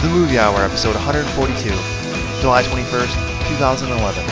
The 0.00 0.08
Movie 0.08 0.38
Hour, 0.38 0.60
episode 0.60 0.94
142, 0.94 1.68
July 2.40 2.62
21st, 2.62 3.48
2011. 3.48 4.24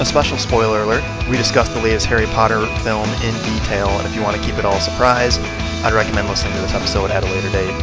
A 0.00 0.04
special 0.04 0.38
spoiler 0.38 0.84
alert 0.84 1.02
we 1.28 1.36
discussed 1.36 1.74
the 1.74 1.80
latest 1.80 2.06
Harry 2.06 2.26
Potter 2.26 2.64
film 2.84 3.08
in 3.26 3.34
detail, 3.42 3.88
and 3.88 4.06
if 4.06 4.14
you 4.14 4.22
want 4.22 4.36
to 4.36 4.42
keep 4.44 4.54
it 4.58 4.64
all 4.64 4.76
a 4.76 4.80
surprise, 4.80 5.38
I'd 5.82 5.92
recommend 5.92 6.28
listening 6.28 6.54
to 6.54 6.60
this 6.60 6.72
episode 6.72 7.10
at 7.10 7.24
a 7.24 7.26
later 7.26 7.50
date. 7.50 7.74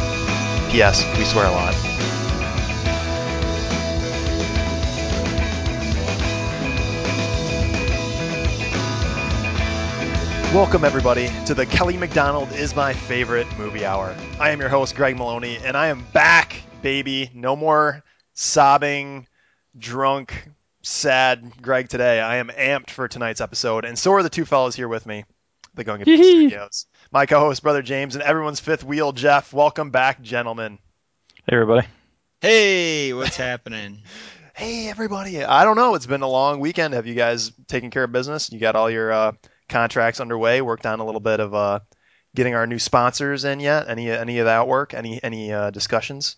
P.S. 0.72 1.04
We 1.18 1.24
swear 1.26 1.44
a 1.44 1.50
lot. 1.50 1.85
Welcome, 10.56 10.84
everybody, 10.84 11.28
to 11.44 11.52
the 11.52 11.66
Kelly 11.66 11.98
MacDonald 11.98 12.50
is 12.52 12.74
my 12.74 12.94
favorite 12.94 13.46
movie 13.58 13.84
hour. 13.84 14.16
I 14.40 14.52
am 14.52 14.58
your 14.58 14.70
host, 14.70 14.96
Greg 14.96 15.14
Maloney, 15.14 15.58
and 15.58 15.76
I 15.76 15.88
am 15.88 16.06
back, 16.14 16.62
baby. 16.80 17.30
No 17.34 17.54
more 17.56 18.02
sobbing, 18.32 19.28
drunk, 19.76 20.48
sad 20.80 21.60
Greg 21.60 21.90
today. 21.90 22.20
I 22.20 22.36
am 22.36 22.48
amped 22.48 22.88
for 22.88 23.06
tonight's 23.06 23.42
episode, 23.42 23.84
and 23.84 23.98
so 23.98 24.14
are 24.14 24.22
the 24.22 24.30
two 24.30 24.46
fellows 24.46 24.74
here 24.74 24.88
with 24.88 25.04
me, 25.04 25.26
the 25.74 25.84
Gunga 25.84 26.04
Studios. 26.04 26.86
My 27.12 27.26
co 27.26 27.38
host, 27.38 27.62
Brother 27.62 27.82
James, 27.82 28.14
and 28.14 28.24
everyone's 28.24 28.58
fifth 28.58 28.82
wheel, 28.82 29.12
Jeff. 29.12 29.52
Welcome 29.52 29.90
back, 29.90 30.22
gentlemen. 30.22 30.78
Hey, 31.46 31.56
everybody. 31.56 31.86
Hey, 32.40 33.12
what's 33.12 33.36
happening? 33.36 34.00
Hey, 34.56 34.88
everybody. 34.88 35.44
I 35.44 35.64
don't 35.64 35.76
know. 35.76 35.96
It's 35.96 36.06
been 36.06 36.22
a 36.22 36.26
long 36.26 36.60
weekend. 36.60 36.94
Have 36.94 37.06
you 37.06 37.14
guys 37.14 37.52
taken 37.68 37.90
care 37.90 38.04
of 38.04 38.12
business? 38.12 38.50
You 38.50 38.58
got 38.58 38.74
all 38.74 38.88
your 38.88 39.12
uh, 39.12 39.32
contracts 39.68 40.20
underway. 40.20 40.60
Worked 40.60 40.86
on 40.86 41.00
a 41.00 41.04
little 41.06 41.20
bit 41.20 41.40
of 41.40 41.54
uh, 41.54 41.80
getting 42.34 42.54
our 42.54 42.66
new 42.66 42.78
sponsors 42.78 43.44
in 43.44 43.60
yet. 43.60 43.88
Any 43.88 44.10
any 44.10 44.38
of 44.38 44.46
that 44.46 44.68
work? 44.68 44.94
Any 44.94 45.22
any 45.22 45.52
uh, 45.52 45.70
discussions? 45.70 46.36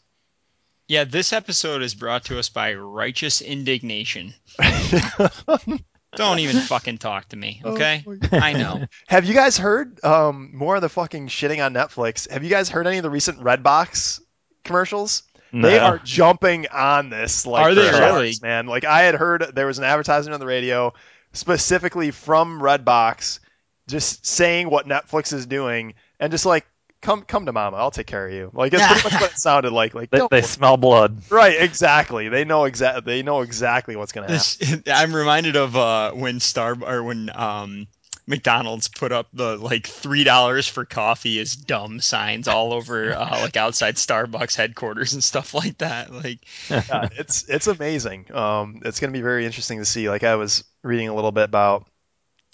Yeah, 0.86 1.04
this 1.04 1.34
episode 1.34 1.82
is 1.82 1.94
brought 1.94 2.24
to 2.26 2.38
us 2.38 2.48
by 2.48 2.72
Righteous 2.74 3.42
Indignation. 3.42 4.32
Don't 6.16 6.38
even 6.38 6.56
fucking 6.62 6.96
talk 6.96 7.28
to 7.28 7.36
me, 7.36 7.60
okay? 7.62 8.02
Oh 8.06 8.16
I 8.32 8.54
know. 8.54 8.86
Have 9.06 9.26
you 9.26 9.34
guys 9.34 9.58
heard 9.58 10.02
um, 10.02 10.50
more 10.54 10.76
of 10.76 10.82
the 10.82 10.88
fucking 10.88 11.28
shitting 11.28 11.62
on 11.62 11.74
Netflix? 11.74 12.30
Have 12.30 12.42
you 12.42 12.48
guys 12.48 12.70
heard 12.70 12.86
any 12.86 12.96
of 12.96 13.02
the 13.02 13.10
recent 13.10 13.40
Redbox 13.40 14.20
commercials? 14.64 15.24
They 15.52 15.78
are 15.78 15.98
jumping 15.98 16.66
on 16.68 17.10
this. 17.10 17.46
Like 17.46 17.64
Are 17.64 17.74
they 17.74 17.90
really? 17.90 18.34
man? 18.42 18.66
Like 18.66 18.84
I 18.84 19.02
had 19.02 19.14
heard 19.14 19.52
there 19.54 19.66
was 19.66 19.78
an 19.78 19.84
advertisement 19.84 20.34
on 20.34 20.40
the 20.40 20.46
radio 20.46 20.92
specifically 21.32 22.10
from 22.10 22.60
Redbox, 22.60 23.40
just 23.88 24.26
saying 24.26 24.70
what 24.70 24.86
Netflix 24.86 25.32
is 25.32 25.46
doing, 25.46 25.94
and 26.20 26.30
just 26.30 26.46
like 26.46 26.66
come 27.00 27.22
come 27.22 27.46
to 27.46 27.52
mama, 27.52 27.76
I'll 27.76 27.90
take 27.90 28.06
care 28.06 28.26
of 28.26 28.32
you. 28.32 28.50
Like 28.52 28.72
it's 28.72 28.84
pretty 28.86 29.02
much 29.04 29.20
what 29.20 29.32
it 29.32 29.38
sounded 29.38 29.72
like. 29.72 29.94
Like 29.94 30.10
They, 30.10 30.26
they 30.30 30.42
smell 30.42 30.76
blood. 30.76 31.22
right, 31.30 31.60
exactly. 31.60 32.28
They 32.28 32.44
know 32.44 32.64
exactly. 32.64 33.02
They 33.04 33.22
know 33.22 33.40
exactly 33.40 33.96
what's 33.96 34.12
gonna 34.12 34.30
happen. 34.30 34.82
I'm 34.92 35.14
reminded 35.14 35.56
of 35.56 35.76
uh, 35.76 36.12
when 36.12 36.40
Star 36.40 36.76
or 36.80 37.02
when 37.02 37.30
um, 37.34 37.86
McDonald's 38.26 38.88
put 38.88 39.10
up 39.10 39.28
the 39.32 39.56
like 39.56 39.86
three 39.86 40.24
dollars 40.24 40.68
for 40.68 40.84
coffee 40.84 41.38
is 41.38 41.56
dumb 41.56 42.00
signs 42.00 42.46
all 42.46 42.72
over 42.74 43.14
uh, 43.14 43.30
like 43.40 43.56
outside 43.56 43.96
Starbucks 43.96 44.54
headquarters 44.56 45.14
and 45.14 45.24
stuff 45.24 45.54
like 45.54 45.78
that. 45.78 46.12
Like, 46.12 46.40
yeah, 46.68 47.08
it's 47.16 47.48
it's 47.48 47.66
amazing. 47.68 48.26
Um, 48.34 48.82
it's 48.84 49.00
going 49.00 49.12
to 49.12 49.16
be 49.16 49.22
very 49.22 49.46
interesting 49.46 49.78
to 49.78 49.84
see. 49.84 50.10
Like 50.10 50.24
I 50.24 50.34
was 50.36 50.64
reading 50.82 51.08
a 51.08 51.14
little 51.14 51.32
bit 51.32 51.44
about. 51.44 51.86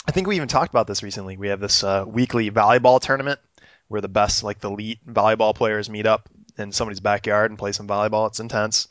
I 0.07 0.13
think 0.13 0.27
we 0.27 0.37
even 0.37 0.49
talked 0.49 0.71
about 0.71 0.87
this 0.87 1.03
recently. 1.03 1.37
We 1.37 1.49
have 1.49 1.61
this 1.61 1.83
uh, 1.83 2.05
weekly 2.07 2.51
volleyball 2.51 3.01
tournament 3.01 3.41
where 3.89 4.01
the 4.01 4.09
best, 4.09 4.43
like 4.43 4.61
the 4.61 4.71
elite 4.71 4.99
volleyball 5.07 5.55
players, 5.55 5.89
meet 5.89 6.07
up 6.07 6.29
in 6.59 6.73
somebody's 6.73 7.01
backyard 7.01 7.51
and 7.51 7.59
play 7.59 7.73
some 7.73 7.89
volleyball. 7.89 8.29
It's 8.29 8.41
intense. 8.41 8.89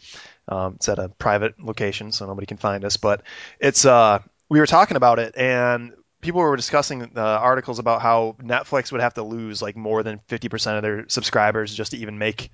Um, 0.47 0.73
it's 0.75 0.89
at 0.89 0.99
a 0.99 1.09
private 1.09 1.63
location, 1.63 2.11
so 2.11 2.25
nobody 2.25 2.47
can 2.47 2.57
find 2.57 2.83
us. 2.83 2.97
But 2.97 3.21
it's 3.59 3.85
uh, 3.85 4.19
we 4.49 4.59
were 4.59 4.67
talking 4.67 4.97
about 4.97 5.19
it, 5.19 5.35
and 5.37 5.93
people 6.21 6.41
were 6.41 6.55
discussing 6.55 7.11
uh, 7.15 7.21
articles 7.21 7.79
about 7.79 8.01
how 8.01 8.35
Netflix 8.41 8.91
would 8.91 9.01
have 9.01 9.13
to 9.15 9.23
lose 9.23 9.61
like 9.61 9.75
more 9.75 10.03
than 10.03 10.19
50% 10.29 10.77
of 10.77 10.81
their 10.81 11.05
subscribers 11.09 11.73
just 11.73 11.91
to 11.91 11.97
even 11.97 12.17
make 12.17 12.49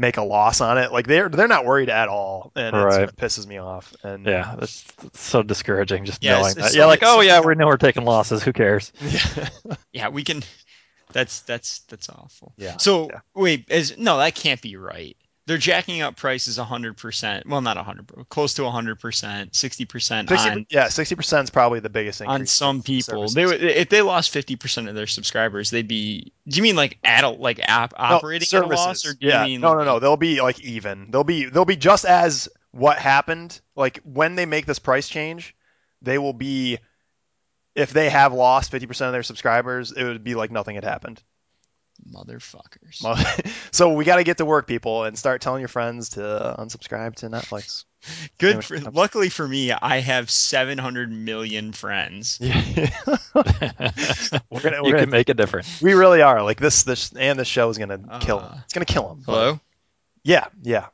make 0.00 0.16
a 0.16 0.22
loss 0.22 0.60
on 0.60 0.78
it. 0.78 0.90
Like 0.92 1.06
they're 1.06 1.28
they're 1.28 1.46
not 1.48 1.64
worried 1.64 1.90
at 1.90 2.08
all, 2.08 2.50
and 2.56 2.74
Right. 2.74 3.02
it 3.08 3.16
pisses 3.16 3.46
me 3.46 3.58
off. 3.58 3.94
And 4.02 4.26
Yeah, 4.26 4.56
it's, 4.60 4.82
that's 5.02 5.20
so 5.20 5.42
discouraging 5.42 6.04
just 6.06 6.24
Yeah, 6.24 6.32
knowing 6.38 6.52
it's- 6.52 6.54
that. 6.56 6.64
it's 6.66 6.76
Yeah, 6.76 6.86
like, 6.86 7.00
oh, 7.02 7.20
yeah, 7.20 7.40
we 7.40 7.54
know 7.54 7.66
we're 7.66 7.76
taking 7.76 8.04
losses. 8.04 8.42
Who 8.42 8.52
cares? 8.52 8.92
yeah, 9.00 9.48
yeah, 9.92 10.08
we 10.08 10.24
can. 10.24 10.42
That's 11.12 11.40
that's 11.40 11.80
that's 11.80 12.08
awful. 12.08 12.52
yeah. 12.56 12.76
So 12.78 13.08
yeah. 13.10 13.20
wait, 13.34 13.64
is 13.68 13.98
no, 13.98 14.18
that 14.18 14.34
can't 14.34 14.60
be 14.62 14.76
right. 14.76 15.16
They're 15.50 15.58
jacking 15.58 16.00
up 16.00 16.14
prices 16.14 16.58
100%. 16.58 17.44
Well, 17.46 17.60
not 17.60 17.76
100, 17.76 18.28
close 18.28 18.54
to 18.54 18.62
100%, 18.62 18.96
60% 18.96 20.28
60, 20.28 20.34
on 20.48 20.66
yeah, 20.70 20.86
sixty 20.86 21.16
percent 21.16 21.42
is 21.42 21.50
probably 21.50 21.80
the 21.80 21.90
biggest 21.90 22.20
increase 22.20 22.38
on 22.38 22.46
some 22.46 22.82
people. 22.84 23.26
services. 23.26 23.34
They 23.34 23.46
would 23.46 23.60
if 23.60 23.88
they 23.88 24.00
lost 24.00 24.32
50% 24.32 24.88
of 24.88 24.94
their 24.94 25.08
subscribers, 25.08 25.70
they'd 25.70 25.88
be 25.88 26.32
Do 26.46 26.56
you 26.56 26.62
mean 26.62 26.76
like 26.76 26.98
adult 27.02 27.40
like 27.40 27.58
app 27.64 27.94
No, 27.98 28.04
operating 28.04 28.46
at 28.56 28.62
a 28.62 28.66
loss 28.68 29.02
services. 29.02 29.10
or 29.10 29.14
do 29.14 29.26
yeah, 29.26 29.42
you 29.44 29.54
mean 29.54 29.60
no, 29.60 29.74
no, 29.74 29.82
no. 29.82 29.98
They'll 29.98 30.16
be 30.16 30.40
like 30.40 30.60
even. 30.60 31.10
They'll 31.10 31.24
be 31.24 31.46
they'll 31.46 31.64
be 31.64 31.74
just 31.74 32.04
as 32.04 32.48
what 32.70 32.98
happened. 32.98 33.60
Like 33.74 33.98
when 34.04 34.36
they 34.36 34.46
make 34.46 34.66
this 34.66 34.78
price 34.78 35.08
change, 35.08 35.56
they 36.00 36.18
will 36.18 36.32
be. 36.32 36.78
If 37.74 37.92
they 37.92 38.08
have 38.08 38.32
lost 38.32 38.70
fifty 38.70 38.86
percent 38.86 39.08
of 39.08 39.14
their 39.14 39.24
subscribers, 39.24 39.90
it 39.90 40.04
would 40.04 40.22
be 40.22 40.36
like 40.36 40.52
nothing 40.52 40.76
had 40.76 40.84
happened. 40.84 41.20
Motherfuckers? 42.12 43.02
So 43.72 43.92
we 43.92 44.04
got 44.04 44.16
to 44.16 44.24
get 44.24 44.38
to 44.38 44.44
work, 44.44 44.66
people, 44.66 45.04
and 45.04 45.16
start 45.16 45.40
telling 45.40 45.60
your 45.60 45.68
friends 45.68 46.10
to 46.10 46.20
unsubscribe 46.58 47.14
to 47.16 47.28
Netflix. 47.28 47.84
Good 48.38 48.56
Anyway, 48.56 48.84
for, 48.84 48.90
luckily 48.90 49.28
for 49.28 49.46
me, 49.46 49.70
I 49.72 50.00
have 50.00 50.30
700 50.30 51.10
million 51.12 51.72
friends. 51.72 52.38
Yeah, 52.42 52.60
we're 53.34 53.42
gonna, 53.42 54.82
we're 54.82 54.90
gonna 54.92 54.98
can 55.02 55.10
make 55.10 55.28
a 55.28 55.34
difference. 55.34 55.80
we 55.80 55.94
really 55.94 56.22
are 56.22 56.42
like 56.42 56.58
this. 56.58 56.82
This 56.82 57.12
and 57.14 57.38
this 57.38 57.48
show 57.48 57.68
is 57.68 57.78
gonna 57.78 57.98
kill 58.20 58.40
him. 58.40 58.46
Uh, 58.46 58.58
It's 58.64 58.72
gonna 58.72 58.84
kill 58.86 59.12
him. 59.12 59.22
but- 59.24 59.32
Hello? 59.32 59.60
Yeah, 60.24 60.46
yeah. 60.62 60.86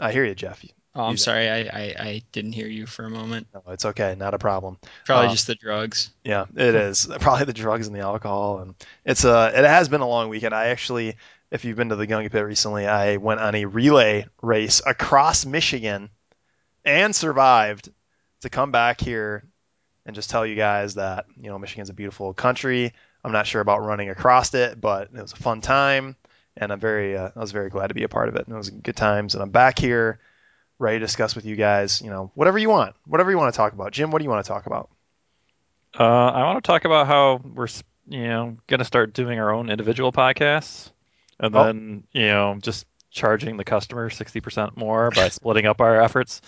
I 0.00 0.10
hear 0.12 0.24
you, 0.24 0.34
Jeff. 0.34 0.64
Oh, 0.94 1.04
I'm 1.04 1.16
sorry. 1.16 1.48
I, 1.48 1.60
I, 1.60 1.94
I 1.98 2.22
didn't 2.32 2.52
hear 2.52 2.66
you 2.66 2.84
for 2.86 3.06
a 3.06 3.10
moment. 3.10 3.46
No, 3.54 3.62
it's 3.68 3.86
okay. 3.86 4.14
Not 4.18 4.34
a 4.34 4.38
problem. 4.38 4.78
Probably 5.06 5.28
Uh, 5.28 5.30
just 5.30 5.46
the 5.46 5.54
drugs. 5.54 6.10
Yeah, 6.22 6.44
it 6.54 6.74
is 6.74 7.08
probably 7.20 7.46
the 7.46 7.54
drugs 7.54 7.86
and 7.86 7.96
the 7.96 8.00
alcohol, 8.00 8.58
and 8.58 8.74
it's 9.04 9.24
uh 9.24 9.52
it 9.54 9.64
has 9.64 9.88
been 9.88 10.02
a 10.02 10.08
long 10.08 10.28
weekend. 10.28 10.54
I 10.54 10.66
actually, 10.68 11.16
if 11.50 11.64
you've 11.64 11.76
been 11.78 11.88
to 11.88 11.96
the 11.96 12.06
Gunga 12.06 12.28
Pit 12.28 12.44
recently, 12.44 12.86
I 12.86 13.16
went 13.16 13.40
on 13.40 13.54
a 13.54 13.64
relay 13.64 14.26
race 14.42 14.82
across 14.84 15.46
Michigan, 15.46 16.10
and 16.84 17.16
survived 17.16 17.90
to 18.42 18.50
come 18.50 18.70
back 18.70 19.00
here 19.00 19.44
and 20.04 20.14
just 20.14 20.28
tell 20.30 20.44
you 20.44 20.56
guys 20.56 20.96
that 20.96 21.24
you 21.40 21.48
know 21.48 21.58
Michigan's 21.58 21.88
a 21.90 21.94
beautiful 21.94 22.34
country. 22.34 22.92
I'm 23.24 23.32
not 23.32 23.46
sure 23.46 23.60
about 23.62 23.82
running 23.84 24.10
across 24.10 24.52
it, 24.52 24.78
but 24.78 25.08
it 25.14 25.22
was 25.22 25.32
a 25.32 25.36
fun 25.36 25.62
time, 25.62 26.16
and 26.56 26.70
I'm 26.70 26.80
very 26.80 27.16
uh, 27.16 27.30
I 27.34 27.38
was 27.40 27.52
very 27.52 27.70
glad 27.70 27.86
to 27.86 27.94
be 27.94 28.02
a 28.02 28.08
part 28.08 28.28
of 28.28 28.36
it. 28.36 28.46
And 28.46 28.54
it 28.54 28.58
was 28.58 28.68
good 28.68 28.96
times, 28.96 29.34
and 29.34 29.42
I'm 29.42 29.50
back 29.50 29.78
here 29.78 30.18
ready 30.82 30.98
to 30.98 31.04
discuss 31.06 31.34
with 31.34 31.46
you 31.46 31.56
guys. 31.56 32.02
You 32.02 32.10
know, 32.10 32.30
whatever 32.34 32.58
you 32.58 32.68
want, 32.68 32.94
whatever 33.06 33.30
you 33.30 33.38
want 33.38 33.52
to 33.52 33.56
talk 33.56 33.72
about. 33.72 33.92
Jim, 33.92 34.10
what 34.10 34.18
do 34.18 34.24
you 34.24 34.30
want 34.30 34.44
to 34.44 34.48
talk 34.48 34.66
about? 34.66 34.90
Uh, 35.98 36.04
I 36.04 36.44
want 36.44 36.62
to 36.62 36.66
talk 36.66 36.84
about 36.84 37.06
how 37.06 37.40
we're, 37.44 37.68
you 38.08 38.24
know, 38.24 38.56
going 38.66 38.78
to 38.78 38.84
start 38.84 39.12
doing 39.12 39.38
our 39.38 39.52
own 39.52 39.70
individual 39.70 40.10
podcasts, 40.12 40.90
and 41.38 41.54
Oh. 41.54 41.64
then, 41.64 42.04
you 42.12 42.26
know, 42.26 42.56
just 42.60 42.86
charging 43.10 43.58
the 43.58 43.64
customer 43.64 44.08
60% 44.08 44.76
more 44.76 45.10
by 45.10 45.28
splitting 45.28 45.66
up 45.66 45.80
our 45.82 46.00
efforts. 46.00 46.40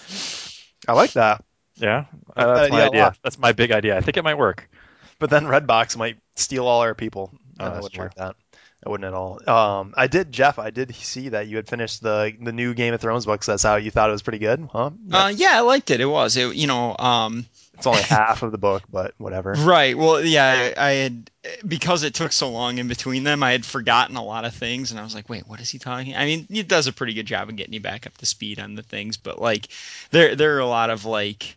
I 0.89 0.95
like 0.95 1.13
that. 1.13 1.45
Yeah, 1.77 2.05
uh, 2.37 2.55
that's 2.55 2.71
my 2.73 2.85
idea. 2.87 3.15
That's 3.23 3.39
my 3.39 3.53
big 3.53 3.73
idea. 3.73 3.97
I 3.97 4.01
think 4.01 4.17
it 4.17 4.25
might 4.25 4.39
work. 4.39 4.71
But 5.19 5.29
then 5.31 5.45
Redbox 5.45 5.97
might 5.97 6.17
steal 6.37 6.67
all 6.67 6.81
our 6.83 6.95
people. 6.95 7.33
Oh, 7.61 7.71
that's 7.71 7.89
true. 7.91 8.05
like 8.05 8.15
that. 8.15 8.37
I 8.85 8.91
wouldn't 8.91 9.07
at 9.07 9.15
all. 9.15 9.41
Um, 9.49 9.95
I 9.97 10.09
did, 10.09 10.31
Jeff. 10.31 10.59
I 10.59 10.71
did 10.71 10.95
see 10.95 11.31
that 11.31 11.47
you 11.47 11.57
had 11.57 11.69
finished 11.69 12.03
the 12.03 12.35
the 12.41 12.53
new 12.53 12.75
Game 12.75 12.93
of 12.93 13.01
Thrones 13.01 13.25
books. 13.25 13.47
That's 13.47 13.63
how 13.63 13.77
you 13.77 13.91
thought 13.91 14.11
it 14.11 14.13
was 14.13 14.23
pretty 14.23 14.39
good, 14.39 14.69
huh? 14.71 14.91
Uh, 15.11 15.33
yeah, 15.35 15.51
I 15.53 15.61
liked 15.61 15.91
it. 15.91 16.01
It 16.01 16.07
was. 16.07 16.37
It, 16.37 16.55
you 16.55 16.67
know, 16.67 16.95
um, 16.99 17.47
it's 17.75 17.87
only 17.87 18.03
half 18.09 18.43
of 18.43 18.53
the 18.53 18.59
book, 18.59 18.83
but 18.91 19.15
whatever. 19.17 19.53
Right. 19.53 19.97
Well, 19.97 20.23
yeah, 20.23 20.73
I, 20.77 20.89
I 20.89 20.91
had 20.93 21.31
because 21.67 22.03
it 22.03 22.13
took 22.13 22.33
so 22.33 22.51
long 22.51 22.77
in 22.77 22.89
between 22.89 23.25
them, 23.25 23.43
I 23.43 23.53
had 23.53 23.65
forgotten 23.65 24.17
a 24.17 24.25
lot 24.25 24.45
of 24.45 24.55
things, 24.55 24.91
and 24.91 25.01
I 25.01 25.05
was 25.05 25.15
like, 25.15 25.31
"Wait, 25.31 25.49
what 25.49 25.61
is 25.61 25.71
he 25.71 25.79
talking?" 25.79 26.15
I 26.15 26.27
mean, 26.27 26.47
it 26.51 26.69
does 26.69 26.87
a 26.87 26.93
pretty 26.93 27.15
good 27.15 27.27
job 27.27 27.49
of 27.49 27.57
getting 27.57 27.75
you 27.75 27.81
back 27.81 28.07
up 28.07 28.19
to 28.19 28.27
speed 28.27 28.61
on 28.61 28.75
the 28.75 28.83
things, 28.83 29.17
but 29.17 29.41
like, 29.41 29.69
there 30.11 30.37
there 30.37 30.57
are 30.57 30.61
a 30.61 30.67
lot 30.67 30.91
of 30.91 31.07
like, 31.07 31.57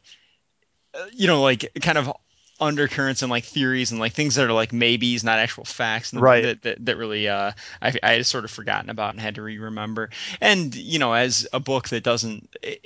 uh, 0.93 1.05
you 1.11 1.27
know, 1.27 1.41
like 1.41 1.69
kind 1.81 1.97
of 1.97 2.11
undercurrents 2.59 3.21
and 3.21 3.29
like 3.29 3.43
theories 3.43 3.91
and 3.91 3.99
like 3.99 4.13
things 4.13 4.35
that 4.35 4.47
are 4.47 4.53
like 4.53 4.73
maybes, 4.73 5.23
not 5.23 5.39
actual 5.39 5.65
facts, 5.65 6.13
and 6.13 6.21
Right. 6.21 6.43
That, 6.43 6.61
that 6.63 6.85
that 6.85 6.97
really 6.97 7.27
uh, 7.27 7.51
I 7.81 7.93
I 8.03 8.11
had 8.13 8.25
sort 8.25 8.45
of 8.45 8.51
forgotten 8.51 8.89
about 8.89 9.13
and 9.13 9.21
had 9.21 9.35
to 9.35 9.41
re-remember. 9.41 10.09
And 10.41 10.73
you 10.75 10.99
know, 10.99 11.13
as 11.13 11.47
a 11.53 11.59
book 11.59 11.89
that 11.89 12.03
doesn't. 12.03 12.49
It, 12.61 12.85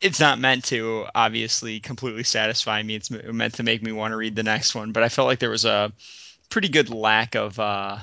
it's 0.00 0.18
not 0.18 0.40
meant 0.40 0.64
to 0.64 1.06
obviously 1.14 1.78
completely 1.78 2.24
satisfy 2.24 2.82
me. 2.82 2.96
It's 2.96 3.08
meant 3.08 3.54
to 3.54 3.62
make 3.62 3.82
me 3.82 3.92
want 3.92 4.10
to 4.10 4.16
read 4.16 4.34
the 4.34 4.42
next 4.42 4.74
one. 4.74 4.90
But 4.90 5.04
I 5.04 5.08
felt 5.08 5.28
like 5.28 5.38
there 5.38 5.48
was 5.48 5.64
a 5.64 5.92
pretty 6.50 6.68
good 6.68 6.90
lack 6.90 7.36
of 7.36 7.58
uh, 7.60 7.98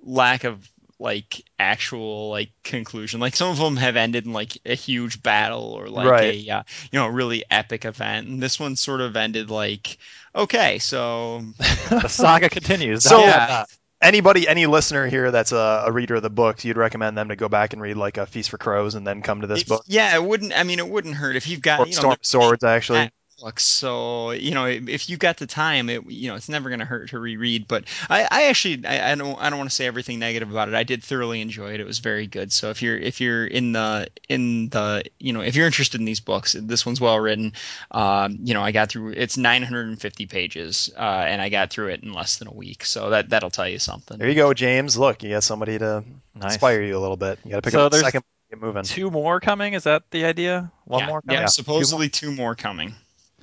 lack 0.00 0.44
of 0.44 0.66
like 0.98 1.42
actual 1.58 2.30
like 2.30 2.50
conclusion. 2.64 3.20
Like 3.20 3.36
some 3.36 3.50
of 3.50 3.58
them 3.58 3.76
have 3.76 3.96
ended 3.96 4.26
in 4.26 4.32
like 4.32 4.58
a 4.66 4.74
huge 4.74 5.22
battle 5.22 5.72
or 5.72 5.88
like 5.88 6.08
Right. 6.08 6.46
a 6.46 6.50
uh, 6.50 6.62
you 6.90 6.98
know 6.98 7.06
really 7.08 7.44
epic 7.50 7.84
event, 7.84 8.28
and 8.28 8.42
this 8.42 8.58
one 8.60 8.76
sort 8.76 9.00
of 9.00 9.16
ended 9.16 9.50
like 9.50 9.98
okay, 10.34 10.78
so 10.78 11.42
The 11.90 12.08
saga 12.08 12.48
continues. 12.48 13.04
So- 13.04 13.20
Yeah. 13.20 13.64
Anybody, 14.00 14.48
any 14.48 14.66
listener 14.66 15.06
here 15.06 15.30
that's 15.30 15.52
a, 15.52 15.84
a 15.86 15.92
reader 15.92 16.16
of 16.16 16.22
the 16.22 16.28
books, 16.30 16.64
you'd 16.64 16.76
recommend 16.76 17.16
them 17.16 17.28
to 17.28 17.36
go 17.36 17.48
back 17.48 17.72
and 17.72 17.80
read 17.80 17.96
like 17.96 18.18
a 18.18 18.26
Feast 18.26 18.50
for 18.50 18.58
Crows 18.58 18.96
and 18.96 19.06
then 19.06 19.22
come 19.22 19.42
to 19.42 19.46
this 19.46 19.60
if- 19.60 19.68
book 19.68 19.84
yeah, 19.86 20.16
it 20.16 20.24
wouldn't. 20.24 20.52
I 20.58 20.64
mean, 20.64 20.80
it 20.80 20.88
wouldn't 20.88 21.14
hurt 21.14 21.36
if 21.36 21.46
you've 21.46 21.62
got 21.62 21.78
or 21.78 21.86
you 21.86 21.92
know 21.94 22.00
Storm 22.00 22.16
Swords 22.22 22.64
actually. 22.64 23.10
That 23.42 23.52
books. 23.52 23.64
So 23.64 24.30
you 24.32 24.52
know, 24.52 24.66
if 24.66 24.88
if 24.88 25.10
you 25.10 25.16
got 25.16 25.36
the 25.38 25.46
time, 25.46 25.88
it 25.90 26.08
you 26.10 26.28
know, 26.28 26.36
it's 26.36 26.48
never 26.48 26.68
going 26.68 26.80
to 26.80 26.84
hurt 26.84 27.10
to 27.10 27.18
reread. 27.18 27.66
But 27.68 27.84
I, 28.08 28.26
I 28.30 28.42
actually, 28.44 28.84
I, 28.86 29.12
I 29.12 29.14
don't, 29.14 29.38
I 29.40 29.50
don't 29.50 29.58
want 29.58 29.70
to 29.70 29.74
say 29.74 29.86
everything 29.86 30.18
negative 30.18 30.50
about 30.50 30.68
it. 30.68 30.74
I 30.74 30.84
did 30.84 31.02
thoroughly 31.02 31.40
enjoy 31.40 31.72
it. 31.74 31.80
It 31.80 31.86
was 31.86 31.98
very 31.98 32.26
good. 32.26 32.52
So 32.52 32.70
if 32.70 32.82
you're, 32.82 32.96
if 32.96 33.20
you're 33.20 33.46
in 33.46 33.72
the, 33.72 34.08
in 34.28 34.68
the, 34.70 35.04
you 35.18 35.32
know, 35.32 35.40
if 35.40 35.56
you're 35.56 35.66
interested 35.66 36.00
in 36.00 36.04
these 36.04 36.20
books, 36.20 36.54
this 36.58 36.86
one's 36.86 37.00
well 37.00 37.18
written. 37.18 37.52
Um, 37.90 38.38
you 38.42 38.54
know, 38.54 38.62
I 38.62 38.72
got 38.72 38.90
through. 38.90 39.12
It's 39.12 39.36
950 39.36 40.26
pages, 40.26 40.90
uh, 40.96 41.24
and 41.26 41.40
I 41.40 41.48
got 41.48 41.70
through 41.70 41.88
it 41.88 42.02
in 42.02 42.12
less 42.12 42.38
than 42.38 42.48
a 42.48 42.52
week. 42.54 42.84
So 42.84 43.10
that 43.10 43.30
that'll 43.30 43.50
tell 43.50 43.68
you 43.68 43.78
something. 43.78 44.18
There 44.18 44.28
you 44.28 44.34
go, 44.34 44.54
James. 44.54 44.96
Look, 44.96 45.22
you 45.22 45.30
got 45.30 45.44
somebody 45.44 45.78
to 45.78 46.04
Nice. 46.34 46.54
inspire 46.54 46.82
you 46.82 46.96
a 46.96 47.00
little 47.00 47.16
bit. 47.16 47.38
You 47.44 47.50
got 47.50 47.56
to 47.56 47.62
pick 47.62 47.72
So 47.72 47.86
up 47.86 47.92
the 47.92 47.98
second. 47.98 48.22
Get 48.50 48.60
moving. 48.60 48.82
Two 48.82 49.10
more 49.10 49.40
coming. 49.40 49.72
Is 49.72 49.84
that 49.84 50.10
the 50.10 50.26
idea? 50.26 50.70
One 50.84 51.00
yeah, 51.00 51.06
more 51.06 51.22
yeah, 51.26 51.34
coming. 51.36 51.48
supposedly 51.48 52.10
two 52.10 52.32
more 52.32 52.54
coming. 52.54 52.94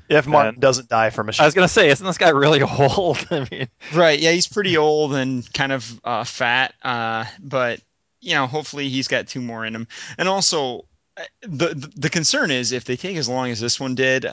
If 0.10 0.26
Martin 0.28 0.56
And- 0.56 0.62
doesn't 0.62 0.90
die 0.90 1.12
from 1.12 1.30
a 1.30 1.32
shot. 1.32 1.44
I 1.44 1.46
was 1.46 1.54
gonna 1.54 1.68
say, 1.68 1.90
isn't 1.90 2.06
this 2.06 2.18
guy 2.18 2.30
really 2.30 2.62
old? 2.80 3.26
I 3.32 3.48
mean, 3.52 3.68
Right. 3.94 4.20
Yeah, 4.20 4.32
he's 4.32 4.48
pretty 4.48 4.76
old 4.78 5.14
and 5.14 5.52
kind 5.54 5.72
of 5.72 6.02
uh, 6.04 6.24
fat, 6.24 6.74
uh, 6.84 7.26
but 7.40 7.80
you 8.22 8.34
know, 8.34 8.48
hopefully 8.48 8.90
he's 8.90 9.08
got 9.08 9.28
two 9.28 9.42
more 9.42 9.66
in 9.66 9.74
him. 9.76 9.88
And 10.18 10.28
also, 10.28 10.86
uh, 11.18 11.24
the 11.42 11.68
the- 11.76 11.94
the 11.96 12.10
concern 12.10 12.52
is 12.52 12.72
if 12.72 12.86
they 12.86 12.98
take 12.98 13.16
as 13.18 13.30
long 13.30 13.50
as 13.52 13.60
this 13.60 13.80
one 13.80 13.96
did, 13.96 14.26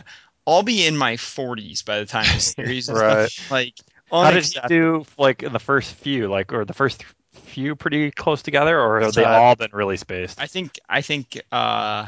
I'll 0.47 0.63
be 0.63 0.87
in 0.87 0.97
my 0.97 1.15
40s 1.17 1.85
by 1.85 1.99
the 1.99 2.07
time 2.07 2.25
the 2.35 2.41
series 2.41 2.89
is 2.89 2.99
Right. 2.99 3.29
like. 3.51 3.75
how 4.11 4.31
did 4.31 4.45
he 4.45 4.59
do? 4.69 5.05
Like 5.19 5.43
in 5.43 5.53
the 5.53 5.59
first 5.59 5.95
few, 5.95 6.29
like 6.29 6.53
or 6.53 6.65
the 6.65 6.73
first 6.75 7.05
few, 7.45 7.77
pretty 7.77 8.11
close 8.13 8.43
together, 8.43 8.81
or 8.81 9.01
have 9.01 9.13
they 9.13 9.25
Uh, 9.25 9.31
all 9.41 9.57
been 9.57 9.71
really 9.73 9.97
spaced? 9.97 10.41
I 10.41 10.47
think 10.47 10.79
I 10.89 11.03
think 11.03 11.39
uh, 11.53 12.07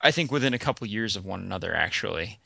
I 0.00 0.10
think 0.12 0.30
within 0.30 0.54
a 0.54 0.58
couple 0.58 0.86
years 0.86 1.16
of 1.16 1.24
one 1.26 1.40
another, 1.40 1.74
actually. 1.74 2.38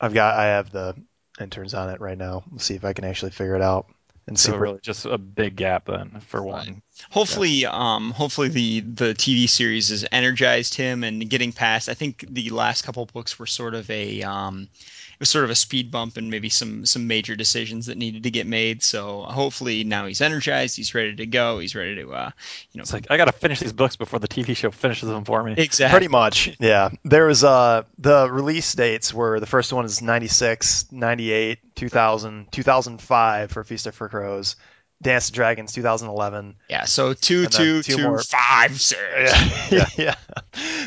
I've 0.00 0.14
got. 0.14 0.38
I 0.38 0.44
have 0.46 0.70
the 0.70 0.94
interns 1.40 1.74
on 1.74 1.90
it 1.90 2.00
right 2.00 2.18
now. 2.18 2.44
Let's 2.50 2.64
see 2.64 2.74
if 2.74 2.84
I 2.84 2.92
can 2.92 3.04
actually 3.04 3.32
figure 3.32 3.56
it 3.56 3.62
out 3.62 3.86
and 4.26 4.38
see. 4.38 4.46
So 4.46 4.52
where- 4.52 4.60
really, 4.60 4.78
just 4.82 5.04
a 5.04 5.18
big 5.18 5.56
gap 5.56 5.86
then 5.86 6.20
for 6.26 6.42
one. 6.42 6.82
Hopefully, 7.10 7.66
um, 7.66 8.10
hopefully 8.10 8.48
the 8.48 8.80
the 8.80 9.14
TV 9.14 9.48
series 9.48 9.88
has 9.88 10.06
energized 10.12 10.74
him 10.74 11.04
and 11.04 11.28
getting 11.28 11.52
past. 11.52 11.88
I 11.88 11.94
think 11.94 12.24
the 12.28 12.50
last 12.50 12.82
couple 12.82 13.04
books 13.06 13.38
were 13.38 13.46
sort 13.46 13.74
of 13.74 13.90
a 13.90 14.22
um, 14.22 14.62
it 14.62 14.99
was 15.20 15.28
sort 15.30 15.44
of 15.44 15.50
a 15.50 15.54
speed 15.54 15.90
bump 15.90 16.16
and 16.16 16.30
maybe 16.30 16.48
some 16.48 16.84
some 16.86 17.06
major 17.06 17.36
decisions 17.36 17.86
that 17.86 17.96
needed 17.98 18.22
to 18.24 18.30
get 18.30 18.46
made. 18.46 18.82
So 18.82 19.22
hopefully 19.22 19.84
now 19.84 20.06
he's 20.06 20.20
energized. 20.20 20.76
He's 20.76 20.94
ready 20.94 21.14
to 21.16 21.26
go. 21.26 21.58
He's 21.58 21.74
ready 21.74 21.94
to 21.96 22.10
uh, 22.10 22.30
you 22.72 22.78
know. 22.78 22.82
It's 22.82 22.92
like 22.92 23.06
I 23.10 23.16
gotta 23.18 23.32
finish 23.32 23.60
these 23.60 23.72
books 23.74 23.96
before 23.96 24.18
the 24.18 24.26
TV 24.28 24.56
show 24.56 24.70
finishes 24.70 25.08
them 25.08 25.24
for 25.24 25.42
me. 25.42 25.54
exactly. 25.56 25.92
Pretty 25.94 26.08
much, 26.08 26.56
yeah. 26.58 26.88
There 27.04 27.26
was 27.26 27.44
uh 27.44 27.82
the 27.98 28.30
release 28.30 28.74
dates 28.74 29.12
were 29.14 29.38
the 29.40 29.46
first 29.46 29.72
one 29.72 29.84
is 29.84 30.00
96, 30.02 30.90
98, 30.90 31.58
2000, 31.76 32.50
2005 32.50 33.50
for 33.50 33.62
Feast 33.64 33.86
of 33.86 33.94
for 33.94 34.08
Crows, 34.08 34.56
Dance 35.02 35.28
of 35.28 35.34
Dragons 35.34 35.72
2011. 35.72 36.56
Yeah. 36.68 36.84
So 36.84 37.12
two, 37.14 37.44
And 37.44 37.52
then 37.52 37.60
two, 37.60 37.82
two 37.82 37.96
two, 37.96 38.02
more. 38.04 38.22
five, 38.22 38.80
six. 38.80 39.00
Yeah, 39.70 39.86
yeah. 39.96 40.14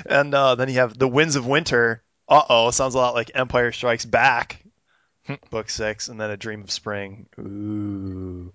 And 0.06 0.34
uh, 0.34 0.56
then 0.56 0.70
you 0.70 0.76
have 0.76 0.98
The 0.98 1.08
Winds 1.08 1.36
of 1.36 1.46
Winter. 1.46 2.02
Uh 2.28 2.44
oh, 2.50 2.72
sounds 2.72 2.96
a 2.96 2.98
lot 2.98 3.14
like 3.16 3.32
Empire 3.36 3.72
Strikes 3.72 4.06
Back, 4.06 4.64
book 5.50 5.70
six, 5.70 6.08
and 6.10 6.20
then 6.20 6.32
A 6.32 6.38
Dream 6.38 6.62
of 6.62 6.72
Spring. 6.72 7.28
Ooh, 7.40 8.54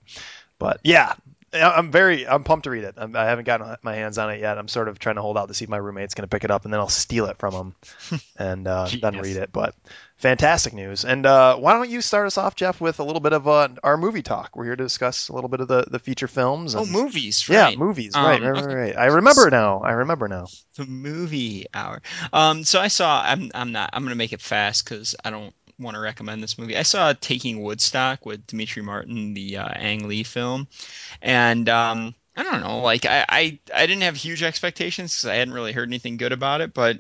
but 0.59 0.81
yeah, 0.85 1.15
I'm 1.53 1.91
very 1.91 2.27
I'm 2.29 2.45
pumped 2.45 2.65
to 2.65 2.71
read 2.71 2.85
it. 2.85 2.95
I'm, 2.97 3.17
I 3.17 3.25
haven't 3.25 3.45
gotten 3.45 3.77
my 3.83 3.95
hands 3.95 4.19
on 4.19 4.31
it 4.31 4.41
yet. 4.41 4.59
I'm 4.59 4.69
sort 4.69 4.89
of 4.89 4.99
trying 4.99 5.17
to 5.17 5.23
hold 5.23 5.39
out 5.39 5.49
to 5.49 5.55
see 5.55 5.65
if 5.65 5.71
my 5.71 5.77
roommate's 5.79 6.15
going 6.15 6.29
to 6.29 6.29
pick 6.29 6.45
it 6.45 6.51
up, 6.51 6.65
and 6.65 6.73
then 6.73 6.81
I'll 6.81 6.89
steal 6.89 7.27
it 7.27 7.39
from 7.39 7.55
him 7.55 8.21
and 8.39 8.67
uh, 8.69 8.89
then 9.01 9.19
read 9.19 9.37
it. 9.37 9.51
But 9.53 9.75
fantastic 10.17 10.75
news. 10.75 11.05
And 11.05 11.25
uh, 11.25 11.57
why 11.57 11.73
don't 11.75 11.89
you 11.89 12.01
start 12.01 12.27
us 12.27 12.37
off, 12.39 12.55
Jeff, 12.55 12.81
with 12.81 13.01
a 13.01 13.05
little 13.05 13.21
bit 13.21 13.33
of 13.33 13.49
uh, 13.49 13.69
our 13.83 13.97
movie 13.97 14.23
talk? 14.23 14.57
We're 14.57 14.65
here 14.65 14.77
to 14.77 14.85
discuss 14.85 15.29
a 15.29 15.35
little 15.35 15.49
bit 15.49 15.61
of 15.61 15.69
the, 15.69 15.85
the 15.89 15.99
feature 15.99 16.29
films. 16.29 16.75
Oh, 16.75 16.83
And, 16.83 16.91
movies. 16.91 17.49
yeah, 17.49 17.65
Right. 17.65 17.79
movies. 17.79 18.15
Um, 18.15 18.25
right, 18.25 18.43
right, 18.43 18.51
right, 18.53 18.65
okay. 18.65 18.75
right. 18.75 18.97
I 18.97 19.07
remember 19.07 19.49
now. 19.51 19.81
I 19.81 19.93
remember 19.93 20.29
now. 20.29 20.47
the 20.77 20.85
movie 20.87 21.67
hour. 21.73 22.03
Um, 22.33 22.65
so 22.65 22.81
I 22.81 22.89
saw. 22.89 23.23
I'm. 23.23 23.51
I'm 23.55 23.73
not. 23.73 23.91
I'm 23.93 24.03
gonna 24.03 24.15
make 24.17 24.33
it 24.33 24.41
fast 24.41 24.85
because 24.85 25.17
I 25.25 25.31
don't 25.31 25.55
want 25.79 25.95
to 25.95 26.01
recommend 26.01 26.43
this 26.43 26.59
movie. 26.59 26.77
I 26.77 26.83
saw 26.83 27.13
Taking 27.13 27.63
Woodstock 27.63 28.27
with 28.27 28.47
Demetri 28.47 28.83
Martin, 28.83 29.35
the 29.35 29.59
uh, 29.59 29.69
Ang 29.69 30.09
Lee 30.09 30.23
film, 30.23 30.69
and 31.23 31.69
um, 31.69 32.15
I 32.37 32.43
don't 32.43 32.61
know. 32.61 32.81
Like 32.81 33.07
I, 33.07 33.25
I, 33.29 33.59
I 33.75 33.87
didn't 33.87 34.03
have 34.03 34.17
huge 34.17 34.43
expectations 34.43 35.15
because 35.15 35.31
I 35.31 35.37
hadn't 35.37 35.55
really 35.55 35.73
heard 35.73 35.89
anything 35.89 36.17
good 36.17 36.33
about 36.33 36.61
it, 36.61 36.75
but. 36.75 36.99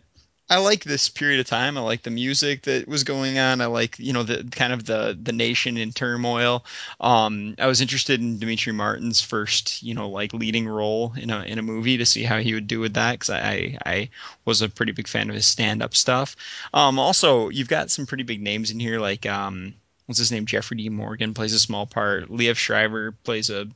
I 0.50 0.58
like 0.58 0.82
this 0.82 1.10
period 1.10 1.40
of 1.40 1.46
time. 1.46 1.76
I 1.76 1.82
like 1.82 2.02
the 2.02 2.10
music 2.10 2.62
that 2.62 2.88
was 2.88 3.04
going 3.04 3.38
on. 3.38 3.60
I 3.60 3.66
like, 3.66 3.98
you 3.98 4.14
know, 4.14 4.22
the 4.22 4.44
kind 4.50 4.72
of 4.72 4.86
the 4.86 5.18
the 5.20 5.32
nation 5.32 5.76
in 5.76 5.92
turmoil. 5.92 6.64
Um, 7.00 7.54
I 7.58 7.66
was 7.66 7.82
interested 7.82 8.20
in 8.20 8.38
Demetri 8.38 8.72
Martin's 8.72 9.20
first, 9.20 9.82
you 9.82 9.94
know, 9.94 10.08
like 10.08 10.32
leading 10.32 10.66
role 10.66 11.12
in 11.18 11.28
a 11.30 11.42
in 11.42 11.58
a 11.58 11.62
movie 11.62 11.98
to 11.98 12.06
see 12.06 12.22
how 12.22 12.38
he 12.38 12.54
would 12.54 12.66
do 12.66 12.80
with 12.80 12.94
that 12.94 13.12
because 13.12 13.30
I, 13.30 13.76
I 13.84 14.08
was 14.46 14.62
a 14.62 14.70
pretty 14.70 14.92
big 14.92 15.06
fan 15.06 15.28
of 15.28 15.34
his 15.34 15.46
stand 15.46 15.82
up 15.82 15.94
stuff. 15.94 16.34
Um, 16.72 16.98
also, 16.98 17.50
you've 17.50 17.68
got 17.68 17.90
some 17.90 18.06
pretty 18.06 18.24
big 18.24 18.40
names 18.40 18.70
in 18.70 18.80
here, 18.80 19.00
like 19.00 19.26
um, 19.26 19.74
what's 20.06 20.18
his 20.18 20.32
name? 20.32 20.46
Jeffrey 20.46 20.78
D. 20.78 20.88
Morgan 20.88 21.34
plays 21.34 21.52
a 21.52 21.60
small 21.60 21.84
part. 21.84 22.30
Liev 22.30 22.56
Schreiber 22.56 23.12
plays 23.12 23.50
a 23.50 23.68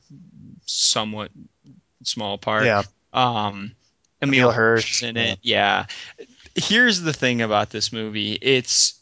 somewhat 0.65 1.29
small 2.01 2.39
part. 2.39 2.65
Yeah. 2.65 2.81
Um, 3.13 3.75
Emile 4.23 4.49
Emile 4.49 4.51
Hirsch, 4.51 5.03
in 5.03 5.17
it. 5.17 5.37
Yeah. 5.43 5.85
Here's 6.55 7.01
the 7.01 7.13
thing 7.13 7.41
about 7.41 7.69
this 7.69 7.91
movie. 7.91 8.33
It's 8.41 8.99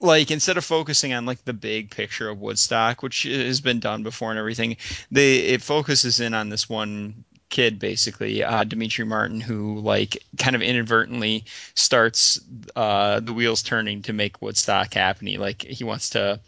like 0.00 0.30
instead 0.30 0.56
of 0.56 0.64
focusing 0.64 1.12
on 1.12 1.26
like 1.26 1.44
the 1.44 1.52
big 1.52 1.90
picture 1.90 2.28
of 2.28 2.40
Woodstock, 2.40 3.02
which 3.02 3.24
has 3.24 3.60
been 3.60 3.80
done 3.80 4.02
before 4.02 4.30
and 4.30 4.38
everything, 4.38 4.76
they 5.10 5.38
it 5.38 5.62
focuses 5.62 6.20
in 6.20 6.34
on 6.34 6.48
this 6.48 6.68
one 6.68 7.24
kid 7.50 7.78
basically, 7.78 8.42
uh, 8.42 8.64
Demetri 8.64 9.04
Martin, 9.04 9.40
who 9.40 9.78
like 9.78 10.18
kind 10.38 10.56
of 10.56 10.62
inadvertently 10.62 11.44
starts 11.74 12.40
uh, 12.74 13.20
the 13.20 13.32
wheels 13.32 13.62
turning 13.62 14.02
to 14.02 14.12
make 14.12 14.42
Woodstock 14.42 14.94
happen. 14.94 15.26
He 15.26 15.38
like 15.38 15.62
he 15.62 15.84
wants 15.84 16.10
to 16.10 16.40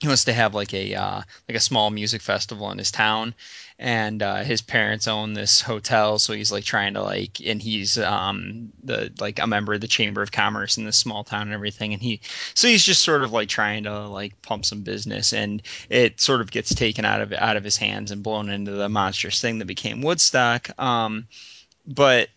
he 0.00 0.08
wants 0.08 0.24
to 0.24 0.32
have 0.32 0.54
like 0.54 0.74
a 0.74 0.94
uh, 0.94 1.22
like 1.48 1.56
a 1.56 1.60
small 1.60 1.90
music 1.90 2.20
festival 2.20 2.70
in 2.70 2.78
his 2.78 2.90
town 2.90 3.34
and 3.78 4.22
uh, 4.22 4.42
his 4.42 4.62
parents 4.62 5.06
own 5.06 5.34
this 5.34 5.60
hotel 5.60 6.18
so 6.18 6.32
he's 6.32 6.52
like 6.52 6.64
trying 6.64 6.94
to 6.94 7.02
like 7.02 7.40
and 7.44 7.62
he's 7.62 7.98
um 7.98 8.72
the 8.84 9.12
like 9.20 9.38
a 9.38 9.46
member 9.46 9.74
of 9.74 9.80
the 9.80 9.86
chamber 9.86 10.22
of 10.22 10.32
commerce 10.32 10.78
in 10.78 10.84
this 10.84 10.98
small 10.98 11.24
town 11.24 11.42
and 11.42 11.52
everything 11.52 11.92
and 11.92 12.02
he 12.02 12.20
so 12.54 12.68
he's 12.68 12.84
just 12.84 13.02
sort 13.02 13.22
of 13.22 13.32
like 13.32 13.48
trying 13.48 13.84
to 13.84 14.08
like 14.08 14.40
pump 14.42 14.64
some 14.64 14.82
business 14.82 15.32
and 15.32 15.62
it 15.90 16.20
sort 16.20 16.40
of 16.40 16.50
gets 16.50 16.74
taken 16.74 17.04
out 17.04 17.20
of 17.20 17.32
out 17.34 17.56
of 17.56 17.64
his 17.64 17.76
hands 17.76 18.10
and 18.10 18.22
blown 18.22 18.48
into 18.48 18.70
the 18.72 18.88
monstrous 18.88 19.40
thing 19.40 19.58
that 19.58 19.66
became 19.66 20.02
woodstock 20.02 20.70
um 20.78 21.26
but 21.86 22.28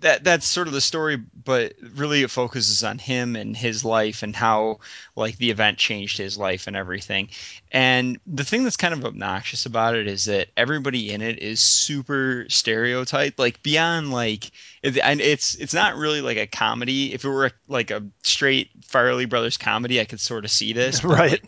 that 0.00 0.22
that's 0.22 0.46
sort 0.46 0.66
of 0.66 0.72
the 0.74 0.80
story 0.80 1.16
but 1.16 1.74
really 1.94 2.22
it 2.22 2.30
focuses 2.30 2.84
on 2.84 2.98
him 2.98 3.36
and 3.36 3.56
his 3.56 3.84
life 3.84 4.22
and 4.22 4.36
how 4.36 4.78
like 5.16 5.36
the 5.38 5.50
event 5.50 5.78
changed 5.78 6.18
his 6.18 6.36
life 6.36 6.66
and 6.66 6.76
everything. 6.76 7.28
And 7.70 8.18
the 8.26 8.44
thing 8.44 8.64
that's 8.64 8.76
kind 8.76 8.94
of 8.94 9.04
obnoxious 9.04 9.66
about 9.66 9.96
it 9.96 10.06
is 10.06 10.26
that 10.26 10.48
everybody 10.56 11.10
in 11.10 11.22
it 11.22 11.38
is 11.38 11.60
super 11.60 12.46
stereotyped 12.48 13.38
like 13.38 13.62
beyond 13.62 14.10
like 14.10 14.50
it, 14.82 14.98
and 14.98 15.20
it's 15.20 15.54
it's 15.54 15.74
not 15.74 15.96
really 15.96 16.20
like 16.20 16.38
a 16.38 16.46
comedy 16.46 17.14
if 17.14 17.24
it 17.24 17.28
were 17.28 17.50
like 17.68 17.90
a 17.90 18.04
straight 18.22 18.68
Farrelly 18.82 19.28
Brothers 19.28 19.56
comedy 19.56 20.00
I 20.00 20.04
could 20.04 20.20
sort 20.20 20.44
of 20.44 20.50
see 20.50 20.72
this 20.72 21.04
Right. 21.04 21.40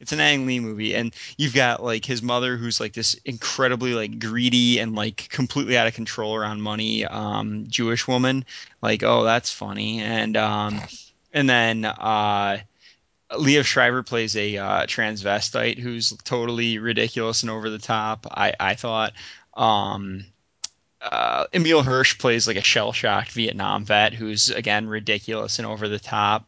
it's 0.00 0.12
an 0.12 0.20
Ang 0.20 0.46
Lee 0.46 0.60
movie, 0.60 0.94
and 0.94 1.14
you've 1.36 1.54
got 1.54 1.82
like 1.82 2.04
his 2.04 2.22
mother, 2.22 2.56
who's 2.56 2.80
like 2.80 2.92
this 2.92 3.14
incredibly 3.24 3.94
like 3.94 4.18
greedy 4.18 4.78
and 4.78 4.94
like 4.94 5.28
completely 5.30 5.76
out 5.76 5.86
of 5.86 5.94
control 5.94 6.34
around 6.34 6.62
money, 6.62 7.04
um, 7.04 7.66
Jewish 7.68 8.06
woman. 8.06 8.44
Like, 8.82 9.02
oh, 9.02 9.24
that's 9.24 9.50
funny, 9.50 10.00
and 10.00 10.36
um, 10.36 10.80
and 11.32 11.48
then 11.48 11.84
uh, 11.84 12.58
Leo 13.36 13.62
Shriver 13.62 14.02
plays 14.02 14.36
a 14.36 14.56
uh, 14.58 14.86
transvestite 14.86 15.78
who's 15.78 16.12
totally 16.24 16.78
ridiculous 16.78 17.42
and 17.42 17.50
over 17.50 17.70
the 17.70 17.78
top. 17.78 18.26
I 18.30 18.54
I 18.58 18.74
thought. 18.74 19.12
Um, 19.54 20.26
uh, 21.02 21.44
Emile 21.54 21.82
Hirsch 21.82 22.18
plays 22.18 22.46
like 22.46 22.56
a 22.56 22.62
shell 22.62 22.92
shocked 22.92 23.30
Vietnam 23.32 23.84
vet 23.84 24.14
who's 24.14 24.50
again 24.50 24.88
ridiculous 24.88 25.58
and 25.58 25.66
over 25.66 25.88
the 25.88 25.98
top. 25.98 26.46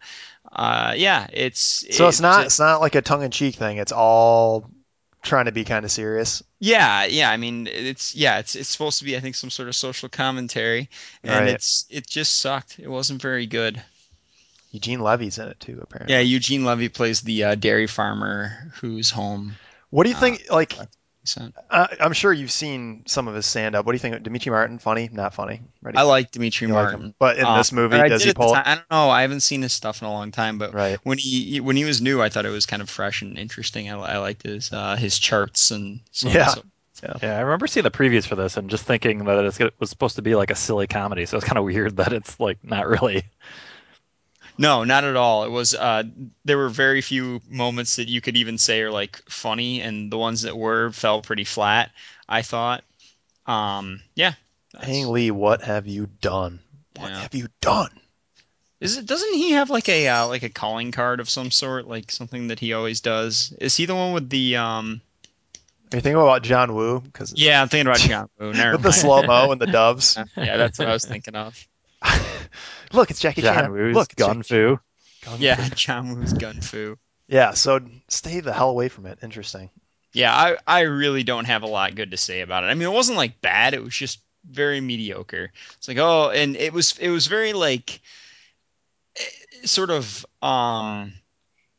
Uh, 0.51 0.95
yeah, 0.97 1.27
it's 1.33 1.85
So 1.95 2.09
it's 2.09 2.21
not 2.21 2.43
a- 2.43 2.47
it's 2.47 2.59
not 2.59 2.81
like 2.81 2.95
a 2.95 3.03
tongue 3.03 3.23
in 3.23 3.31
cheek 3.31 3.55
thing. 3.57 3.77
It's 3.77 3.93
all 3.93 4.71
trying 5.23 5.45
to 5.45 5.53
be 5.53 5.65
kind 5.65 5.85
of 5.85 5.91
serious. 5.91 6.43
Yeah, 6.61 7.05
yeah. 7.05 7.31
I 7.31 7.37
mean, 7.37 7.67
it's 7.67 8.15
yeah, 8.15 8.39
it's 8.39 8.55
it's 8.57 8.69
supposed 8.69 8.99
to 9.01 9.05
be, 9.05 9.17
I 9.17 9.21
think, 9.21 9.35
some 9.35 9.51
sort 9.51 9.69
of 9.69 9.77
social 9.77 10.09
commentary, 10.09 10.89
and 11.23 11.45
Right. 11.45 11.49
it's 11.55 11.85
it 11.91 12.07
just 12.07 12.39
sucked. 12.39 12.79
It 12.79 12.89
wasn't 12.89 13.21
very 13.21 13.47
good. 13.47 13.83
Eugene 14.71 15.01
Levy's 15.01 15.39
in 15.39 15.49
it 15.49 15.61
too, 15.61 15.79
apparently. 15.83 16.15
Yeah, 16.15 16.21
Eugene 16.21 16.65
Levy 16.65 16.89
plays 16.89 17.21
the 17.23 17.45
uh, 17.45 17.55
dairy 17.55 17.87
farmer 17.87 18.71
who's 18.81 19.11
home. 19.11 19.57
What 19.91 20.05
do 20.05 20.11
you 20.11 20.17
Uh, 20.17 20.21
think? 20.21 20.47
Like, 20.51 20.75
he 21.35 21.53
uh, 21.71 21.87
I'm 22.01 22.13
sure 22.13 22.33
you've 22.33 22.51
seen 22.51 23.03
some 23.07 23.29
of 23.29 23.35
his 23.35 23.47
stand 23.47 23.75
up. 23.75 23.85
What 23.87 23.93
do 23.93 23.97
you 23.97 24.01
think? 24.01 24.17
Of 24.17 24.23
Demetri 24.23 24.51
Martin, 24.51 24.79
funny? 24.79 25.09
Not 25.13 25.35
funny. 25.35 25.61
Ready? 25.83 25.99
I 25.99 26.03
like 26.03 26.31
Demetri 26.31 26.67
You 26.69 26.73
Martin. 26.75 27.01
him. 27.01 27.15
But 27.19 27.39
in 27.39 27.45
Uh, 27.45 27.57
this 27.59 27.73
movie, 27.73 27.97
does 28.09 28.23
he 28.25 28.33
pull? 28.35 28.55
time. 28.55 28.63
I 28.67 28.75
don't 28.77 28.91
know. 28.91 29.11
I 29.11 29.23
haven't 29.23 29.41
seen 29.41 29.63
his 29.63 29.73
stuff 29.73 30.03
in 30.03 30.09
a 30.09 30.13
long 30.13 30.31
time, 30.33 30.59
but 30.59 30.75
Right. 30.75 30.99
when 31.03 31.19
he 31.19 31.61
when 31.61 31.77
he 31.77 31.85
was 31.85 32.01
new, 32.01 32.21
I 32.23 32.29
thought 32.29 32.47
it 32.47 32.51
was 32.51 32.67
kind 32.67 32.83
of 32.83 32.89
fresh 32.91 33.23
and 33.23 33.39
interesting. 33.39 33.91
I, 33.91 33.99
I 33.99 34.19
liked 34.19 34.43
his 34.43 34.73
uh, 34.73 34.97
his 34.97 35.19
charts 35.19 35.71
and 35.71 36.01
so 36.13 36.29
on 36.29 36.35
Yeah. 36.35 36.53
and 36.53 36.63
so 36.95 37.19
Yeah, 37.23 37.37
I 37.37 37.41
remember 37.43 37.67
seeing 37.69 37.85
the 37.85 37.91
previews 37.93 38.27
for 38.27 38.35
this 38.35 38.57
and 38.57 38.69
just 38.69 38.85
thinking 38.85 39.25
that 39.27 39.45
it 39.61 39.75
was 39.79 39.89
supposed 39.91 40.17
to 40.17 40.23
be 40.23 40.35
like 40.35 40.51
a 40.51 40.57
silly 40.57 40.87
comedy. 40.89 41.27
So 41.27 41.37
it's 41.37 41.47
kind 41.47 41.59
of 41.59 41.65
weird 41.65 41.97
that 41.99 42.13
it's 42.13 42.41
like 42.41 42.59
not 42.65 42.89
really. 42.89 43.23
No, 44.59 44.83
not 44.85 45.05
at 45.05 45.15
all. 45.17 45.45
It 45.45 45.51
was 45.51 45.75
uh 45.75 46.03
there 46.45 46.59
were 46.59 46.69
very 46.69 47.01
few 47.01 47.41
moments 47.49 47.97
that 47.97 48.09
you 48.09 48.21
could 48.21 48.37
even 48.37 48.59
say 48.59 48.83
are 48.83 48.91
like 48.91 49.23
funny 49.29 49.81
and 49.81 50.11
the 50.11 50.19
ones 50.19 50.43
that 50.43 50.57
were 50.57 50.91
fell 50.91 51.23
pretty 51.23 51.45
flat, 51.45 51.91
I 52.29 52.43
thought. 52.43 52.83
Um 53.47 54.01
yeah. 54.17 54.35
Ang 54.83 55.09
Lee, 55.09 55.31
what 55.31 55.63
have 55.63 55.87
you 55.87 56.09
done? 56.21 56.61
What 56.97 57.11
Yeah. 57.11 57.21
have 57.23 57.35
you 57.35 57.49
done? 57.61 57.91
Is 58.81 58.97
it 58.97 59.07
doesn't 59.07 59.35
he 59.35 59.53
have 59.53 59.71
like 59.71 59.89
a 59.89 60.07
uh, 60.09 60.27
like 60.29 60.43
a 60.45 60.49
calling 60.51 60.93
card 60.93 61.19
of 61.21 61.29
some 61.29 61.51
sort, 61.51 61.89
like 61.89 62.13
something 62.13 62.49
that 62.49 62.61
he 62.61 62.73
always 62.75 63.01
does? 63.01 63.53
Is 63.61 63.77
he 63.77 63.87
the 63.87 63.95
one 63.95 64.13
with 64.13 64.29
the 64.31 64.57
um 64.57 65.01
Are 65.93 65.97
you 65.97 66.01
thinking 66.01 66.15
about 66.21 66.43
John 66.43 66.75
Woo? 66.75 67.01
Because 67.01 67.33
Yeah, 67.37 67.61
I'm 67.63 67.69
thinking 67.69 67.89
about 67.89 67.99
John 68.09 68.29
Woo. 68.39 68.49
With 68.51 68.83
the 68.83 68.93
slow 68.93 69.23
mo 69.23 69.51
and 69.53 69.61
the 69.61 69.67
doves. 69.81 70.17
yeah, 70.37 70.57
that's 70.57 70.79
what 70.79 70.89
I 70.89 70.93
was 70.93 71.05
thinking 71.05 71.35
of. 71.35 71.67
Look, 72.93 73.11
it's 73.11 73.21
Jackie 73.21 73.43
Chan. 73.43 73.73
Woo's 73.73 73.95
Look, 73.95 74.13
it's 74.13 74.15
gun 74.15 74.43
fu. 74.43 74.79
Gun 75.25 75.41
Yeah, 75.41 75.57
Fu. 75.57 75.75
John 75.75 76.15
Woo's 76.19 76.33
gun 76.33 76.61
fu. 76.61 76.97
Yeah. 77.29 77.53
So 77.53 77.81
stay 78.09 78.41
the 78.41 78.53
hell 78.53 78.71
away 78.71 78.89
from 78.89 79.07
it. 79.07 79.19
Interesting. 79.23 79.71
Yeah, 80.13 80.35
I 80.35 80.57
I 80.67 80.81
really 80.83 81.23
don't 81.23 81.45
have 81.45 81.63
a 81.63 81.67
lot 81.67 81.95
good 81.95 82.13
to 82.13 82.17
say 82.17 82.41
about 82.41 82.65
it. 82.65 82.69
I 82.69 82.75
mean, 82.75 82.89
it 82.89 82.93
wasn't 82.93 83.19
like 83.19 83.41
bad. 83.41 83.75
It 83.75 83.83
was 83.83 83.95
just 83.95 84.21
very 84.49 84.81
mediocre. 84.81 85.53
It's 85.77 85.89
like 85.89 85.99
oh, 85.99 86.31
and 86.31 86.57
it 86.57 86.73
was 86.73 86.97
it 86.99 87.11
was 87.11 87.27
very 87.27 87.53
like 87.53 88.01
eh, 89.19 89.67
sort 89.67 89.91
of 89.91 90.25
um 90.43 91.13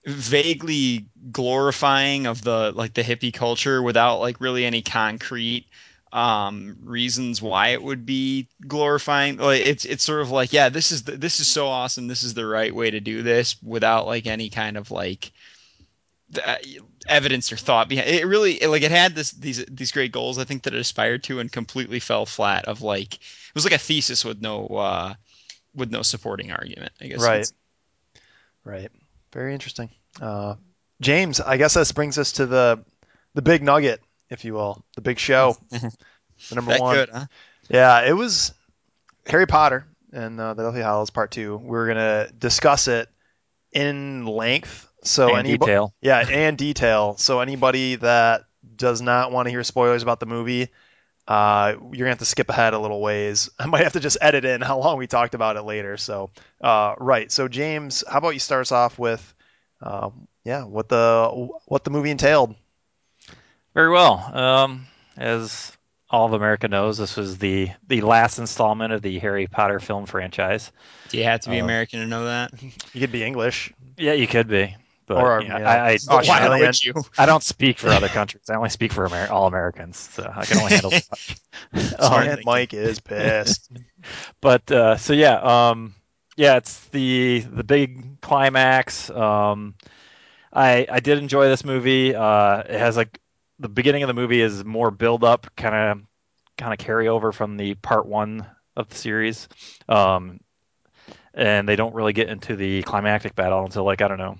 vaguely 0.05 1.05
glorifying 1.31 2.27
of 2.27 2.43
the 2.43 2.71
like 2.75 2.93
the 2.93 3.01
hippie 3.01 3.33
culture 3.33 3.81
without 3.81 4.19
like 4.19 4.39
really 4.39 4.65
any 4.65 4.81
concrete 4.81 5.65
um 6.11 6.77
reasons 6.83 7.41
why 7.41 7.69
it 7.69 7.83
would 7.83 8.05
be 8.05 8.47
glorifying 8.67 9.37
like 9.37 9.65
it's 9.65 9.85
it's 9.85 10.03
sort 10.03 10.21
of 10.21 10.31
like 10.31 10.51
yeah 10.51 10.69
this 10.69 10.91
is 10.91 11.03
the, 11.03 11.11
this 11.11 11.39
is 11.39 11.47
so 11.47 11.67
awesome 11.67 12.07
this 12.07 12.23
is 12.23 12.33
the 12.33 12.45
right 12.45 12.73
way 12.73 12.89
to 12.89 12.99
do 12.99 13.21
this 13.21 13.61
without 13.61 14.07
like 14.07 14.25
any 14.25 14.49
kind 14.49 14.75
of 14.75 14.89
like 14.89 15.31
uh, 16.43 16.55
evidence 17.07 17.51
or 17.51 17.57
thought 17.57 17.87
behind 17.89 18.09
it 18.09 18.25
really 18.25 18.53
it, 18.53 18.69
like 18.69 18.81
it 18.81 18.91
had 18.91 19.13
this 19.13 19.31
these 19.31 19.63
these 19.65 19.91
great 19.91 20.11
goals 20.11 20.39
i 20.39 20.43
think 20.43 20.63
that 20.63 20.73
it 20.73 20.79
aspired 20.79 21.23
to 21.23 21.39
and 21.39 21.51
completely 21.51 21.99
fell 21.99 22.25
flat 22.25 22.65
of 22.65 22.81
like 22.81 23.15
it 23.15 23.55
was 23.55 23.63
like 23.63 23.73
a 23.73 23.77
thesis 23.77 24.25
with 24.25 24.41
no 24.41 24.65
uh 24.67 25.13
with 25.75 25.91
no 25.91 26.01
supporting 26.01 26.51
argument 26.51 26.91
i 27.01 27.05
guess 27.07 27.21
Right. 27.21 27.51
Right. 28.63 28.91
Very 29.33 29.53
interesting. 29.53 29.89
Uh, 30.21 30.55
James, 31.01 31.39
I 31.39 31.57
guess 31.57 31.73
this 31.73 31.91
brings 31.91 32.17
us 32.17 32.33
to 32.33 32.45
the 32.45 32.83
the 33.33 33.41
big 33.41 33.63
nugget, 33.63 34.01
if 34.29 34.45
you 34.45 34.53
will, 34.53 34.83
the 34.95 35.01
big 35.01 35.19
show, 35.19 35.55
the 35.71 35.91
number 36.51 36.71
that 36.71 36.81
one. 36.81 36.95
good 36.95 37.09
huh 37.09 37.25
Yeah, 37.69 38.01
it 38.01 38.13
was 38.13 38.53
Harry 39.25 39.47
Potter 39.47 39.85
and 40.11 40.39
uh, 40.39 40.53
the 40.53 40.63
Deathly 40.63 40.81
Hallows 40.81 41.09
Part 41.09 41.31
Two. 41.31 41.57
We're 41.57 41.87
gonna 41.87 42.29
discuss 42.37 42.87
it 42.87 43.09
in 43.71 44.25
length. 44.25 44.87
So 45.03 45.29
and 45.29 45.39
any 45.39 45.57
detail. 45.57 45.93
yeah, 46.01 46.19
and 46.19 46.57
detail. 46.57 47.15
So 47.17 47.39
anybody 47.39 47.95
that 47.95 48.45
does 48.75 49.01
not 49.01 49.31
want 49.31 49.45
to 49.45 49.49
hear 49.49 49.63
spoilers 49.63 50.03
about 50.03 50.19
the 50.19 50.25
movie, 50.25 50.69
uh, 51.27 51.75
you're 51.79 52.05
gonna 52.05 52.09
have 52.09 52.19
to 52.19 52.25
skip 52.25 52.49
ahead 52.49 52.73
a 52.73 52.79
little 52.79 53.01
ways. 53.01 53.49
I 53.59 53.67
might 53.67 53.83
have 53.83 53.93
to 53.93 53.99
just 53.99 54.17
edit 54.19 54.45
in 54.45 54.61
how 54.61 54.79
long 54.79 54.97
we 54.97 55.07
talked 55.07 55.35
about 55.35 55.57
it 55.57 55.63
later. 55.63 55.97
So 55.97 56.31
uh, 56.61 56.95
right. 56.97 57.31
So 57.31 57.47
James, 57.47 58.03
how 58.07 58.17
about 58.17 58.31
you 58.31 58.39
start 58.39 58.61
us 58.61 58.71
off 58.71 58.99
with, 58.99 59.33
um, 59.81 60.27
yeah, 60.43 60.63
what 60.63 60.89
the 60.89 61.49
what 61.65 61.83
the 61.83 61.91
movie 61.91 62.11
entailed? 62.11 62.55
Very 63.79 63.91
well. 63.91 64.35
Um, 64.35 64.87
as 65.15 65.71
all 66.09 66.25
of 66.25 66.33
America 66.33 66.67
knows, 66.67 66.97
this 66.97 67.15
was 67.15 67.37
the 67.37 67.69
the 67.87 68.01
last 68.01 68.37
installment 68.37 68.91
of 68.91 69.01
the 69.01 69.17
Harry 69.19 69.47
Potter 69.47 69.79
film 69.79 70.05
franchise. 70.05 70.73
do 71.07 71.17
you 71.17 71.23
have 71.23 71.39
to 71.39 71.49
be 71.49 71.59
Uh, 71.59 71.63
american 71.63 72.01
to 72.01 72.05
know 72.05 72.25
that 72.25 72.51
You 72.93 72.99
could 72.99 73.13
be 73.13 73.23
English. 73.23 73.71
Yeah, 73.95 74.11
you 74.11 74.27
could 74.27 74.49
be, 74.49 74.75
but 75.07 75.21
Or, 75.21 75.41
you 75.41 75.47
know, 75.47 75.55
you 75.59 75.63
know, 75.63 75.69
I, 75.69 75.91
I, 75.91 75.99
Australian. 76.09 76.73
you 76.83 76.93
I 77.17 77.25
don't 77.25 77.41
speak 77.41 77.79
for 77.79 77.87
other 77.87 78.09
countries. 78.09 78.43
I 78.49 78.55
only 78.55 78.67
speak 78.67 78.91
for 78.91 79.05
Amer- 79.05 79.31
all 79.31 79.47
Americans, 79.47 79.97
so 79.97 80.29
I 80.29 80.45
can 80.45 80.57
only 80.57 80.71
handle 80.71 80.91
so 80.91 81.07
Um, 81.99 82.37
Mike 82.43 82.73
is 82.73 82.99
pissed. 82.99 83.71
but 84.41 84.69
uh, 84.69 84.97
so 84.97 85.13
yeah, 85.13 85.35
um, 85.35 85.95
yeah, 86.35 86.57
it's 86.57 86.83
the 86.87 87.45
the 87.49 87.63
big 87.63 88.19
climax. 88.19 89.09
Um, 89.09 89.75
I 90.51 90.85
I 90.91 90.99
did 90.99 91.17
enjoy 91.19 91.47
this 91.47 91.63
movie. 91.63 92.13
Uh, 92.13 92.57
it 92.59 92.77
has 92.77 92.97
like 92.97 93.17
the 93.59 93.69
beginning 93.69 94.03
of 94.03 94.07
the 94.07 94.13
movie 94.13 94.41
is 94.41 94.63
more 94.63 94.91
build 94.91 95.23
up, 95.23 95.47
kind 95.55 95.75
of 95.75 96.07
kind 96.57 96.73
of 96.73 96.85
carryover 96.85 97.33
from 97.33 97.57
the 97.57 97.75
part 97.75 98.05
one 98.05 98.45
of 98.75 98.89
the 98.89 98.95
series, 98.95 99.47
um, 99.87 100.39
and 101.33 101.67
they 101.67 101.75
don't 101.75 101.93
really 101.93 102.13
get 102.13 102.29
into 102.29 102.55
the 102.55 102.81
climactic 102.83 103.35
battle 103.35 103.63
until 103.63 103.83
like 103.83 104.01
I 104.01 104.07
don't 104.07 104.17
know, 104.17 104.37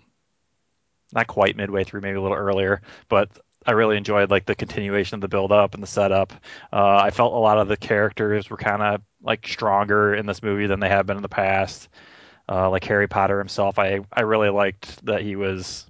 not 1.14 1.28
quite 1.28 1.56
midway 1.56 1.84
through, 1.84 2.02
maybe 2.02 2.18
a 2.18 2.22
little 2.22 2.38
earlier, 2.38 2.82
but. 3.10 3.30
I 3.68 3.74
really 3.74 3.98
enjoyed 3.98 4.32
like 4.32 4.46
the 4.46 4.56
continuation 4.56 5.16
of 5.16 5.22
the 5.22 5.28
build 5.28 5.52
up 5.52 5.74
and 5.74 5.84
the 5.84 5.88
setup. 5.88 6.32
Uh, 6.72 6.96
I 7.04 7.12
felt 7.12 7.34
a 7.34 7.38
lot 7.38 7.58
of 7.60 7.68
the 7.68 7.76
characters 7.76 8.50
were 8.50 8.58
kind 8.58 8.82
of 8.82 9.02
like 9.22 9.46
stronger 9.46 10.16
in 10.16 10.26
this 10.26 10.42
movie 10.42 10.66
than 10.66 10.80
they 10.80 10.88
have 10.88 11.06
been 11.06 11.18
in 11.18 11.22
the 11.22 11.30
past. 11.30 11.90
Uh, 12.48 12.70
like 12.70 12.86
Harry 12.86 13.08
Potter 13.08 13.38
himself, 13.38 13.78
I 13.78 14.00
I 14.14 14.22
really 14.22 14.50
liked 14.50 15.06
that 15.06 15.22
he 15.22 15.36
was, 15.36 15.86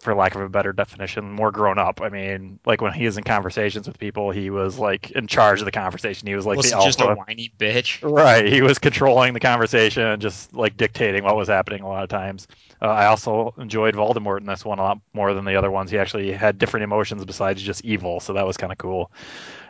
for 0.00 0.14
lack 0.14 0.34
of 0.34 0.40
a 0.40 0.48
better 0.48 0.72
definition, 0.72 1.30
more 1.30 1.50
grown 1.50 1.78
up. 1.78 2.00
I 2.00 2.08
mean, 2.08 2.58
like 2.64 2.80
when 2.80 2.92
he 2.92 3.04
was 3.04 3.18
in 3.18 3.24
conversations 3.24 3.86
with 3.86 3.98
people, 3.98 4.30
he 4.30 4.50
was 4.50 4.78
like 4.78 5.10
in 5.10 5.26
charge 5.26 5.60
of 5.60 5.64
the 5.64 5.72
conversation. 5.72 6.26
He 6.28 6.34
was 6.34 6.46
like 6.46 6.56
was 6.56 6.70
the 6.70 6.80
just 6.80 7.00
a 7.00 7.08
whiny 7.08 7.52
bitch 7.58 8.00
Right, 8.02 8.46
he 8.46 8.62
was 8.62 8.78
controlling 8.78 9.34
the 9.34 9.40
conversation, 9.40 10.02
and 10.02 10.22
just 10.22 10.54
like 10.54 10.76
dictating 10.76 11.24
what 11.24 11.36
was 11.36 11.48
happening 11.48 11.82
a 11.82 11.88
lot 11.88 12.02
of 12.02 12.08
times. 12.08 12.46
Uh, 12.80 12.86
I 12.88 13.06
also 13.06 13.54
enjoyed 13.58 13.94
Voldemort 13.94 14.40
in 14.40 14.46
this 14.46 14.64
one 14.64 14.78
a 14.78 14.82
lot 14.82 14.98
more 15.12 15.34
than 15.34 15.44
the 15.44 15.56
other 15.56 15.70
ones. 15.70 15.90
He 15.90 15.98
actually 15.98 16.32
had 16.32 16.58
different 16.58 16.84
emotions 16.84 17.24
besides 17.24 17.62
just 17.62 17.84
evil, 17.84 18.20
so 18.20 18.32
that 18.34 18.46
was 18.46 18.56
kind 18.56 18.72
of 18.72 18.78
cool. 18.78 19.12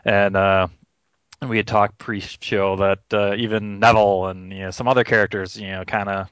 And 0.04 0.36
uh, 0.36 0.68
we 1.46 1.56
had 1.56 1.66
talked 1.66 1.98
pre-show 1.98 2.76
that 2.76 3.00
uh, 3.12 3.34
even 3.36 3.78
Neville 3.78 4.26
and 4.26 4.52
you 4.52 4.60
know 4.60 4.70
some 4.70 4.88
other 4.88 5.04
characters, 5.04 5.58
you 5.58 5.68
know, 5.68 5.84
kind 5.84 6.08
of, 6.08 6.28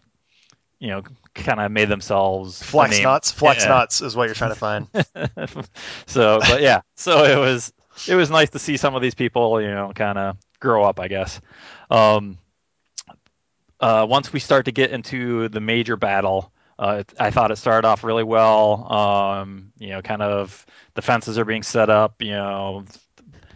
you 0.81 0.89
know, 0.89 1.03
kind 1.35 1.61
of 1.61 1.71
made 1.73 1.89
themselves 1.89 2.63
Flex 2.63 3.01
nuts. 3.01 3.31
Flex 3.33 3.65
Yeah. 3.65 3.71
nuts 3.71 4.01
is 4.01 4.15
what 4.17 4.25
you're 4.27 4.35
trying 4.35 4.51
to 4.51 4.57
find. 4.57 4.87
so, 6.07 6.39
but 6.41 6.61
yeah, 6.63 6.81
so 6.97 7.25
it 7.25 7.37
was 7.37 7.73
it 8.09 8.15
was 8.15 8.31
nice 8.31 8.51
to 8.51 8.59
see 8.59 8.77
some 8.77 8.95
of 8.95 9.03
these 9.03 9.15
people, 9.15 9.61
you 9.61 9.69
know, 9.71 9.93
kind 9.95 10.19
of 10.19 10.37
grow 10.61 10.85
up, 10.85 11.01
I 11.01 11.09
guess. 11.09 11.41
Um, 11.91 12.39
uh, 13.81 14.07
once 14.09 14.33
we 14.33 14.41
start 14.41 14.65
to 14.67 14.73
get 14.73 14.91
into 14.91 15.49
the 15.49 15.61
major 15.61 15.97
battle, 15.97 16.53
uh, 16.79 16.99
it- 17.01 17.15
I 17.19 17.31
thought 17.31 17.51
it 17.51 17.57
started 17.57 17.87
off 17.87 18.05
really 18.05 18.25
well. 18.25 18.93
Um, 18.93 19.73
you 19.79 19.91
know, 19.91 20.03
kind 20.03 20.23
of 20.23 20.65
defenses 20.95 21.39
are 21.39 21.45
being 21.45 21.63
set 21.63 21.91
up. 21.91 22.21
You 22.23 22.33
know, 22.33 22.85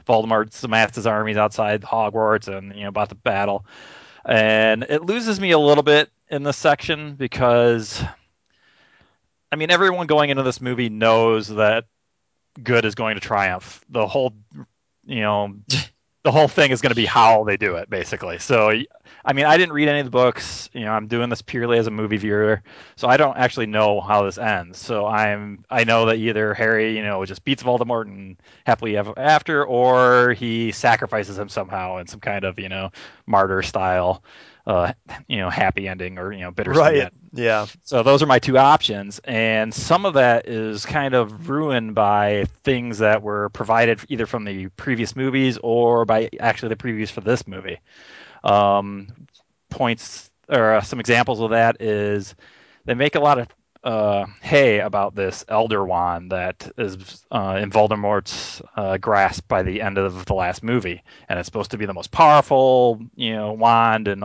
Voldemort's 0.08 0.62
amassed 0.64 0.94
his 0.96 1.06
armies 1.06 1.36
outside 1.36 1.82
Hogwarts, 1.82 2.48
and 2.48 2.74
you 2.74 2.82
know 2.82 2.88
about 2.88 3.08
the 3.08 3.14
battle. 3.14 3.64
And 4.24 4.84
it 4.84 5.02
loses 5.02 5.40
me 5.40 5.50
a 5.50 5.58
little 5.58 5.82
bit 5.82 6.10
in 6.28 6.42
this 6.42 6.56
section 6.56 7.14
because, 7.14 8.02
I 9.50 9.56
mean, 9.56 9.70
everyone 9.70 10.06
going 10.06 10.30
into 10.30 10.42
this 10.42 10.60
movie 10.60 10.88
knows 10.88 11.48
that 11.48 11.84
good 12.62 12.84
is 12.84 12.94
going 12.94 13.14
to 13.14 13.20
triumph. 13.20 13.84
The 13.88 14.06
whole, 14.06 14.34
you 15.04 15.20
know, 15.20 15.56
the 16.24 16.30
whole 16.30 16.48
thing 16.48 16.70
is 16.70 16.80
going 16.80 16.90
to 16.90 16.96
be 16.96 17.04
how 17.04 17.42
they 17.44 17.56
do 17.56 17.74
it, 17.76 17.90
basically. 17.90 18.38
So, 18.38 18.70
I 19.24 19.32
mean, 19.32 19.44
I 19.44 19.56
didn't 19.56 19.72
read 19.72 19.88
any 19.88 19.98
of 19.98 20.06
the 20.06 20.10
books. 20.10 20.70
You 20.72 20.84
know, 20.84 20.92
I'm 20.92 21.08
doing 21.08 21.28
this 21.28 21.42
purely 21.42 21.78
as 21.78 21.88
a 21.88 21.90
movie 21.90 22.16
viewer, 22.16 22.62
so 22.94 23.08
I 23.08 23.16
don't 23.16 23.36
actually 23.36 23.66
know 23.66 24.00
how 24.00 24.22
this 24.22 24.38
ends. 24.38 24.78
So 24.78 25.06
I'm, 25.06 25.64
I 25.68 25.82
know 25.82 26.06
that 26.06 26.16
either 26.16 26.54
Harry, 26.54 26.96
you 26.96 27.02
know, 27.02 27.24
just 27.24 27.44
beats 27.44 27.62
Voldemort 27.62 28.02
and 28.02 28.36
happily 28.64 28.96
ever 28.96 29.12
after, 29.18 29.64
or 29.64 30.32
he 30.34 30.70
sacrifices 30.70 31.38
him 31.38 31.48
somehow 31.48 31.96
in 31.98 32.06
some 32.06 32.20
kind 32.20 32.44
of, 32.44 32.58
you 32.58 32.68
know, 32.68 32.90
martyr 33.26 33.62
style. 33.62 34.22
Uh, 34.66 34.92
you 35.26 35.38
know, 35.38 35.50
happy 35.50 35.88
ending 35.88 36.18
or 36.18 36.32
you 36.32 36.40
know, 36.40 36.50
bittersweet. 36.50 36.82
Right. 36.82 37.12
Yeah. 37.32 37.66
So 37.82 38.02
those 38.02 38.22
are 38.22 38.26
my 38.26 38.38
two 38.38 38.58
options, 38.58 39.20
and 39.24 39.72
some 39.72 40.06
of 40.06 40.14
that 40.14 40.48
is 40.48 40.86
kind 40.86 41.14
of 41.14 41.48
ruined 41.48 41.94
by 41.94 42.44
things 42.62 42.98
that 42.98 43.22
were 43.22 43.48
provided 43.50 44.00
either 44.08 44.26
from 44.26 44.44
the 44.44 44.68
previous 44.68 45.16
movies 45.16 45.58
or 45.62 46.04
by 46.04 46.30
actually 46.40 46.68
the 46.70 46.76
previews 46.76 47.10
for 47.10 47.22
this 47.22 47.46
movie. 47.46 47.78
Um, 48.44 49.08
points 49.70 50.30
or 50.48 50.74
uh, 50.74 50.80
some 50.82 51.00
examples 51.00 51.40
of 51.40 51.50
that 51.50 51.80
is 51.80 52.34
they 52.84 52.94
make 52.94 53.14
a 53.14 53.20
lot 53.20 53.38
of 53.38 53.48
uh, 53.84 54.26
hay 54.40 54.78
about 54.80 55.14
this 55.14 55.44
Elder 55.48 55.84
Wand 55.84 56.30
that 56.30 56.70
is 56.78 57.24
uh, 57.32 57.58
in 57.60 57.70
Voldemort's 57.70 58.62
uh, 58.76 58.96
grasp 58.98 59.48
by 59.48 59.62
the 59.62 59.80
end 59.80 59.98
of 59.98 60.24
the 60.26 60.34
last 60.34 60.62
movie, 60.62 61.02
and 61.28 61.38
it's 61.38 61.46
supposed 61.46 61.72
to 61.72 61.78
be 61.78 61.86
the 61.86 61.94
most 61.94 62.12
powerful, 62.12 63.00
you 63.16 63.34
know, 63.34 63.52
wand 63.52 64.06
and 64.06 64.24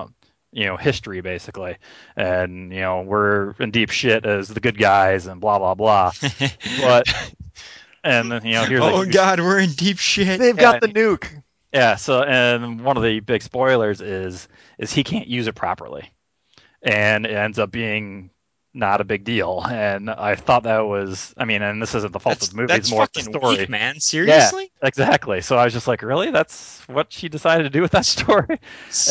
you 0.58 0.66
know 0.66 0.76
history 0.76 1.22
basically, 1.22 1.78
and 2.16 2.74
you 2.74 2.82
know 2.82 3.04
we're 3.04 3.52
in 3.60 3.70
deep 3.70 3.92
shit 3.92 4.26
as 4.26 4.48
the 4.48 4.60
good 4.60 4.78
guys 4.78 5.28
and 5.28 5.40
blah 5.40 5.60
blah 5.60 5.76
blah. 5.76 6.12
but 6.82 7.08
and 8.04 8.30
you 8.44 8.54
know 8.54 8.66
here's 8.66 8.82
oh 8.82 9.02
a 9.02 9.06
huge- 9.06 9.14
God, 9.14 9.40
we're 9.40 9.60
in 9.60 9.70
deep 9.70 10.00
shit. 10.00 10.40
They've 10.40 10.58
got 10.58 10.82
the 10.82 10.88
nuke. 10.88 11.44
yeah. 11.72 11.96
So, 11.96 12.24
and 12.24 12.84
one 12.84 12.98
of 12.98 13.04
the 13.04 13.20
big 13.20 13.44
spoilers 13.44 14.02
is 14.02 14.48
is 14.80 14.92
he 14.92 15.04
can't 15.04 15.28
use 15.28 15.46
it 15.46 15.54
properly, 15.54 16.12
and 16.82 17.28
it 17.28 17.36
ends 17.36 17.60
up 17.60 17.70
being 17.70 18.32
not 18.78 19.02
a 19.02 19.04
big 19.04 19.24
deal. 19.24 19.62
And 19.70 20.10
I 20.10 20.36
thought 20.36 20.64
that 20.64 20.80
was, 20.82 21.34
I 21.38 21.46
mean, 21.46 21.62
and 21.62 21.82
this 21.82 21.96
isn't 21.96 22.14
the 22.14 22.20
fault 22.20 22.36
That's, 22.36 22.48
of 22.48 22.54
the 22.56 22.62
movie; 22.62 22.74
it's 22.74 22.92
more 22.92 23.04
of 23.04 23.12
the 23.12 23.22
fucking 23.22 23.34
story. 23.40 23.58
weak, 23.58 23.70
man. 23.70 24.00
Seriously? 24.00 24.72
Yeah, 24.82 24.88
Exactly. 24.88 25.42
So 25.42 25.58
I 25.58 25.66
was 25.66 25.74
just 25.74 25.88
like, 25.88 26.02
really? 26.02 26.32
That's 26.32 26.82
what 26.88 27.12
she 27.12 27.28
decided 27.28 27.64
to 27.64 27.70
do 27.70 27.82
with 27.82 27.92
that 27.92 28.06
story? 28.06 28.60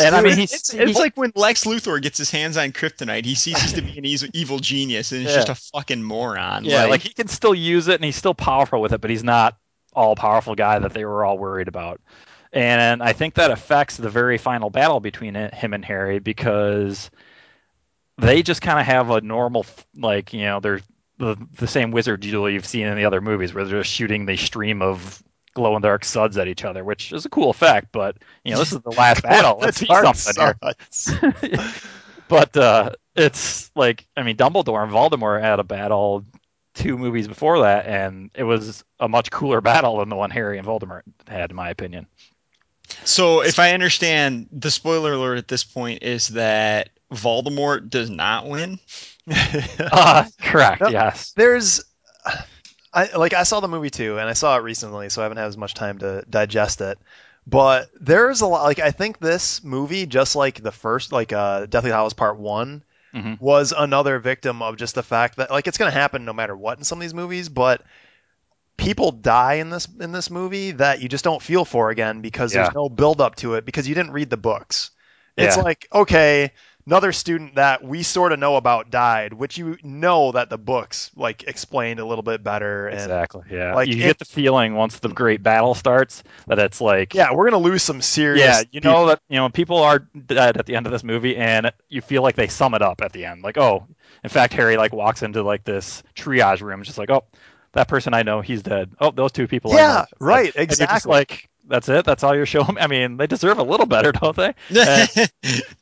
And 0.00 0.14
I 0.14 0.22
mean, 0.22 0.36
he's- 0.36 0.54
it's, 0.54 0.70
he- 0.72 0.78
it's 0.78 0.98
like 0.98 1.16
when 1.16 1.32
Lex 1.34 1.64
Luthor 1.64 2.00
gets 2.00 2.16
his 2.18 2.30
hands 2.30 2.56
on 2.56 2.72
kryptonite. 2.72 3.24
He 3.24 3.34
ceases 3.34 3.72
to 3.74 3.82
be 3.82 3.98
an 3.98 4.04
evil 4.34 4.58
genius, 4.58 5.12
and 5.12 5.20
he's 5.22 5.30
Yeah. 5.30 5.44
just 5.44 5.48
a 5.48 5.54
fucking 5.72 6.02
moron. 6.02 6.64
Yeah, 6.64 6.82
like, 6.82 6.90
like 6.90 7.00
he 7.02 7.10
can 7.10 7.28
still 7.28 7.54
use 7.54 7.88
it, 7.88 7.96
and 7.96 8.04
he's 8.04 8.16
still 8.16 8.34
powerful 8.34 8.80
with 8.80 8.92
it, 8.92 9.00
but 9.00 9.10
he's 9.10 9.24
not 9.24 9.56
all 9.92 10.14
powerful 10.14 10.54
guy 10.54 10.78
that 10.78 10.92
they 10.92 11.04
were 11.04 11.24
all 11.24 11.38
worried 11.38 11.68
about. 11.68 12.00
And 12.52 13.02
I 13.02 13.12
think 13.12 13.34
that 13.34 13.50
affects 13.50 13.96
the 13.96 14.08
very 14.08 14.38
final 14.38 14.70
battle 14.70 15.00
between 15.00 15.36
it- 15.36 15.52
him 15.52 15.74
and 15.74 15.84
Harry 15.84 16.20
because 16.20 17.10
they 18.18 18.42
just 18.42 18.62
kind 18.62 18.78
of 18.78 18.86
have 18.86 19.10
a 19.10 19.20
normal, 19.20 19.66
like 19.96 20.32
you 20.32 20.42
know, 20.42 20.60
they're 20.60 20.80
the, 21.18 21.36
the 21.56 21.66
same 21.66 21.90
wizard 21.90 22.20
duel 22.20 22.50
you've 22.50 22.66
seen 22.66 22.86
in 22.86 22.96
the 22.96 23.04
other 23.04 23.20
movies, 23.20 23.54
where 23.54 23.64
they're 23.64 23.80
just 23.80 23.92
shooting 23.92 24.26
the 24.26 24.36
stream 24.36 24.82
of 24.82 25.22
glow 25.54 25.74
in 25.76 25.82
the 25.82 25.88
dark 25.88 26.04
suds 26.04 26.36
at 26.36 26.48
each 26.48 26.64
other, 26.64 26.84
which 26.84 27.12
is 27.12 27.24
a 27.24 27.30
cool 27.30 27.50
effect. 27.50 27.88
But 27.92 28.16
you 28.44 28.52
know, 28.52 28.58
this 28.58 28.72
is 28.72 28.80
the 28.80 28.90
last 28.98 29.22
battle. 29.22 29.58
Let's 29.60 29.78
see 29.78 29.86
something 29.86 30.34
here 30.42 30.56
but 32.28 32.56
uh, 32.56 32.90
it's 33.14 33.70
like 33.74 34.06
I 34.16 34.22
mean 34.22 34.36
Dumbledore 34.36 34.82
and 34.82 34.92
Voldemort 34.92 35.40
had 35.40 35.58
a 35.58 35.64
battle 35.64 36.24
two 36.74 36.98
movies 36.98 37.26
before 37.26 37.60
that, 37.60 37.86
and 37.86 38.30
it 38.34 38.44
was 38.44 38.84
a 39.00 39.08
much 39.08 39.30
cooler 39.30 39.60
battle 39.62 39.98
than 39.98 40.08
the 40.08 40.16
one 40.16 40.30
Harry 40.30 40.58
and 40.58 40.66
Voldemort 40.66 41.02
had, 41.26 41.50
in 41.50 41.56
my 41.56 41.70
opinion. 41.70 42.06
so 43.04 43.40
if 43.42 43.58
I 43.58 43.72
understand, 43.72 44.48
the 44.52 44.70
spoiler 44.70 45.14
alert 45.14 45.38
at 45.38 45.48
this 45.48 45.64
point 45.64 46.02
is 46.02 46.28
that 46.28 46.90
Voldemort 47.12 47.88
does 47.90 48.10
not 48.10 48.48
win. 48.48 48.78
Uh, 49.78 50.24
correct. 50.40 50.80
No. 50.82 50.88
Yes. 50.88 51.32
There's, 51.36 51.82
I 52.92 53.16
like 53.16 53.34
I 53.34 53.42
saw 53.44 53.60
the 53.60 53.68
movie 53.68 53.90
too, 53.90 54.18
and 54.18 54.28
I 54.28 54.32
saw 54.32 54.56
it 54.56 54.62
recently, 54.62 55.08
so 55.08 55.22
I 55.22 55.24
haven't 55.24 55.38
had 55.38 55.46
as 55.46 55.56
much 55.56 55.74
time 55.74 55.98
to 55.98 56.24
digest 56.28 56.80
it. 56.80 56.98
But 57.46 57.90
there's 58.00 58.40
a 58.40 58.46
lot. 58.46 58.64
Like 58.64 58.80
I 58.80 58.90
think 58.90 59.18
this 59.18 59.62
movie, 59.62 60.06
just 60.06 60.34
like 60.34 60.62
the 60.62 60.72
first, 60.72 61.12
like 61.12 61.32
uh, 61.32 61.66
Deathly 61.66 61.90
Hallows 61.90 62.14
Part 62.14 62.38
One, 62.38 62.82
Mhm. 63.14 63.40
was 63.40 63.72
another 63.76 64.18
victim 64.18 64.60
of 64.62 64.76
just 64.76 64.94
the 64.94 65.02
fact 65.02 65.36
that 65.36 65.50
like 65.50 65.66
it's 65.68 65.78
gonna 65.78 65.90
happen 65.92 66.24
no 66.24 66.32
matter 66.32 66.56
what 66.56 66.78
in 66.78 66.84
some 66.84 66.98
of 66.98 67.02
these 67.02 67.14
movies, 67.14 67.48
but 67.48 67.82
people 68.76 69.10
die 69.12 69.54
in 69.54 69.70
this 69.70 69.88
in 70.00 70.12
this 70.12 70.28
movie 70.30 70.72
that 70.72 71.00
you 71.00 71.08
just 71.08 71.24
don't 71.24 71.40
feel 71.42 71.64
for 71.64 71.90
again 71.90 72.20
because 72.20 72.52
Yeah. 72.54 72.64
there's 72.64 72.74
no 72.74 72.88
build 72.88 73.20
up 73.20 73.36
to 73.36 73.54
it 73.54 73.64
because 73.64 73.88
you 73.88 73.94
didn't 73.94 74.12
read 74.12 74.28
the 74.28 74.36
books. 74.36 74.90
It's 75.36 75.56
Yeah. 75.56 75.62
like 75.62 75.86
okay, 75.92 76.52
another 76.86 77.12
student 77.12 77.56
that 77.56 77.82
we 77.82 78.02
sort 78.02 78.32
of 78.32 78.38
know 78.38 78.56
about 78.56 78.90
died, 78.90 79.32
which 79.32 79.58
you 79.58 79.76
know 79.82 80.32
that 80.32 80.48
the 80.50 80.58
books 80.58 81.10
like 81.16 81.42
explained 81.44 81.98
a 82.00 82.04
little 82.04 82.22
bit 82.22 82.42
better 82.44 82.86
and 82.86 83.00
Exactly. 83.00 83.42
Yeah. 83.50 83.74
like, 83.74 83.88
you 83.88 83.96
it- 83.96 84.06
get 84.06 84.18
the 84.18 84.24
feeling 84.24 84.74
once 84.74 84.98
the 85.00 85.08
great 85.08 85.42
battle 85.42 85.74
starts 85.74 86.22
that 86.46 86.58
it's 86.58 86.80
like 86.80 87.14
yeah, 87.14 87.32
we're 87.32 87.50
gonna 87.50 87.62
lose 87.62 87.82
some 87.82 88.00
serious. 88.00 88.44
Yeah, 88.44 88.60
you 88.70 88.80
people. 88.80 88.92
know 88.92 89.06
that 89.06 89.20
you 89.28 89.36
know 89.36 89.48
people 89.48 89.78
are 89.78 89.98
dead 89.98 90.56
at 90.56 90.66
the 90.66 90.76
end 90.76 90.86
of 90.86 90.92
this 90.92 91.04
movie, 91.04 91.36
and 91.36 91.72
you 91.88 92.00
feel 92.00 92.22
like 92.22 92.36
they 92.36 92.48
sum 92.48 92.74
it 92.74 92.82
up 92.82 93.00
at 93.02 93.12
the 93.12 93.24
end. 93.24 93.42
Like, 93.42 93.58
oh, 93.58 93.86
in 94.22 94.30
fact, 94.30 94.52
Harry 94.54 94.76
like 94.76 94.92
walks 94.92 95.22
into 95.22 95.42
like 95.42 95.64
this 95.64 96.02
triage 96.14 96.60
room, 96.60 96.82
just 96.82 96.98
like, 96.98 97.10
oh, 97.10 97.24
that 97.72 97.88
person 97.88 98.14
I 98.14 98.22
know, 98.22 98.40
he's 98.40 98.62
dead. 98.62 98.90
Oh, 99.00 99.10
those 99.10 99.32
two 99.32 99.46
people. 99.46 99.72
Yeah, 99.74 100.06
right, 100.20 100.46
and 100.46 100.54
you're 100.56 100.66
just 100.66 100.80
exactly. 100.80 101.10
like, 101.12 101.48
that's 101.68 101.88
it. 101.88 102.04
That's 102.04 102.22
all 102.22 102.34
you're 102.34 102.46
showing. 102.46 102.78
I 102.80 102.86
mean, 102.86 103.16
they 103.16 103.26
deserve 103.26 103.58
a 103.58 103.62
little 103.62 103.86
better, 103.86 104.12
don't 104.12 104.36
they? 104.36 104.54
Uh, 104.86 105.06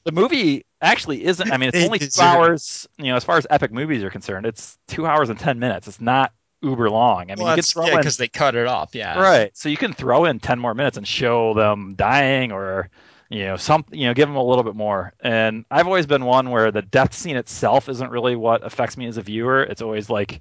the 0.05 0.12
movie 0.12 0.64
actually 0.81 1.25
isn't. 1.25 1.51
I 1.51 1.57
mean, 1.57 1.68
it's 1.68 1.79
They 1.79 1.85
only 1.85 1.99
two 1.99 2.20
hours. 2.20 2.88
You 2.99 3.07
know, 3.07 3.16
as 3.16 3.25
far 3.25 3.37
as 3.37 3.47
epic 3.51 3.73
movies 3.73 4.03
are 4.03 4.11
concerned, 4.11 4.47
it's 4.47 4.79
two 4.88 5.07
hours 5.07 5.31
and 5.31 5.38
ten 5.38 5.59
minutes. 5.59 5.88
It's 5.88 6.01
not 6.01 6.33
uber 6.64 6.90
long. 6.90 7.31
I 7.31 7.35
mean, 7.35 7.44
well, 7.44 7.53
you 7.53 7.57
that's, 7.57 7.73
throw 7.73 7.87
yeah, 7.87 7.97
because 7.97 8.16
they 8.16 8.29
cut 8.29 8.55
it 8.55 8.66
off. 8.66 8.94
Yeah. 8.94 9.20
Right. 9.20 9.57
So 9.57 9.68
you 9.68 9.77
can 9.77 9.92
throw 9.92 10.25
in 10.25 10.40
10 10.40 10.59
more 10.59 10.75
minutes 10.75 10.97
and 10.97 11.07
show 11.07 11.55
them 11.55 11.94
dying 11.94 12.51
or, 12.51 12.90
you 13.29 13.44
know, 13.44 13.57
some, 13.57 13.85
you 13.92 14.07
know, 14.07 14.14
give 14.14 14.29
them 14.29 14.37
a 14.37 14.42
little 14.42 14.64
bit 14.64 14.75
more. 14.75 15.12
And 15.20 15.64
I've 15.70 15.87
always 15.87 16.07
been 16.07 16.25
one 16.25 16.51
where 16.51 16.70
the 16.73 16.83
death 16.83 17.14
scene 17.14 17.37
itself 17.37 17.88
isn't 17.88 18.11
really 18.11 18.35
what 18.35 18.64
affects 18.64 18.97
me 18.97 19.07
as 19.07 19.18
a 19.18 19.23
viewer. 19.23 19.62
It's 19.62 19.83
always 19.83 20.11
like 20.11 20.40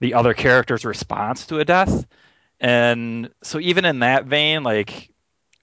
the 0.00 0.14
other 0.14 0.34
character's 0.34 0.84
response 0.84 1.46
to 1.46 1.58
a 1.58 1.64
death. 1.64 2.06
And 2.62 3.28
so 3.42 3.58
even 3.60 3.84
in 3.84 3.98
that 3.98 4.24
vein, 4.24 4.62
like 4.62 5.10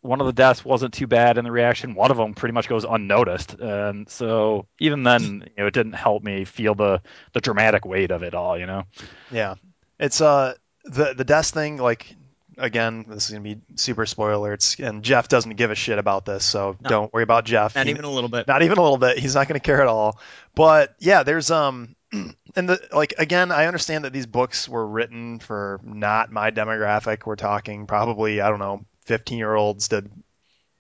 one 0.02 0.20
of 0.22 0.28
the 0.28 0.34
deaths 0.34 0.64
wasn't 0.64 0.94
too 0.94 1.08
bad 1.08 1.38
in 1.38 1.44
the 1.46 1.52
reaction. 1.52 1.96
One 1.96 2.12
of 2.12 2.18
them 2.18 2.34
pretty 2.34 2.54
much 2.54 2.68
goes 2.70 2.84
unnoticed. 2.84 3.54
And 3.56 4.08
so 4.10 4.68
even 4.80 5.04
then, 5.04 5.24
you 5.58 5.64
know, 5.64 5.68
it 5.68 5.74
didn't 5.74 5.94
help 5.94 6.24
me 6.24 6.46
feel 6.46 6.76
the, 6.76 7.02
the 7.34 7.42
dramatic 7.42 7.86
weight 7.86 8.12
of 8.12 8.22
it 8.22 8.34
all, 8.36 8.58
you 8.60 8.66
know? 8.66 8.84
Yeah, 9.32 9.56
it's 9.98 10.22
uh 10.22 10.54
the 10.84 11.14
the 11.14 11.24
death 11.26 11.48
thing. 11.52 11.78
Like 11.78 12.16
again, 12.58 13.06
this 13.08 13.26
is 13.26 13.32
gonna 13.32 13.44
be 13.44 13.62
super 13.76 14.06
spoiler 14.06 14.34
alerts, 14.56 14.86
and 14.86 15.04
Jeff 15.04 15.28
doesn't 15.30 15.56
give 15.56 15.72
a 15.72 15.76
shit 15.76 16.00
about 16.00 16.26
this, 16.26 16.44
so 16.46 16.76
No. 16.82 16.90
don't 16.90 17.14
worry 17.14 17.24
about 17.24 17.46
Jeff. 17.46 17.76
Not 17.76 17.86
He- 17.86 17.92
even 17.92 18.04
a 18.06 18.10
little 18.10 18.30
bit. 18.30 18.48
not 18.48 18.62
even 18.64 18.78
a 18.78 18.82
little 18.82 18.98
bit. 18.98 19.18
He's 19.20 19.36
not 19.36 19.48
going 19.48 19.60
to 19.60 19.66
care 19.66 19.82
at 19.82 19.88
all. 19.88 20.20
But 20.56 20.96
yeah, 21.00 21.24
there's 21.24 21.52
um, 21.52 21.96
and 22.56 22.70
the 22.70 22.80
like 22.92 23.14
again, 23.18 23.52
I 23.52 23.66
understand 23.66 24.06
that 24.06 24.14
these 24.14 24.26
books 24.26 24.68
were 24.68 24.88
written 24.88 25.40
for 25.40 25.80
not 25.84 26.32
my 26.32 26.52
demographic. 26.52 27.26
We're 27.26 27.36
talking 27.36 27.88
probably 27.88 28.42
I 28.42 28.50
don't 28.50 28.60
know, 28.60 28.86
15 29.06 29.38
year 29.38 29.54
olds 29.54 29.90
to 29.90 30.06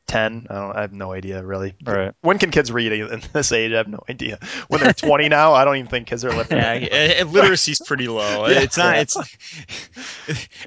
10. 0.10 0.48
I 0.50 0.54
don't. 0.54 0.76
I 0.76 0.82
have 0.82 0.92
no 0.92 1.13
idea 1.13 1.44
really. 1.46 1.76
Right. 1.86 2.13
When 2.22 2.39
can 2.39 2.52
kids 2.52 2.72
read 2.72 2.92
in 2.92 3.22
this 3.34 3.52
age? 3.52 3.72
I 3.72 3.78
have 3.78 3.88
no 3.88 4.00
idea. 4.10 4.39
When 4.68 4.82
they're 4.82 4.94
20 4.94 5.30
now, 5.30 5.54
I 5.54 5.63
don't 5.63 5.78
even 5.78 5.89
think 5.89 6.08
kids 6.08 6.26
are 6.26 6.32
literate 6.32 6.92
Yeah, 6.92 7.24
literacy's 7.24 7.80
pretty 7.80 8.08
low. 8.08 8.20
Yeah. 8.50 8.62
it's 8.62 8.78
not. 8.78 8.96
Yeah. 8.96 9.02
It's. 9.02 9.18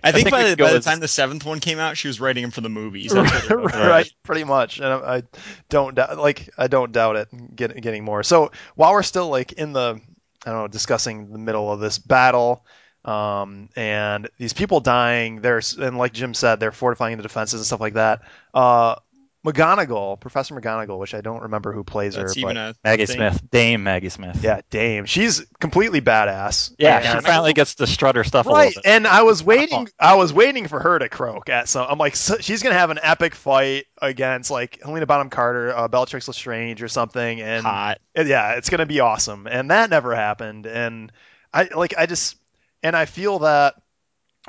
I 0.03 0.13
think 0.13 0.29
think 0.29 0.31
by, 0.31 0.43
the, 0.45 0.49
could 0.51 0.59
go 0.59 0.67
by 0.67 0.73
the 0.75 0.81
time 0.81 1.01
the 1.01 1.09
seventh 1.09 1.45
one 1.45 1.59
came 1.59 1.79
out, 1.79 1.97
she 1.97 2.07
was 2.07 2.21
writing 2.21 2.43
them 2.43 2.51
for 2.53 2.61
the 2.61 2.69
movies. 2.69 3.13
That's 3.13 3.49
what 3.49 3.51
it 3.51 3.63
was. 3.63 3.75
right, 3.75 4.13
pretty 4.23 4.45
much. 4.45 4.79
And 4.79 4.87
I, 4.87 5.17
I 5.17 5.23
don't 5.69 5.95
doubt, 5.97 6.19
like 6.19 6.49
I 6.57 6.69
don't 6.69 6.93
doubt 6.93 7.17
it 7.17 7.57
get, 7.57 7.75
getting 7.81 8.05
more. 8.05 8.23
So 8.23 8.53
while 8.77 8.93
we're 8.93 9.03
still 9.03 9.29
like 9.29 9.53
in 9.53 9.73
the, 9.73 10.01
I 10.45 10.51
don't 10.51 10.63
know, 10.63 10.69
discussing 10.69 11.33
the 11.33 11.39
middle 11.39 11.73
of 11.73 11.81
this 11.81 11.99
battle, 11.99 12.65
um, 13.05 13.69
and 13.77 14.29
these 14.39 14.53
people 14.53 14.81
dying, 14.81 15.41
there's 15.41 15.77
and 15.77 15.99
like 15.99 16.13
Jim 16.13 16.35
said, 16.35 16.61
they're 16.61 16.73
fortifying 16.73 17.17
the 17.17 17.23
defenses 17.23 17.61
and 17.61 17.67
stuff 17.67 17.81
like 17.81 17.95
that. 17.95 18.23
Uh, 18.55 18.97
McGonagall, 19.45 20.21
Professor 20.21 20.55
McGonagall, 20.55 20.99
which 20.99 21.15
I 21.15 21.21
don't 21.21 21.43
remember 21.43 21.73
who 21.73 21.83
plays 21.83 22.15
That's 22.15 22.35
her, 22.35 22.41
even 22.41 22.55
but 22.55 22.57
a 22.57 22.75
Maggie 22.85 23.07
thing. 23.07 23.17
Smith, 23.17 23.51
Dame 23.51 23.83
Maggie 23.83 24.09
Smith. 24.09 24.39
yeah, 24.43 24.61
Dame, 24.71 25.05
she's 25.05 25.45
completely 25.59 26.01
badass. 26.01 26.75
Yeah, 26.79 26.99
And- 26.99 27.25
she 27.25 27.27
finally 27.27 27.53
gets 27.53 27.75
to 27.77 27.87
strut 27.87 28.15
her 28.17 28.23
stuff 28.25 28.47
a 28.47 28.51
Right, 28.51 28.67
little 28.69 28.83
bit. 28.83 28.91
and 28.91 29.07
I 29.07 29.23
was 29.23 29.43
waiting. 29.43 29.89
I 29.99 30.15
was 30.15 30.33
waiting 30.33 30.69
for 30.69 30.79
her 30.81 30.99
to 30.99 31.09
croak 31.09 31.49
at 31.49 31.69
some. 31.69 31.87
I'm 31.91 31.99
like, 31.99 32.15
so, 32.15 32.37
she's 32.39 32.63
gonna 32.63 32.77
have 32.77 32.91
an 32.91 33.01
epic 33.03 33.35
fight 33.35 33.87
against 34.01 34.51
like 34.51 34.81
Helena 34.83 35.07
Bonham 35.07 35.29
Carter, 35.31 35.75
uh, 35.77 35.89
Bellatrix 35.89 36.29
Lestrange, 36.29 36.81
or 36.83 36.89
something, 36.89 37.41
and 37.41 37.65
hot. 37.67 37.99
and 38.15 38.29
yeah, 38.29 38.53
it's 38.53 38.69
gonna 38.71 38.87
be 38.87 39.01
awesome. 39.01 39.49
And 39.49 39.71
that 39.73 39.91
never 39.91 40.15
happened. 40.15 40.67
And 40.67 41.11
I 41.53 41.65
like, 41.75 41.95
I 41.99 42.07
just, 42.07 42.37
and 42.85 42.95
I 42.97 43.07
feel 43.07 43.41
that 43.41 43.75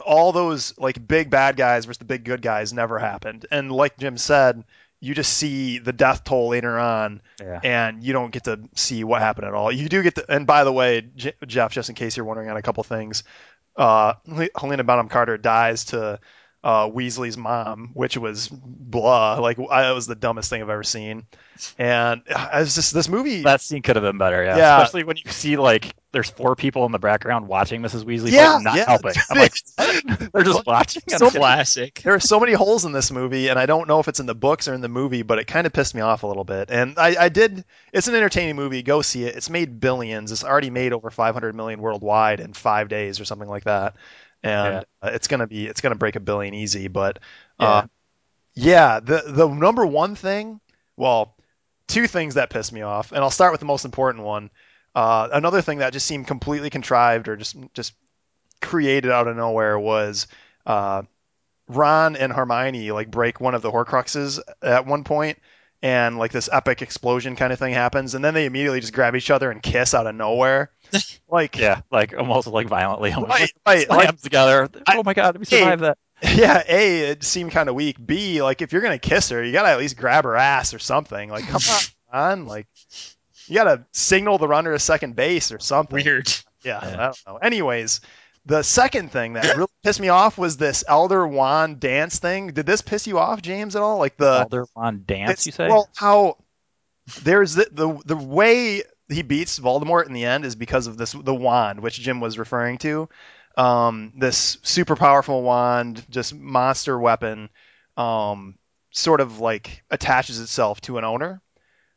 all 0.05 0.31
those 0.31 0.73
like 0.79 1.05
big 1.07 1.29
bad 1.29 1.55
guys 1.55 1.85
versus 1.85 1.99
the 1.99 2.05
big 2.05 2.23
good 2.23 2.41
guys 2.41 2.73
never 2.73 2.97
happened. 2.97 3.45
And 3.51 3.71
like 3.71 3.97
Jim 3.97 4.17
said, 4.17 4.63
you 5.03 5.13
just 5.13 5.33
see 5.33 5.79
the 5.79 5.91
death 5.91 6.23
toll 6.23 6.47
later 6.49 6.79
on, 6.79 7.21
Yeah. 7.41 7.59
and 7.63 8.01
you 8.03 8.13
don't 8.13 8.31
get 8.31 8.45
to 8.45 8.61
see 8.75 9.03
what 9.03 9.21
happened 9.21 9.47
at 9.47 9.53
all. 9.53 9.69
You 9.71 9.89
do 9.89 10.01
get 10.01 10.15
to, 10.15 10.25
and 10.29 10.47
by 10.47 10.63
the 10.63 10.71
way, 10.71 11.01
J- 11.15 11.33
Jeff, 11.45 11.73
just 11.73 11.89
in 11.89 11.95
case 11.95 12.15
you're 12.15 12.25
wondering 12.25 12.49
on 12.49 12.55
a 12.55 12.61
couple 12.61 12.81
things, 12.83 13.23
uh, 13.75 14.13
Helena 14.57 14.83
Bonham 14.85 15.09
Carter 15.09 15.37
dies 15.37 15.85
to 15.85 16.19
uh, 16.63 16.87
Weasley's 16.89 17.37
mom, 17.37 17.91
which 17.93 18.15
was 18.15 18.47
blah. 18.47 19.39
Like 19.39 19.59
I, 19.69 19.89
it 19.89 19.93
was 19.93 20.07
the 20.07 20.15
dumbest 20.15 20.49
thing 20.49 20.61
I've 20.61 20.69
ever 20.69 20.83
seen. 20.83 21.25
And 21.77 22.21
I 22.33 22.61
was 22.61 22.73
just 22.73 22.93
this 22.93 23.09
movie. 23.09 23.41
That 23.41 23.59
scene 23.59 23.81
could 23.81 23.97
have 23.97 24.03
been 24.03 24.17
better, 24.17 24.41
yeah. 24.43 24.55
Yeah. 24.55 24.77
Especially 24.81 25.03
when 25.03 25.17
you 25.17 25.29
see 25.31 25.57
like 25.57 25.93
there's 26.13 26.29
four 26.29 26.55
people 26.55 26.85
in 26.85 26.91
the 26.91 26.99
background 26.99 27.47
watching 27.47 27.81
Mrs. 27.81 28.05
Weasley, 28.05 28.31
Yeah, 28.31 28.53
but 28.53 28.63
not 28.63 28.75
yeah. 28.77 28.85
helping. 28.87 29.13
I'm 29.29 29.37
like, 29.37 29.53
they're 30.33 30.43
just 30.43 30.65
watching. 30.65 31.01
So 31.09 31.29
classic. 31.29 32.01
there 32.03 32.13
are 32.13 32.19
so 32.19 32.39
many 32.39 32.53
holes 32.53 32.85
in 32.85 32.91
this 32.93 33.11
movie, 33.11 33.49
and 33.49 33.59
I 33.59 33.65
don't 33.65 33.87
know 33.87 33.99
if 33.99 34.07
it's 34.07 34.19
in 34.19 34.25
the 34.27 34.35
books 34.35 34.67
or 34.67 34.73
in 34.73 34.81
the 34.81 34.87
movie, 34.87 35.23
but 35.23 35.39
it 35.39 35.45
kind 35.45 35.67
of 35.67 35.73
pissed 35.73 35.95
me 35.95 36.01
off 36.01 36.23
a 36.23 36.27
little 36.27 36.43
bit. 36.45 36.69
And 36.71 36.97
I, 36.97 37.15
I 37.25 37.29
did. 37.29 37.65
It's 37.91 38.07
an 38.07 38.15
entertaining 38.15 38.55
movie. 38.55 38.83
Go 38.83 39.01
see 39.01 39.25
it. 39.25 39.35
It's 39.35 39.49
made 39.49 39.79
billions. 39.79 40.31
It's 40.31 40.43
already 40.43 40.69
made 40.69 40.93
over 40.93 41.09
500 41.09 41.55
million 41.55 41.81
worldwide 41.81 42.39
in 42.39 42.53
five 42.53 42.87
days 42.87 43.19
or 43.19 43.25
something 43.25 43.49
like 43.49 43.65
that. 43.65 43.95
And 44.43 44.85
uh, 45.01 45.09
it's 45.13 45.27
gonna 45.27 45.47
be 45.47 45.67
it's 45.67 45.81
gonna 45.81 45.95
break 45.95 46.15
a 46.15 46.19
billion 46.19 46.53
easy. 46.53 46.87
But 46.89 47.19
uh, 47.59 47.87
yeah, 48.55 48.99
the 48.99 49.23
the 49.25 49.47
number 49.47 49.85
one 49.85 50.15
thing, 50.15 50.59
well, 50.97 51.35
two 51.87 52.07
things 52.07 52.35
that 52.35 52.49
pissed 52.49 52.71
me 52.71 52.81
off, 52.81 53.11
and 53.11 53.21
I'll 53.21 53.31
start 53.31 53.51
with 53.51 53.59
the 53.59 53.65
most 53.65 53.85
important 53.85 54.23
one. 54.23 54.49
Uh, 54.95 55.27
another 55.31 55.61
thing 55.61 55.79
that 55.79 55.93
just 55.93 56.05
seemed 56.05 56.27
completely 56.27 56.69
contrived 56.69 57.27
or 57.27 57.35
just 57.35 57.55
just 57.73 57.93
created 58.61 59.11
out 59.11 59.27
of 59.27 59.35
nowhere 59.35 59.77
was 59.77 60.27
uh, 60.65 61.03
Ron 61.67 62.15
and 62.15 62.31
Hermione 62.31 62.91
like 62.91 63.09
break 63.11 63.39
one 63.41 63.55
of 63.55 63.61
the 63.61 63.71
Horcruxes 63.71 64.39
at 64.61 64.85
one 64.85 65.03
point, 65.03 65.39
and 65.81 66.17
like 66.17 66.31
this 66.31 66.49
epic 66.51 66.81
explosion 66.81 67.35
kind 67.35 67.51
of 67.53 67.59
thing 67.59 67.73
happens, 67.73 68.15
and 68.15 68.23
then 68.23 68.33
they 68.33 68.45
immediately 68.45 68.79
just 68.81 68.93
grab 68.93 69.15
each 69.15 69.31
other 69.31 69.49
and 69.51 69.61
kiss 69.63 69.93
out 69.93 70.07
of 70.07 70.15
nowhere. 70.15 70.71
Like 71.29 71.55
Yeah, 71.57 71.81
like 71.89 72.13
almost 72.15 72.45
like 72.47 72.67
violently, 72.67 73.11
almost 73.11 73.31
right, 73.39 73.51
like 73.65 73.89
right, 73.89 73.89
like 73.89 74.21
together. 74.21 74.69
I- 74.85 74.97
oh 74.97 75.03
my 75.03 75.13
god, 75.15 75.37
we 75.37 75.45
Hey, 75.45 75.59
survived 75.61 75.81
that. 75.81 75.97
yeah, 76.21 76.61
A, 76.67 76.99
it 77.11 77.23
seemed 77.23 77.51
kind 77.51 77.69
of 77.69 77.75
weak. 77.75 77.97
B, 78.05 78.41
like 78.43 78.61
if 78.61 78.71
you're 78.71 78.81
gonna 78.83 78.99
kiss 78.99 79.29
her, 79.29 79.43
you 79.43 79.51
gotta 79.51 79.69
at 79.69 79.79
least 79.79 79.97
grab 79.97 80.25
her 80.25 80.35
ass 80.35 80.73
or 80.75 80.79
something. 80.79 81.29
Like, 81.29 81.47
come 81.47 81.61
on, 82.13 82.45
like 82.45 82.67
you 83.47 83.55
gotta 83.55 83.85
signal 83.91 84.37
the 84.37 84.47
runner 84.47 84.71
to 84.71 84.79
second 84.79 85.15
base 85.15 85.51
or 85.51 85.59
something. 85.59 86.03
Weird. 86.03 86.31
Yeah, 86.63 86.79
Yeah. 86.81 86.93
I 86.93 87.05
don't 87.07 87.17
know. 87.27 87.37
Anyways, 87.39 87.99
the 88.45 88.63
second 88.63 89.11
thing 89.11 89.33
that 89.33 89.43
really 89.57 89.67
pissed 89.83 89.99
me 89.99 90.07
off 90.07 90.37
was 90.37 90.55
this 90.55 90.81
Elder 90.87 91.27
Wand 91.27 91.81
dance 91.81 92.19
thing. 92.19 92.47
Did 92.53 92.65
this 92.65 92.81
piss 92.81 93.05
you 93.05 93.19
off, 93.19 93.41
James, 93.41 93.75
at 93.75 93.81
all? 93.81 93.97
Like 93.97 94.15
the 94.15 94.39
Elder 94.43 94.65
Wand 94.73 95.05
dance, 95.05 95.45
you 95.45 95.51
say? 95.51 95.67
Well, 95.67 95.89
how 95.97 96.37
there's 97.23 97.55
the, 97.55 97.67
the 97.69 97.99
the 98.05 98.15
way 98.15 98.83
he 99.09 99.21
beats 99.23 99.59
Voldemort 99.59 100.07
in 100.07 100.13
the 100.13 100.25
end 100.25 100.45
is 100.45 100.55
because 100.55 100.87
of 100.87 100.97
this 100.97 101.11
the 101.11 101.35
wand, 101.35 101.81
which 101.81 101.99
Jim 101.99 102.21
was 102.21 102.37
referring 102.37 102.77
to. 102.79 103.09
Um, 103.57 104.13
this 104.17 104.57
super 104.63 104.95
powerful 104.95 105.43
wand, 105.43 106.05
just 106.09 106.33
monster 106.33 106.97
weapon, 106.97 107.49
um, 107.97 108.55
sort 108.91 109.21
of 109.21 109.39
like 109.39 109.83
attaches 109.91 110.39
itself 110.39 110.81
to 110.81 110.97
an 110.97 111.03
owner. 111.03 111.41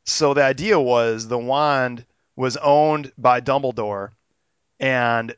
So 0.07 0.35
the 0.35 0.45
idea 0.45 0.79
was 0.79 1.27
the 1.29 1.39
wand 1.39 2.05
was 2.37 2.57
owned 2.57 3.13
by 3.19 3.41
Dumbledore, 3.41 4.11
and 4.79 5.35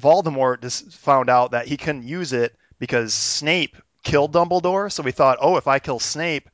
Voldemort 0.00 0.62
just 0.62 0.92
found 0.92 1.30
out 1.30 1.52
that 1.52 1.68
he 1.68 1.76
couldn't 1.76 2.02
use 2.04 2.32
it 2.32 2.54
because 2.78 3.14
Snape 3.14 3.76
killed 4.02 4.32
Dumbledore. 4.32 4.90
So 4.90 5.02
we 5.02 5.12
thought, 5.12 5.38
oh, 5.40 5.56
if 5.56 5.68
I 5.68 5.78
kill 5.78 6.00
Snape, 6.00 6.48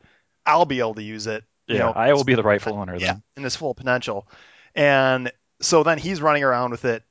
I'll 0.44 0.64
be 0.64 0.80
able 0.80 0.94
to 0.94 1.02
use 1.02 1.26
it. 1.26 1.44
yeah, 1.66 1.74
you 1.74 1.80
know, 1.80 1.92
I 1.92 2.12
will 2.12 2.24
be 2.24 2.34
the 2.34 2.42
rightful 2.42 2.74
owner 2.74 2.96
yeah, 2.96 3.12
then. 3.12 3.22
in 3.38 3.44
its 3.44 3.56
full 3.56 3.74
potential. 3.74 4.28
And 4.74 5.32
so 5.60 5.82
then 5.82 5.98
he's 5.98 6.20
running 6.20 6.44
around 6.44 6.72
with 6.72 6.84
it, 6.84 7.02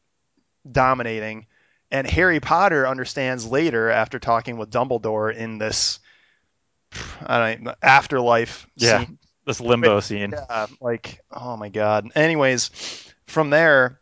dominating. 0.69 1.47
And 1.91 2.05
Harry 2.07 2.39
Potter 2.39 2.87
understands 2.87 3.47
later, 3.47 3.89
after 3.89 4.19
talking 4.19 4.57
with 4.57 4.69
Dumbledore 4.69 5.33
in 5.33 5.57
this, 5.57 5.99
I 7.25 7.53
don't 7.53 7.63
know, 7.63 7.75
afterlife 7.81 8.67
Yeah. 8.75 9.05
scene. 9.05 9.17
This 9.45 9.61
limbo 9.61 9.99
scene. 9.99 10.31
Yeah, 10.31 10.67
like, 10.81 11.21
oh 11.31 11.55
my 11.55 11.69
god. 11.69 12.11
Anyways, 12.15 12.71
from 13.27 13.51
there, 13.51 13.99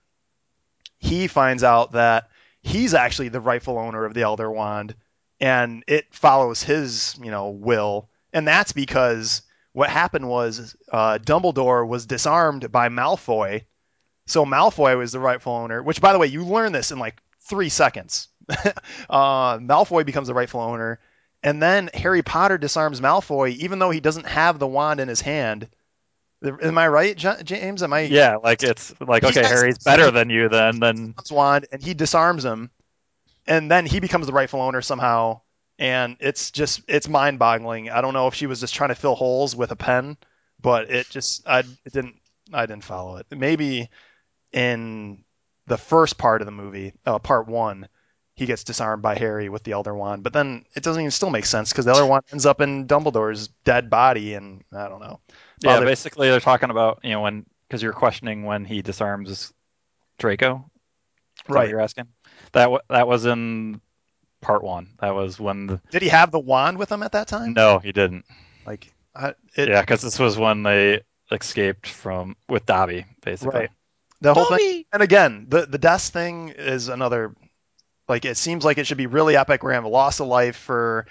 he 0.99 1.27
finds 1.27 1.63
out 1.63 1.91
that 1.93 2.29
he's 2.61 2.93
actually 2.93 3.29
the 3.29 3.41
rightful 3.41 3.77
owner 3.77 4.05
of 4.05 4.13
the 4.13 4.21
Elder 4.21 4.49
Wand, 4.49 4.95
and 5.39 5.83
it 5.87 6.05
follows 6.13 6.63
his, 6.63 7.17
you 7.21 7.29
know, 7.29 7.49
will. 7.49 8.09
And 8.31 8.47
that's 8.47 8.71
because 8.71 9.41
what 9.73 9.89
happened 9.89 10.29
was 10.29 10.75
uh, 10.91 11.19
Dumbledore 11.21 11.85
was 11.87 12.05
disarmed 12.05 12.71
by 12.71 12.89
Malfoy, 12.89 13.65
so 14.25 14.45
Malfoy 14.45 14.97
was 14.97 15.11
the 15.11 15.19
rightful 15.19 15.53
owner. 15.53 15.83
Which, 15.83 15.99
by 15.99 16.13
the 16.13 16.19
way, 16.19 16.27
you 16.27 16.45
learn 16.45 16.71
this 16.71 16.91
in 16.91 16.99
like 16.99 17.21
three 17.41 17.69
seconds. 17.69 18.29
uh, 19.09 19.57
Malfoy 19.57 20.05
becomes 20.05 20.27
the 20.27 20.33
rightful 20.33 20.61
owner, 20.61 20.99
and 21.43 21.61
then 21.61 21.89
Harry 21.93 22.21
Potter 22.21 22.57
disarms 22.57 23.01
Malfoy, 23.01 23.55
even 23.57 23.79
though 23.79 23.91
he 23.91 23.99
doesn't 23.99 24.27
have 24.27 24.59
the 24.59 24.67
wand 24.67 24.99
in 24.99 25.07
his 25.07 25.21
hand. 25.21 25.67
Am 26.43 26.77
I 26.77 26.87
right, 26.87 27.15
James? 27.15 27.83
Am 27.83 27.93
I? 27.93 28.01
Yeah, 28.01 28.37
like 28.37 28.63
it's 28.63 28.93
like 28.99 29.23
okay, 29.23 29.43
Harry's 29.43 29.77
better 29.77 30.11
than 30.11 30.29
you 30.29 30.49
then. 30.49 30.79
Then 30.79 31.15
wand 31.31 31.67
and 31.71 31.81
he 31.81 31.93
disarms 31.93 32.43
him, 32.43 32.69
and 33.47 33.71
then 33.71 33.85
he 33.85 33.99
becomes 33.99 34.27
the 34.27 34.33
rightful 34.33 34.61
owner 34.61 34.81
somehow. 34.81 35.41
And 35.79 36.17
it's 36.19 36.51
just 36.51 36.81
it's 36.87 37.07
mind-boggling. 37.09 37.89
I 37.89 38.01
don't 38.01 38.13
know 38.13 38.27
if 38.27 38.35
she 38.35 38.45
was 38.45 38.59
just 38.59 38.75
trying 38.75 38.89
to 38.89 38.95
fill 38.95 39.15
holes 39.15 39.55
with 39.55 39.71
a 39.71 39.75
pen, 39.75 40.17
but 40.61 40.91
it 40.91 41.09
just 41.09 41.47
I 41.47 41.59
it 41.59 41.93
didn't 41.93 42.15
I 42.51 42.65
didn't 42.65 42.83
follow 42.83 43.17
it. 43.17 43.25
Maybe 43.31 43.89
in 44.51 45.23
the 45.67 45.77
first 45.77 46.17
part 46.17 46.41
of 46.41 46.45
the 46.45 46.51
movie, 46.51 46.93
uh, 47.05 47.19
part 47.19 47.47
one, 47.47 47.87
he 48.35 48.45
gets 48.45 48.63
disarmed 48.63 49.01
by 49.03 49.15
Harry 49.15 49.47
with 49.49 49.63
the 49.63 49.71
Elder 49.73 49.93
Wand, 49.93 50.23
but 50.23 50.33
then 50.33 50.65
it 50.75 50.83
doesn't 50.83 51.01
even 51.01 51.11
still 51.11 51.29
make 51.29 51.45
sense 51.45 51.71
because 51.71 51.85
the 51.85 51.91
Elder 51.91 52.05
Wand 52.05 52.23
ends 52.31 52.45
up 52.45 52.61
in 52.61 52.87
Dumbledore's 52.87 53.49
dead 53.63 53.89
body, 53.89 54.33
and 54.33 54.63
I 54.71 54.87
don't 54.89 54.99
know. 55.01 55.19
yeah, 55.61 55.73
Father- 55.75 55.85
basically 55.85 56.29
they're 56.29 56.39
talking 56.39 56.69
about 56.71 56.99
you 57.03 57.11
know 57.11 57.21
when 57.21 57.45
because 57.67 57.81
you're 57.83 57.93
questioning 57.93 58.43
when 58.43 58.65
he 58.65 58.81
disarms 58.81 59.53
Draco. 60.17 60.69
Is 61.47 61.49
Right. 61.55 61.69
You're 61.69 61.81
asking 61.81 62.07
that 62.53 62.71
wa- 62.71 62.81
that 62.89 63.07
was 63.07 63.25
in 63.25 63.81
part 64.41 64.63
one. 64.63 64.89
That 64.99 65.13
was 65.15 65.39
when 65.39 65.67
the, 65.67 65.81
Did 65.91 66.01
he 66.01 66.09
have 66.09 66.31
the 66.31 66.39
wand 66.39 66.77
with 66.77 66.91
him 66.91 67.03
at 67.03 67.11
that 67.13 67.27
time? 67.27 67.53
no, 67.53 67.79
he 67.79 67.91
didn't. 67.91 68.25
Like, 68.65 68.93
I, 69.15 69.33
it, 69.55 69.69
Yeah, 69.69 69.81
because 69.81 70.01
this 70.01 70.19
was 70.19 70.37
when 70.37 70.63
they 70.63 71.01
escaped 71.31 71.87
from 71.87 72.35
with 72.47 72.65
Dobby, 72.65 73.05
basically. 73.23 73.59
Right. 73.61 73.69
the 74.21 74.33
whole 74.33 74.45
thing. 74.45 74.85
And 74.93 75.01
again, 75.03 75.45
the 75.49 75.65
the 75.65 75.77
death 75.77 76.09
thing 76.09 76.49
is 76.49 76.87
another. 76.89 77.33
Like 78.07 78.25
it 78.25 78.37
seems 78.37 78.65
like 78.65 78.77
it 78.77 78.85
should 78.87 78.97
be 78.97 79.07
really 79.07 79.35
epic. 79.37 79.63
We're 79.63 79.69
gonna 79.71 79.77
have 79.77 79.85
a 79.85 79.87
loss 79.89 80.19
of 80.19 80.27
life 80.27 80.55
for, 80.57 81.05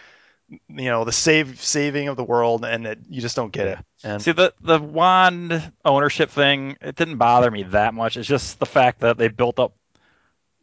you 0.48 0.61
know, 0.90 1.05
the 1.05 1.12
save 1.12 1.61
saving 1.61 2.09
of 2.09 2.16
the 2.16 2.24
world, 2.24 2.64
and 2.64 2.87
it, 2.87 2.98
you 3.09 3.20
just 3.20 3.37
don't 3.37 3.52
get 3.52 3.66
it. 3.68 3.78
And 4.05 4.20
See 4.20 4.33
the 4.33 4.52
the 4.61 4.78
wand 4.78 5.72
ownership 5.85 6.28
thing, 6.31 6.76
it 6.83 6.96
didn't 6.96 7.16
bother 7.16 7.50
me 7.50 7.62
that 7.64 7.94
much. 7.94 8.16
It's 8.16 8.28
just 8.28 8.59
the 8.59 8.66
fact 8.66 9.00
that 9.00 9.16
they 9.16 9.28
built 9.28 9.59
up 9.59 9.74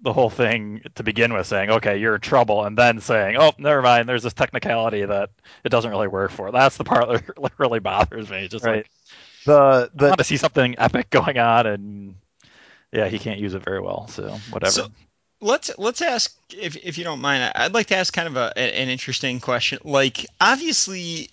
the 0.01 0.13
whole 0.13 0.29
thing 0.29 0.81
to 0.95 1.03
begin 1.03 1.33
with, 1.33 1.45
saying, 1.47 1.71
"Okay, 1.71 1.97
you're 1.97 2.15
in 2.15 2.21
trouble," 2.21 2.63
and 2.63 2.77
then 2.77 3.01
saying, 3.01 3.35
"Oh, 3.37 3.51
never 3.57 3.81
mind." 3.81 4.07
There's 4.07 4.23
this 4.23 4.33
technicality 4.33 5.03
that 5.03 5.31
it 5.65 5.69
doesn't 5.69 5.89
really 5.91 6.07
work 6.07 6.31
for. 6.31 6.51
That's 6.51 6.77
the 6.77 6.83
part 6.85 7.09
that 7.41 7.51
really 7.57 7.79
bothers 7.79 8.29
me. 8.29 8.47
Just 8.47 8.63
Right. 8.65 8.77
like 8.77 8.89
the 9.45 9.89
I 9.93 9.97
the 9.97 10.05
want 10.09 10.17
to 10.19 10.23
see 10.23 10.37
something 10.37 10.75
epic 10.77 11.09
going 11.09 11.37
on, 11.39 11.65
and 11.65 12.15
yeah, 12.93 13.07
he 13.07 13.17
can't 13.19 13.39
use 13.39 13.55
it 13.55 13.63
very 13.63 13.81
well. 13.81 14.07
So 14.07 14.29
whatever. 14.51 14.71
So- 14.71 14.87
let's 15.41 15.71
let's 15.77 16.01
ask 16.01 16.35
if 16.49 16.75
if 16.77 16.97
you 16.97 17.03
don't 17.03 17.21
mind 17.21 17.51
i'd 17.55 17.73
like 17.73 17.87
to 17.87 17.95
ask 17.95 18.13
kind 18.13 18.27
of 18.27 18.35
a, 18.35 18.57
an 18.57 18.89
interesting 18.89 19.39
question. 19.39 19.79
Like 19.83 20.25
obviously 20.41 21.29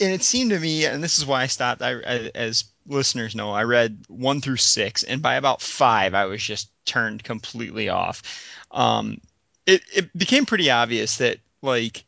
and 0.00 0.12
it 0.12 0.22
seemed 0.22 0.50
to 0.50 0.60
me 0.60 0.84
and 0.84 1.02
this 1.02 1.18
is 1.18 1.26
why 1.26 1.42
i 1.42 1.46
stopped 1.46 1.82
I, 1.82 2.00
I 2.00 2.30
as 2.34 2.64
listeners 2.86 3.34
know 3.34 3.50
i 3.50 3.64
read 3.64 3.98
one 4.08 4.40
through 4.40 4.56
six 4.56 5.02
and 5.02 5.20
by 5.20 5.34
about 5.34 5.60
five 5.60 6.14
i 6.14 6.24
was 6.24 6.42
just 6.42 6.70
turned 6.84 7.22
completely 7.22 7.88
off. 7.88 8.22
Um 8.70 9.20
it, 9.66 9.82
it 9.94 10.18
became 10.18 10.46
pretty 10.46 10.70
obvious 10.70 11.18
that 11.18 11.38
like 11.60 12.04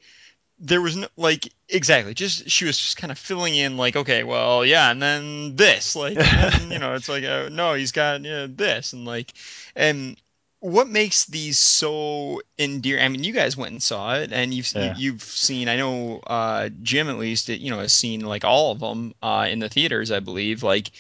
there 0.58 0.80
was 0.80 0.96
no 0.96 1.08
like 1.16 1.52
exactly 1.68 2.14
just 2.14 2.48
she 2.50 2.64
was 2.64 2.78
just 2.78 2.96
kind 2.96 3.10
of 3.10 3.18
filling 3.18 3.54
in 3.54 3.76
like 3.76 3.96
okay 3.96 4.24
well 4.24 4.64
yeah 4.64 4.90
and 4.90 5.02
then 5.02 5.56
this 5.56 5.94
like 5.94 6.16
and 6.18 6.72
you 6.72 6.78
know 6.78 6.94
it's 6.94 7.08
like 7.08 7.24
uh, 7.24 7.48
no 7.50 7.74
he's 7.74 7.92
got 7.92 8.22
yeah, 8.22 8.46
this 8.48 8.92
and 8.92 9.04
like 9.04 9.32
and 9.76 10.16
what 10.60 10.88
makes 10.88 11.24
these 11.24 11.58
so 11.58 12.40
endearing? 12.58 13.02
I 13.04 13.08
mean, 13.08 13.24
you 13.24 13.32
guys 13.32 13.56
went 13.56 13.72
and 13.72 13.82
saw 13.82 14.14
it, 14.14 14.30
and 14.32 14.52
you've 14.54 14.70
Yeah. 14.74 14.94
you, 14.96 15.12
have 15.12 15.22
seen. 15.22 15.68
I 15.68 15.76
know 15.76 16.20
uh, 16.26 16.68
Jim 16.82 17.08
at 17.08 17.18
least, 17.18 17.48
you 17.48 17.70
know, 17.70 17.78
has 17.80 17.92
seen 17.92 18.20
like 18.20 18.44
all 18.44 18.72
of 18.72 18.80
them 18.80 19.14
uh, 19.22 19.46
in 19.50 19.58
the 19.58 19.68
theaters, 19.70 20.10
I 20.10 20.20
believe. 20.20 20.62
Like, 20.62 20.90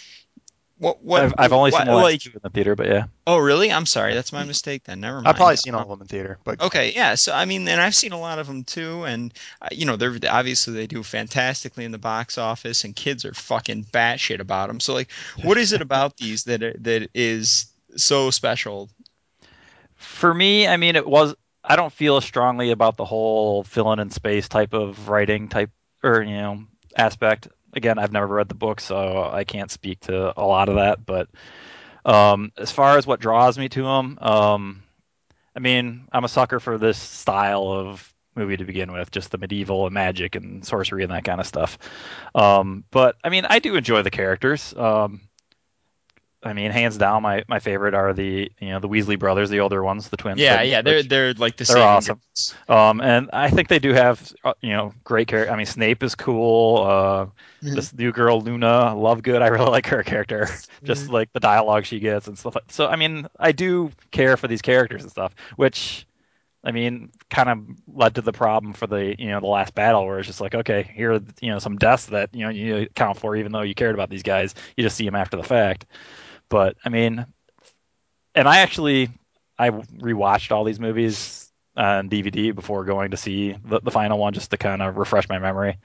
what? 0.78 1.02
What? 1.02 1.22
I've, 1.22 1.34
I've 1.36 1.52
only 1.52 1.72
what- 1.72 1.78
seen 1.80 1.86
the 1.88 1.94
like. 1.94 2.20
two 2.22 2.30
in 2.32 2.40
the 2.42 2.48
theater, 2.48 2.74
but 2.74 2.86
yeah. 2.86 3.04
Oh, 3.26 3.36
really? 3.36 3.70
I'm 3.70 3.84
sorry. 3.84 4.14
That's 4.14 4.32
my 4.32 4.44
mistake. 4.44 4.84
Then 4.84 5.00
never 5.00 5.16
mind. 5.16 5.28
I've 5.28 5.36
probably 5.36 5.56
seen 5.56 5.74
all 5.74 5.82
of 5.82 5.88
them 5.90 6.00
in 6.00 6.06
theater, 6.08 6.38
but 6.42 6.58
Okay, 6.62 6.92
yeah. 6.94 7.14
So 7.14 7.34
I 7.34 7.44
mean, 7.44 7.68
and 7.68 7.82
I've 7.82 7.94
seen 7.94 8.12
a 8.12 8.18
lot 8.18 8.38
of 8.38 8.46
them 8.46 8.64
too, 8.64 9.04
and 9.04 9.32
uh, 9.60 9.68
you 9.72 9.84
know, 9.84 9.96
they're 9.96 10.16
obviously 10.30 10.72
they 10.72 10.86
do 10.86 11.02
fantastically 11.02 11.84
in 11.84 11.92
the 11.92 11.98
box 11.98 12.38
office, 12.38 12.82
and 12.84 12.96
kids 12.96 13.26
are 13.26 13.34
fucking 13.34 13.84
batshit 13.92 14.40
about 14.40 14.68
them. 14.68 14.80
So 14.80 14.94
like, 14.94 15.10
what 15.42 15.58
is 15.58 15.74
it 15.74 15.82
about 15.82 16.16
these 16.16 16.44
that 16.44 16.60
that 16.82 17.10
is 17.14 17.66
so 17.96 18.30
special? 18.30 18.88
For 20.00 20.32
me, 20.32 20.66
I 20.66 20.78
mean, 20.78 20.96
it 20.96 21.06
was 21.06 21.34
I 21.62 21.76
don't 21.76 21.92
feel 21.92 22.20
strongly 22.22 22.70
about 22.70 22.96
the 22.96 23.04
whole 23.04 23.64
fill 23.64 23.92
in 23.92 24.10
space 24.10 24.48
type 24.48 24.72
of 24.72 25.08
writing 25.08 25.48
type 25.48 25.70
or 26.02 26.22
you 26.22 26.36
know 26.36 26.64
aspect. 26.96 27.48
Again, 27.74 27.98
I've 27.98 28.10
never 28.10 28.26
read 28.26 28.48
the 28.48 28.54
book, 28.54 28.80
so 28.80 29.30
I 29.30 29.44
can't 29.44 29.70
speak 29.70 30.00
to 30.00 30.32
a 30.40 30.44
lot 30.44 30.70
of 30.70 30.76
that. 30.76 31.04
But 31.04 31.28
um, 32.04 32.50
as 32.56 32.70
far 32.70 32.96
as 32.96 33.06
what 33.06 33.20
draws 33.20 33.58
me 33.58 33.68
to 33.68 33.82
them, 33.82 34.18
um, 34.20 34.82
I 35.54 35.60
mean, 35.60 36.08
I'm 36.10 36.24
a 36.24 36.28
sucker 36.28 36.60
for 36.60 36.78
this 36.78 36.98
style 36.98 37.68
of 37.68 38.12
movie 38.34 38.56
to 38.56 38.64
begin 38.64 38.92
with, 38.92 39.10
just 39.10 39.30
the 39.30 39.38
medieval 39.38 39.84
and 39.84 39.94
magic 39.94 40.34
and 40.34 40.64
sorcery 40.64 41.02
and 41.02 41.12
that 41.12 41.24
kind 41.24 41.40
of 41.40 41.46
stuff. 41.46 41.78
Um, 42.34 42.84
but 42.90 43.16
I 43.22 43.28
mean, 43.28 43.44
I 43.44 43.58
do 43.58 43.76
enjoy 43.76 44.02
the 44.02 44.10
characters. 44.10 44.74
Um, 44.74 45.20
I 46.42 46.54
mean, 46.54 46.70
hands 46.70 46.96
down, 46.96 47.22
my, 47.22 47.44
my 47.48 47.58
favorite 47.58 47.92
are 47.94 48.14
the 48.14 48.50
you 48.60 48.68
know 48.70 48.80
the 48.80 48.88
Weasley 48.88 49.18
brothers, 49.18 49.50
the 49.50 49.60
older 49.60 49.82
ones, 49.84 50.08
the 50.08 50.16
twins. 50.16 50.40
Yeah, 50.40 50.62
yeah, 50.62 50.80
they're 50.80 51.02
they're 51.02 51.34
like 51.34 51.56
the 51.56 51.64
same. 51.66 51.74
they're 51.74 51.82
same. 51.82 51.96
awesome. 51.96 52.20
um, 52.68 53.00
and 53.02 53.28
I 53.32 53.50
think 53.50 53.68
they 53.68 53.78
do 53.78 53.92
have 53.92 54.32
uh, 54.44 54.54
you 54.62 54.70
know 54.70 54.94
great 55.04 55.28
character. 55.28 55.52
I 55.52 55.56
mean, 55.56 55.66
Snape 55.66 56.02
is 56.02 56.14
cool. 56.14 56.82
Uh, 56.82 57.26
Mhm. 57.62 57.74
this 57.74 57.92
new 57.92 58.10
girl 58.10 58.40
Luna, 58.40 58.94
Lovegood, 58.96 59.42
I 59.42 59.48
really 59.48 59.66
like 59.70 59.86
her 59.88 60.02
character. 60.02 60.48
Just 60.84 61.10
like 61.10 61.30
the 61.34 61.40
dialogue 61.40 61.84
she 61.84 62.00
gets 62.00 62.26
and 62.26 62.38
stuff. 62.38 62.54
Like, 62.54 62.64
so 62.72 62.86
I 62.86 62.96
mean, 62.96 63.26
I 63.38 63.52
do 63.52 63.90
care 64.12 64.38
for 64.38 64.48
these 64.48 64.62
characters 64.62 65.02
and 65.02 65.10
stuff, 65.10 65.34
which. 65.56 66.06
I 66.62 66.72
mean, 66.72 67.10
kind 67.30 67.48
of 67.48 67.58
led 67.88 68.16
to 68.16 68.22
the 68.22 68.32
problem 68.32 68.74
for 68.74 68.86
the 68.86 69.16
you 69.18 69.28
know 69.28 69.40
the 69.40 69.46
last 69.46 69.74
battle 69.74 70.04
where 70.06 70.18
it's 70.18 70.26
just 70.26 70.42
like 70.42 70.54
okay, 70.54 70.82
here 70.94 71.14
are 71.14 71.20
you 71.40 71.50
know 71.50 71.58
some 71.58 71.76
deaths 71.78 72.06
that 72.06 72.34
you 72.34 72.44
know 72.44 72.50
you 72.50 72.76
account 72.82 73.18
for 73.18 73.34
even 73.36 73.50
though 73.52 73.62
you 73.62 73.74
cared 73.74 73.94
about 73.94 74.10
these 74.10 74.22
guys, 74.22 74.54
you 74.76 74.82
just 74.84 74.96
see 74.96 75.06
them 75.06 75.14
after 75.14 75.38
the 75.38 75.42
fact. 75.42 75.86
But 76.50 76.76
I 76.84 76.90
mean, 76.90 77.24
and 78.34 78.46
I 78.46 78.58
actually 78.58 79.08
I 79.58 79.70
rewatched 79.70 80.50
all 80.50 80.64
these 80.64 80.80
movies 80.80 81.50
on 81.76 82.10
DVD 82.10 82.54
before 82.54 82.84
going 82.84 83.12
to 83.12 83.16
see 83.16 83.52
the, 83.64 83.80
the 83.80 83.90
final 83.90 84.18
one 84.18 84.34
just 84.34 84.50
to 84.50 84.58
kind 84.58 84.82
of 84.82 84.96
refresh 84.96 85.28
my 85.28 85.38
memory. 85.38 85.78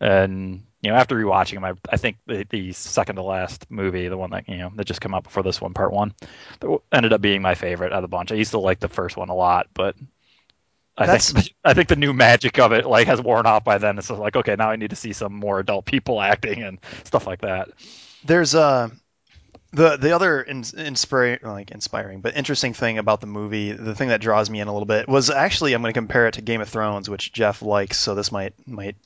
And 0.00 0.62
you 0.82 0.90
know, 0.90 0.96
after 0.96 1.16
rewatching 1.16 1.54
them, 1.54 1.64
I, 1.64 1.72
I 1.90 1.96
think 1.96 2.18
the, 2.26 2.44
the 2.50 2.72
second 2.72 3.16
to 3.16 3.22
last 3.22 3.70
movie, 3.70 4.08
the 4.08 4.16
one 4.16 4.30
that 4.30 4.48
you 4.48 4.58
know 4.58 4.72
that 4.76 4.86
just 4.86 5.00
came 5.00 5.14
out 5.14 5.24
before 5.24 5.42
this 5.42 5.60
one, 5.60 5.74
part 5.74 5.92
one, 5.92 6.14
ended 6.92 7.12
up 7.12 7.20
being 7.20 7.42
my 7.42 7.54
favorite 7.54 7.92
out 7.92 7.98
of 7.98 8.02
the 8.02 8.08
bunch. 8.08 8.32
I 8.32 8.36
used 8.36 8.50
to 8.52 8.58
like 8.58 8.80
the 8.80 8.88
first 8.88 9.16
one 9.16 9.28
a 9.28 9.34
lot, 9.34 9.68
but 9.74 9.96
I 10.96 11.18
think 11.18 11.54
I 11.64 11.74
think 11.74 11.88
the 11.88 11.96
new 11.96 12.12
magic 12.12 12.58
of 12.58 12.72
it 12.72 12.84
like 12.84 13.06
has 13.06 13.20
worn 13.20 13.46
off 13.46 13.64
by 13.64 13.78
then. 13.78 13.96
It's 13.98 14.10
like 14.10 14.36
okay, 14.36 14.56
now 14.56 14.70
I 14.70 14.76
need 14.76 14.90
to 14.90 14.96
see 14.96 15.12
some 15.12 15.32
more 15.32 15.60
adult 15.60 15.84
people 15.84 16.20
acting 16.20 16.62
and 16.62 16.78
stuff 17.04 17.26
like 17.26 17.40
that. 17.42 17.70
There's 18.24 18.54
uh 18.54 18.90
the 19.72 19.96
the 19.96 20.12
other 20.14 20.40
in, 20.42 20.64
inspiring 20.76 21.38
like 21.42 21.70
inspiring 21.70 22.20
but 22.20 22.36
interesting 22.36 22.74
thing 22.74 22.98
about 22.98 23.20
the 23.20 23.26
movie, 23.26 23.72
the 23.72 23.94
thing 23.94 24.08
that 24.08 24.20
draws 24.20 24.48
me 24.50 24.60
in 24.60 24.68
a 24.68 24.72
little 24.72 24.86
bit 24.86 25.08
was 25.08 25.30
actually 25.30 25.72
I'm 25.72 25.82
going 25.82 25.92
to 25.94 25.98
compare 25.98 26.26
it 26.28 26.34
to 26.34 26.42
Game 26.42 26.60
of 26.60 26.68
Thrones, 26.68 27.08
which 27.08 27.32
Jeff 27.32 27.62
likes, 27.62 27.98
so 27.98 28.14
this 28.14 28.30
might 28.30 28.54
might 28.66 28.96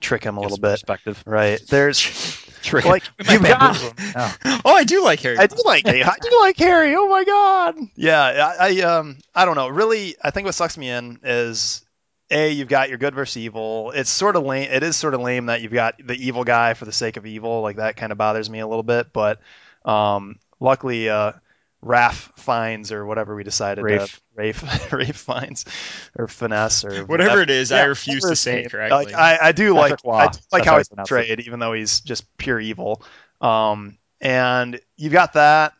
trick 0.00 0.24
him 0.24 0.36
a 0.36 0.40
Give 0.40 0.50
little 0.50 0.58
bit. 0.62 0.72
perspective. 0.72 1.22
Right. 1.26 1.60
There's 1.68 1.98
Trick. 2.62 2.84
like 2.84 3.02
you've 3.18 3.42
got 3.42 3.60
bamboozle 3.60 3.88
him. 3.90 4.12
Yeah. 4.14 4.60
Oh, 4.64 4.72
I 4.74 4.84
do 4.84 5.02
like 5.04 5.20
Harry. 5.20 5.38
I 5.38 5.46
do 5.48 5.56
like 5.64 5.86
I 5.86 6.16
do 6.20 6.38
like 6.40 6.56
Harry. 6.58 6.94
Oh 6.96 7.08
my 7.08 7.24
god. 7.24 7.76
Yeah, 7.96 8.20
I, 8.58 8.68
I 8.68 8.80
um 8.82 9.18
I 9.34 9.44
don't 9.44 9.56
know. 9.56 9.68
Really, 9.68 10.14
I 10.22 10.30
think 10.30 10.44
what 10.46 10.54
sucks 10.54 10.78
me 10.78 10.88
in 10.88 11.18
is 11.24 11.84
a 12.30 12.50
you've 12.50 12.68
got 12.68 12.88
your 12.88 12.98
good 12.98 13.14
versus 13.16 13.36
evil. 13.38 13.90
It's 13.92 14.10
sort 14.10 14.36
of 14.36 14.44
lame. 14.44 14.70
It 14.70 14.82
is 14.84 14.96
sort 14.96 15.14
of 15.14 15.20
lame 15.20 15.46
that 15.46 15.60
you've 15.62 15.72
got 15.72 15.96
the 16.04 16.14
evil 16.14 16.44
guy 16.44 16.74
for 16.74 16.84
the 16.84 16.92
sake 16.92 17.16
of 17.16 17.26
evil. 17.26 17.60
Like 17.62 17.76
that 17.76 17.96
kind 17.96 18.12
of 18.12 18.18
bothers 18.18 18.48
me 18.48 18.60
a 18.60 18.66
little 18.66 18.84
bit. 18.84 19.12
But 19.12 19.40
um, 19.84 20.36
luckily, 20.60 21.08
uh, 21.08 21.32
Raph 21.84 22.38
finds 22.38 22.92
or 22.92 23.04
whatever 23.04 23.34
we 23.34 23.42
decided 23.42 23.82
Rafe. 23.82 24.14
to 24.14 24.20
Rafe 24.36 24.92
Rafe 24.92 25.16
finds 25.16 25.64
or 26.16 26.28
finesse 26.28 26.84
or 26.84 27.04
Whatever 27.06 27.42
it 27.42 27.50
is, 27.50 27.72
I 27.72 27.84
refuse 27.84 28.22
to 28.22 28.36
say 28.36 28.64
it 28.64 28.70
correctly. 28.70 29.06
Like 29.06 29.14
I, 29.14 29.48
I 29.48 29.52
do 29.52 29.74
like 29.74 29.92
I 29.92 29.96
do 29.96 30.08
like 30.08 30.32
That's 30.32 30.64
how 30.64 30.72
how 30.72 30.78
he's 30.78 30.90
I 30.92 30.96
portrayed, 30.96 31.40
even 31.40 31.58
though 31.58 31.72
he's 31.72 32.00
just 32.00 32.36
pure 32.36 32.60
evil. 32.60 33.02
Um, 33.40 33.98
and 34.20 34.80
you've 34.96 35.12
got 35.12 35.32
that. 35.32 35.72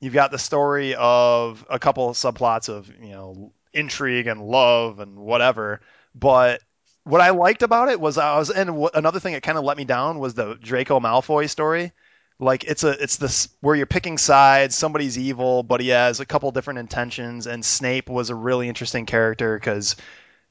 You've 0.00 0.14
got 0.14 0.30
the 0.30 0.38
story 0.38 0.94
of 0.94 1.64
a 1.68 1.78
couple 1.78 2.10
of 2.10 2.16
subplots 2.16 2.68
of 2.68 2.92
you 3.00 3.10
know 3.10 3.52
intrigue 3.72 4.26
and 4.26 4.42
love 4.42 5.00
and 5.00 5.16
whatever. 5.16 5.80
But 6.14 6.60
what 7.04 7.22
I 7.22 7.30
liked 7.30 7.62
about 7.62 7.88
it 7.88 7.98
was 7.98 8.18
I 8.18 8.38
was 8.38 8.50
and 8.50 8.82
wh- 8.82 8.94
another 8.96 9.18
thing 9.18 9.32
that 9.32 9.42
kind 9.42 9.56
of 9.56 9.64
let 9.64 9.78
me 9.78 9.84
down 9.84 10.18
was 10.18 10.34
the 10.34 10.56
Draco 10.60 11.00
Malfoy 11.00 11.48
story. 11.48 11.92
Like 12.40 12.64
it's 12.64 12.84
a 12.84 12.90
it's 12.90 13.16
this 13.16 13.48
where 13.60 13.74
you're 13.74 13.86
picking 13.86 14.16
sides. 14.18 14.76
Somebody's 14.76 15.18
evil, 15.18 15.62
but 15.62 15.80
he 15.80 15.88
has 15.88 16.20
a 16.20 16.26
couple 16.26 16.50
different 16.52 16.78
intentions. 16.78 17.46
And 17.46 17.64
Snape 17.64 18.08
was 18.08 18.30
a 18.30 18.34
really 18.34 18.68
interesting 18.68 19.06
character 19.06 19.58
because 19.58 19.96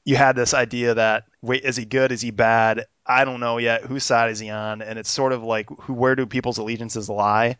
you 0.04 0.16
had 0.16 0.36
this 0.36 0.52
idea 0.54 0.94
that 0.94 1.24
wait, 1.40 1.64
is 1.64 1.76
he 1.76 1.86
good? 1.86 2.12
Is 2.12 2.20
he 2.20 2.30
bad? 2.30 2.86
I 3.06 3.24
don't 3.24 3.40
know 3.40 3.56
yet. 3.56 3.84
Whose 3.84 4.04
side 4.04 4.30
is 4.30 4.38
he 4.38 4.50
on? 4.50 4.82
And 4.82 4.98
it's 4.98 5.10
sort 5.10 5.32
of 5.32 5.42
like 5.42 5.68
who 5.80 5.94
where 5.94 6.14
do 6.14 6.26
people's 6.26 6.58
allegiances 6.58 7.08
lie? 7.08 7.56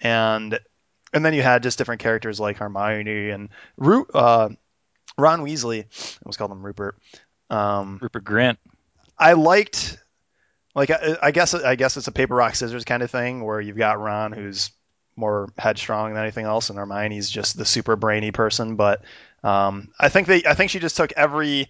And 0.00 0.58
and 1.12 1.24
then 1.24 1.34
you 1.34 1.42
had 1.42 1.62
just 1.62 1.78
different 1.78 2.02
characters 2.02 2.38
like 2.38 2.58
Hermione 2.58 3.30
and 3.30 3.48
Ru- 3.76 4.06
uh, 4.12 4.50
Ron 5.18 5.40
Weasley. 5.40 5.84
I 5.84 6.18
almost 6.24 6.38
called 6.38 6.52
him 6.52 6.64
Rupert. 6.64 6.98
Um, 7.48 7.98
Rupert 8.00 8.24
Grint. 8.24 8.58
I 9.18 9.32
liked 9.34 9.98
like 10.74 10.90
I, 10.90 11.16
I 11.22 11.30
guess 11.30 11.54
I 11.54 11.74
guess 11.74 11.96
it's 11.96 12.08
a 12.08 12.12
paper 12.12 12.34
rock 12.34 12.54
scissors 12.54 12.84
kind 12.84 13.02
of 13.02 13.10
thing 13.10 13.44
where 13.44 13.60
you've 13.60 13.76
got 13.76 14.00
Ron 14.00 14.32
who's 14.32 14.70
more 15.16 15.48
headstrong 15.58 16.14
than 16.14 16.22
anything 16.22 16.46
else, 16.46 16.70
and 16.70 16.78
Hermione's 16.78 17.30
just 17.30 17.56
the 17.56 17.64
super 17.64 17.96
brainy 17.96 18.30
person. 18.30 18.76
But 18.76 19.02
um, 19.42 19.88
I 19.98 20.08
think 20.08 20.26
they 20.26 20.44
I 20.44 20.54
think 20.54 20.70
she 20.70 20.78
just 20.78 20.96
took 20.96 21.12
every 21.16 21.68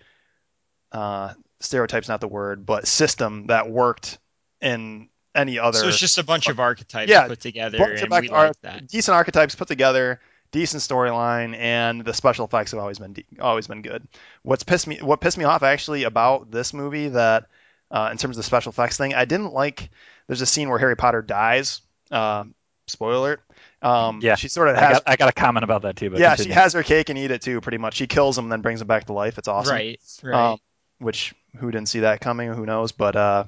uh, 0.93 1.35
stereotype's 1.61 2.09
not 2.09 2.21
the 2.21 2.29
word, 2.29 2.67
but 2.67 2.87
system 2.87 3.47
that 3.47 3.71
worked 3.71 4.19
in 4.61 5.09
any 5.35 5.59
other 5.59 5.79
so 5.79 5.89
it's 5.89 5.99
just 5.99 6.19
a 6.19 6.25
bunch 6.25 6.49
of 6.49 6.59
archetypes 6.61 7.11
Yeah, 7.11 7.29
put 7.29 7.41
together, 7.41 7.79
bunch 7.79 8.03
and 8.03 8.13
of 8.13 8.21
we 8.21 8.29
ar- 8.31 8.49
like 8.49 8.61
that. 8.63 8.87
decent 8.89 9.15
archetypes 9.15 9.55
put 9.55 9.69
together, 9.69 10.21
decent 10.53 10.83
storyline, 10.83 11.57
and 11.57 12.05
the 12.05 12.13
special 12.15 12.45
effects 12.47 12.73
have 12.73 12.81
always 12.81 12.99
been 12.99 13.13
de- 13.13 13.27
always 13.41 13.67
been 13.67 13.83
good. 13.83 14.07
What's 14.43 14.65
pissed 14.65 14.87
me 14.87 14.99
what 14.99 15.21
pissed 15.21 15.39
me 15.39 15.45
off 15.45 15.63
actually 15.63 16.05
about 16.05 16.51
this 16.51 16.75
movie 16.75 17.09
that 17.09 17.47
uh, 17.91 18.09
in 18.13 18.19
terms 18.19 18.37
of 18.37 18.41
the 18.41 18.47
special 18.47 18.71
effects 18.71 18.97
thing, 18.97 19.15
I 19.15 19.25
didn't 19.25 19.53
like. 19.53 19.91
There's 20.27 20.41
a 20.43 20.47
scene 20.47 20.69
where 20.69 20.79
Harry 20.79 20.97
Potter 20.97 21.23
dies. 21.23 21.81
Uh, 22.11 22.45
spoiler 22.87 23.15
alert. 23.17 23.43
Um, 23.83 24.21
Yeah, 24.23 24.35
she 24.35 24.49
sort 24.49 24.69
of 24.69 24.77
I 24.77 24.81
has. 24.81 24.93
got, 24.95 25.03
I 25.07 25.17
got 25.17 25.29
a 25.29 25.33
comment 25.33 25.65
about 25.65 25.83
that 25.83 25.97
too. 25.97 26.11
But 26.11 26.21
yeah, 26.21 26.37
she 26.37 26.51
has 26.51 26.73
her 26.75 26.83
cake 26.83 27.09
and 27.09 27.19
eat 27.19 27.31
it 27.31 27.43
too. 27.43 27.61
Pretty 27.61 27.79
much, 27.79 27.95
she 27.95 28.07
kills 28.07 28.37
him, 28.37 28.45
and 28.47 28.53
then 28.53 28.61
brings 28.61 28.81
him 28.81 28.87
back 28.87 29.05
to 29.07 29.13
life. 29.13 29.39
It's 29.39 29.49
awesome. 29.49 29.75
Right, 29.75 30.01
right. 30.23 30.53
Um, 30.53 30.59
which 30.99 31.35
who 31.57 31.71
didn't 31.71 31.89
see 31.89 32.01
that 32.01 32.21
coming? 32.21 32.53
Who 32.53 32.67
knows? 32.67 32.93
But 32.93 33.17
uh, 33.17 33.45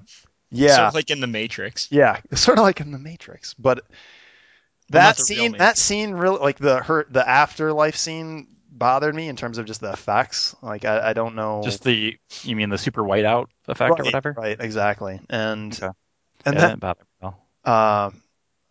yeah, 0.51 0.77
Sort 0.77 0.89
of 0.89 0.95
like 0.95 1.11
in 1.11 1.21
the 1.21 1.27
Matrix. 1.27 1.89
yeah, 1.91 2.21
sort 2.35 2.59
of 2.59 2.63
like 2.65 2.81
in 2.81 2.93
the 2.93 2.99
Matrix, 2.99 3.55
but 3.55 3.85
that 4.91 5.05
not 5.05 5.17
the 5.17 5.35
real 5.35 5.43
scene, 5.45 5.53
that 5.59 5.79
scene, 5.79 6.13
really 6.13 6.39
like 6.39 6.59
the 6.59 6.83
her 6.83 7.07
the 7.11 7.27
afterlife 7.29 7.97
scene 7.97 8.47
bothered 8.83 9.15
me 9.15 9.29
in 9.29 9.37
terms 9.37 9.59
of 9.59 9.67
just 9.67 9.81
the 9.81 9.93
effects. 9.93 10.55
Like 10.63 10.85
I, 10.85 11.11
I 11.11 11.13
don't 11.13 11.35
know, 11.35 11.63
Just 11.63 11.85
the 11.85 12.19
you 12.43 12.57
mean 12.57 12.69
the 12.69 12.79
super 12.79 13.03
whiteout 13.03 13.47
effect 13.69 13.91
right, 13.91 14.01
or 14.01 14.05
whatever? 14.05 14.33
Right, 14.37 14.57
exactly. 14.61 15.21
And 15.31 15.73
Okay. 15.73 15.91
and 16.45 16.55
yeah, 16.57 16.61
that 16.69 16.81
bothered 16.81 17.07
me 17.23 17.29
well. 17.29 17.39
um, 17.65 18.23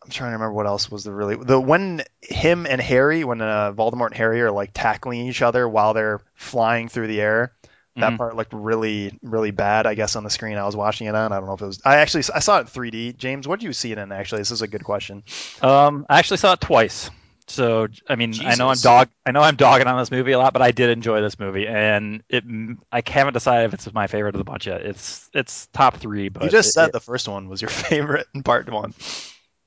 I'm 0.04 0.10
trying 0.10 0.32
to 0.32 0.34
remember 0.38 0.54
what 0.54 0.66
else 0.66 0.90
was 0.90 1.04
the 1.04 1.14
really 1.14 1.36
the 1.36 1.60
when 1.60 2.04
him 2.22 2.66
and 2.66 2.82
Harry, 2.82 3.24
when 3.24 3.42
uh, 3.42 3.72
Voldemort 3.74 4.08
and 4.08 4.16
Harry 4.16 4.42
are 4.42 4.52
like 4.52 4.72
tackling 4.74 5.28
each 5.28 5.42
other 5.42 5.68
while 5.70 5.94
they're 5.94 6.22
flying 6.36 6.90
through 6.90 7.08
the 7.08 7.22
air. 7.22 7.54
That 8.00 8.14
Mhm. 8.14 8.18
part 8.18 8.36
looked 8.36 8.54
really, 8.54 9.20
really 9.22 9.52
bad. 9.52 9.86
I 9.86 9.94
guess 9.96 10.16
on 10.16 10.24
the 10.24 10.30
screen 10.30 10.58
I 10.58 10.66
was 10.66 10.76
watching 10.76 11.08
it 11.08 11.14
on. 11.16 11.32
I 11.32 11.38
don't 11.38 11.46
know 11.46 11.54
if 11.54 11.62
it 11.62 11.66
was. 11.68 11.82
I 11.86 11.98
actually 11.98 12.24
I 12.34 12.40
saw 12.40 12.58
it 12.58 12.62
in 12.62 12.68
3D. 12.68 13.14
James, 13.14 13.48
what 13.48 13.60
did 13.60 13.66
you 13.66 13.74
see 13.74 13.92
it 13.92 13.98
in? 13.98 14.12
Actually, 14.12 14.42
this 14.42 14.52
is 14.52 14.62
a 14.64 14.68
good 14.68 14.84
question. 14.84 15.24
Um, 15.62 16.06
I 16.10 16.18
actually 16.20 16.38
saw 16.38 16.54
it 16.54 16.62
twice. 16.62 17.12
So 17.52 17.88
I 18.08 18.16
mean, 18.16 18.34
I 18.44 18.56
know 18.56 18.70
I'm 18.70 18.78
dog, 18.78 19.10
I 19.26 19.32
know 19.32 19.42
I'm 19.42 19.56
dogging 19.56 19.88
on 19.88 19.98
this 20.00 20.10
movie 20.12 20.32
a 20.32 20.40
lot, 20.40 20.54
but 20.54 20.62
I 20.62 20.72
did 20.72 20.90
enjoy 20.90 21.22
this 21.22 21.38
movie, 21.40 21.68
and 21.68 22.24
it. 22.30 22.44
I 22.92 23.02
haven't 23.06 23.34
decided 23.34 23.66
if 23.66 23.74
it's 23.74 23.94
my 23.94 24.08
favorite 24.08 24.36
of 24.36 24.40
the 24.40 24.46
bunch 24.46 24.68
yet. 24.68 24.82
It's 24.82 25.30
it's 25.34 25.68
top 25.74 25.98
three, 25.98 26.30
but 26.30 26.44
you 26.44 26.50
just 26.50 26.70
it- 26.70 26.74
said 26.74 26.86
it- 26.88 26.94
the 26.94 27.00
first 27.02 27.28
one 27.28 27.50
was 27.50 27.62
your 27.62 27.70
favorite 27.90 28.28
in 28.34 28.44
part 28.44 28.70
one. 28.72 28.94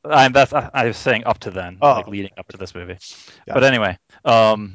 I'm 0.05 0.33
that's 0.33 0.53
I, 0.53 0.71
I 0.75 0.87
was 0.87 0.97
saying 0.97 1.25
up 1.25 1.39
to 1.41 1.51
then, 1.51 1.79
Oh, 1.81 1.93
like 1.93 2.09
leading 2.09 2.33
up 2.37 2.49
to 2.49 2.57
this 2.57 2.75
movie. 2.75 2.99
But 3.47 3.65
anyway, 3.65 3.97
um, 4.25 4.75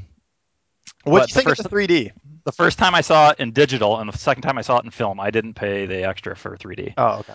What 1.04 1.20
do 1.28 1.30
you 1.30 1.34
think 1.34 1.50
first- 1.50 1.60
of 1.66 1.70
the 1.70 1.76
3D? 1.76 2.12
the 2.46 2.52
first 2.54 2.80
time 2.80 2.96
I 2.96 3.02
saw 3.02 3.32
it 3.32 3.40
in 3.40 3.52
digital 3.52 4.00
and 4.00 4.12
the 4.12 4.18
second 4.18 4.42
time 4.44 4.58
I 4.58 4.62
saw 4.62 4.78
it 4.80 4.86
in 4.86 4.92
film, 4.92 5.20
I 5.20 5.30
didn't 5.30 5.54
pay 5.54 5.86
the 5.86 6.04
extra 6.04 6.36
for 6.36 6.58
3D. 6.58 6.94
Oh, 6.98 7.20
okay. 7.20 7.34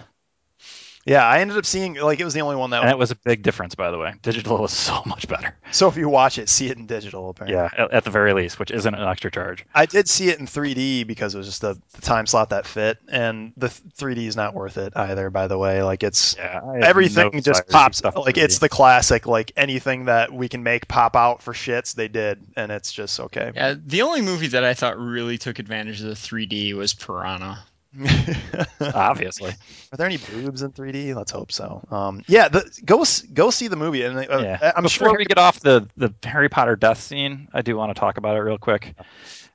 Yeah, 1.07 1.27
I 1.27 1.41
ended 1.41 1.57
up 1.59 1.67
seeing 1.67 1.95
like 1.95 2.19
it 2.21 2.25
was 2.25 2.33
the 2.33 2.41
only 2.41 2.57
one 2.57 2.71
that. 2.71 2.81
And 2.81 2.89
that 2.89 2.99
was 2.99 3.11
a 3.11 3.15
big 3.17 3.43
difference, 3.43 3.75
by 3.75 3.91
the 3.91 3.99
way. 3.99 4.15
Digital 4.23 4.59
was 4.59 4.73
so 4.73 5.03
much 5.05 5.29
better. 5.29 5.55
so 5.71 5.87
if 5.89 5.97
you 5.97 6.09
watch 6.09 6.39
it, 6.39 6.49
see 6.49 6.69
it 6.69 6.79
in 6.79 6.87
digital. 6.87 7.31
Apparently. 7.31 7.55
Yeah, 7.57 7.69
at, 7.77 7.93
at 7.93 8.05
the 8.05 8.11
very 8.11 8.33
least, 8.33 8.59
which 8.59 8.71
isn't 8.71 8.95
an 8.95 9.07
extra 9.07 9.31
charge. 9.31 9.67
I 9.75 9.85
did 9.87 10.09
see 10.09 10.29
it 10.29 10.39
in 10.41 10.47
3D 10.47 11.07
because 11.07 11.35
it 11.35 11.39
was 11.39 11.47
just 11.47 11.61
the, 11.61 11.79
the 11.93 12.01
time 12.01 12.27
slot 12.27 12.51
that 12.51 12.67
fit, 12.67 12.99
and 13.09 13.53
the 13.57 13.67
3D 13.69 14.27
is 14.27 14.37
not 14.37 14.55
worth 14.55 14.79
it 14.79 14.93
either. 14.97 15.29
By 15.31 15.47
the 15.47 15.59
way, 15.59 15.83
like 15.83 16.03
it's 16.03 16.37
Yeah, 16.39 16.61
everything 16.83 17.25
no 17.33 17.41
just 17.41 17.45
desire 17.45 17.63
to 17.65 17.69
see 17.71 17.73
pops. 17.73 17.99
stuff 17.99 18.17
Like 18.17 18.37
3D. 18.37 18.43
it's 18.45 18.59
the 18.61 18.69
classic. 18.71 19.27
Like 19.27 19.53
anything 19.57 20.07
that 20.07 20.33
we 20.33 20.49
can 20.49 20.63
make 20.63 20.89
pop 20.89 21.17
out 21.17 21.43
for 21.43 21.53
shits, 21.53 21.95
they 21.95 22.09
did, 22.09 22.41
and 22.57 22.73
it's 22.73 22.93
just 22.93 23.21
okay. 23.21 23.53
Yeah, 23.55 23.75
the 23.85 24.03
only 24.03 24.23
movie 24.23 24.47
that 24.49 24.65
I 24.65 24.73
thought 24.73 24.99
really 24.99 25.37
took 25.37 25.59
advantage 25.59 26.01
of 26.01 26.07
the 26.09 26.15
3D 26.15 26.73
was 26.75 26.95
Piranha. 26.95 27.63
obviously. 28.81 29.51
Are 29.93 29.97
there 29.97 30.07
any 30.07 30.17
boobs 30.17 30.63
in 30.63 30.73
3D? 30.73 31.15
Let's 31.15 31.31
hope 31.31 31.53
so. 31.53 31.83
Um, 31.91 32.23
yeah, 32.27 32.49
the, 32.49 32.69
go 32.85 33.05
go 33.33 33.51
see 33.51 33.69
the 33.69 33.77
movie, 33.77 34.03
and 34.03 34.19
uh, 34.19 34.39
yeah. 34.41 34.73
I'm 34.77 34.83
Before 34.83 35.09
sure 35.09 35.19
we 35.19 35.25
get 35.25 35.39
off 35.39 35.61
the 35.61 35.89
the 35.97 36.13
Harry 36.25 36.49
Potter 36.49 36.77
death 36.77 37.01
scene, 37.01 37.49
I 37.53 37.63
do 37.63 37.77
want 37.77 37.95
to 37.95 37.99
talk 37.99 38.17
about 38.17 38.37
it 38.37 38.41
real 38.41 38.59
quick. 38.59 38.95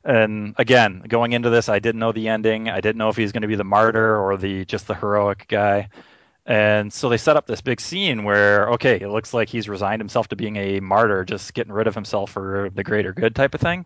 And 0.04 0.56
again, 0.58 1.04
going 1.08 1.34
into 1.34 1.50
this, 1.50 1.68
I 1.68 1.80
didn't 1.80 2.00
know 2.00 2.12
the 2.12 2.30
ending. 2.30 2.70
I 2.70 2.80
didn't 2.80 2.98
know 2.98 3.10
if 3.10 3.18
he 3.18 3.24
was 3.24 3.32
going 3.32 3.42
to 3.42 3.48
be 3.48 3.56
the 3.56 3.66
martyr 3.66 4.18
or 4.18 4.38
the 4.38 4.66
just 4.66 4.88
the 4.88 4.96
heroic 4.96 5.46
guy. 5.48 5.90
And 6.46 6.92
so 6.92 7.10
they 7.10 7.18
set 7.18 7.38
up 7.38 7.46
this 7.46 7.62
big 7.62 7.80
scene 7.80 8.24
where, 8.24 8.72
okay, 8.72 8.96
it 9.00 9.10
looks 9.10 9.36
like 9.36 9.50
he's 9.50 9.70
resigned 9.70 10.02
himself 10.02 10.30
to 10.30 10.36
being 10.36 10.56
a 10.56 10.80
martyr, 10.80 11.24
just 11.24 11.54
getting 11.54 11.72
rid 11.72 11.86
of 11.86 11.94
himself 11.94 12.32
for 12.32 12.72
the 12.74 12.84
greater 12.84 13.14
good 13.14 13.36
type 13.36 13.54
of 13.54 13.62
thing. 13.62 13.86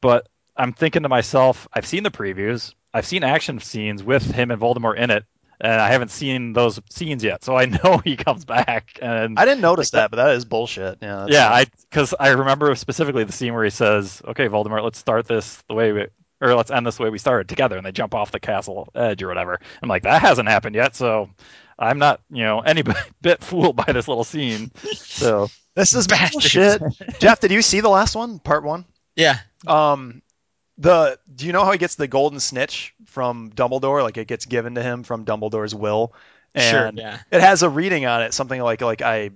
But 0.00 0.28
I'm 0.56 0.72
thinking 0.72 1.02
to 1.02 1.10
myself, 1.10 1.68
I've 1.72 1.86
seen 1.86 2.02
the 2.02 2.10
previews, 2.10 2.72
I've 2.96 3.06
seen 3.06 3.24
action 3.24 3.58
scenes 3.58 4.02
with 4.02 4.24
him 4.24 4.50
and 4.50 4.58
Voldemort 4.58 4.96
in 4.96 5.10
it, 5.10 5.24
and 5.60 5.80
I 5.80 5.88
haven't 5.88 6.10
seen 6.10 6.54
those 6.54 6.80
scenes 6.88 7.22
yet. 7.22 7.44
So 7.44 7.54
I 7.54 7.66
know 7.84 7.98
he 7.98 8.16
comes 8.16 8.46
back. 8.46 8.98
And 9.02 9.38
I 9.38 9.44
didn't 9.44 9.60
notice 9.60 9.90
that, 9.90 10.10
but 10.10 10.16
that 10.16 10.30
is 10.34 10.46
bullshit. 10.46 10.98
Yeah, 11.02 11.26
yeah, 11.28 11.50
I 11.52 11.66
because 11.90 12.14
I 12.18 12.30
remember 12.30 12.74
specifically 12.74 13.24
the 13.24 13.32
scene 13.32 13.52
where 13.52 13.64
he 13.64 13.70
says, 13.70 14.22
"Okay, 14.26 14.48
Voldemort, 14.48 14.82
let's 14.82 14.98
start 14.98 15.26
this 15.26 15.62
the 15.68 15.74
way 15.74 15.92
we." 15.92 16.06
Or 16.38 16.54
let's 16.54 16.70
end 16.70 16.86
this 16.86 16.98
the 16.98 17.02
way 17.02 17.08
we 17.08 17.16
started 17.16 17.48
together, 17.48 17.78
and 17.78 17.86
they 17.86 17.92
jump 17.92 18.14
off 18.14 18.30
the 18.30 18.38
castle 18.38 18.90
edge 18.94 19.22
or 19.22 19.28
whatever. 19.28 19.58
I'm 19.82 19.88
like, 19.88 20.02
that 20.02 20.20
hasn't 20.20 20.50
happened 20.50 20.74
yet, 20.74 20.94
so 20.94 21.30
I'm 21.78 21.98
not, 21.98 22.20
you 22.28 22.44
know, 22.44 22.60
any 22.60 22.82
bit 23.22 23.42
fooled 23.42 23.74
by 23.76 23.90
this 23.90 24.06
little 24.06 24.22
scene. 24.22 24.70
So 24.92 25.48
this 25.74 25.94
is 25.94 26.06
bad 26.06 26.42
shit. 26.42 26.82
Jeff, 27.20 27.40
did 27.40 27.52
you 27.52 27.62
see 27.62 27.80
the 27.80 27.88
last 27.88 28.14
one, 28.14 28.38
part 28.38 28.64
one? 28.64 28.84
Yeah. 29.14 29.38
Um, 29.66 30.20
the 30.78 31.18
do 31.34 31.46
you 31.46 31.52
know 31.52 31.64
how 31.64 31.72
he 31.72 31.78
gets 31.78 31.94
the 31.94 32.06
golden 32.08 32.40
snitch 32.40 32.94
from 33.06 33.50
Dumbledore? 33.50 34.02
Like 34.02 34.16
it 34.16 34.26
gets 34.28 34.46
given 34.46 34.74
to 34.74 34.82
him 34.82 35.02
from 35.02 35.24
Dumbledore's 35.24 35.74
will, 35.74 36.12
Sure. 36.56 36.86
and 36.86 36.98
Yeah. 36.98 37.18
it 37.30 37.40
has 37.40 37.62
a 37.62 37.68
reading 37.68 38.06
on 38.06 38.22
it, 38.22 38.34
something 38.34 38.60
like 38.60 38.80
like 38.80 39.02
I 39.02 39.30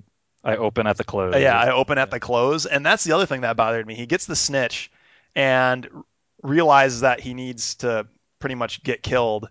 I 0.44 0.56
open 0.56 0.86
at 0.86 0.96
the 0.96 1.04
close. 1.04 1.34
yeah 1.36 1.58
I 1.58 1.72
open 1.72 1.98
at 1.98 2.10
the 2.10 2.20
close, 2.20 2.66
and 2.66 2.84
that's 2.84 3.04
the 3.04 3.12
other 3.12 3.26
thing 3.26 3.42
that 3.42 3.56
bothered 3.56 3.86
me. 3.86 3.94
He 3.94 4.06
gets 4.06 4.26
the 4.26 4.36
snitch, 4.36 4.90
and 5.34 5.88
realizes 6.42 7.00
that 7.02 7.20
he 7.20 7.34
needs 7.34 7.74
to 7.76 8.06
pretty 8.38 8.54
much 8.54 8.82
get 8.82 9.02
killed. 9.02 9.48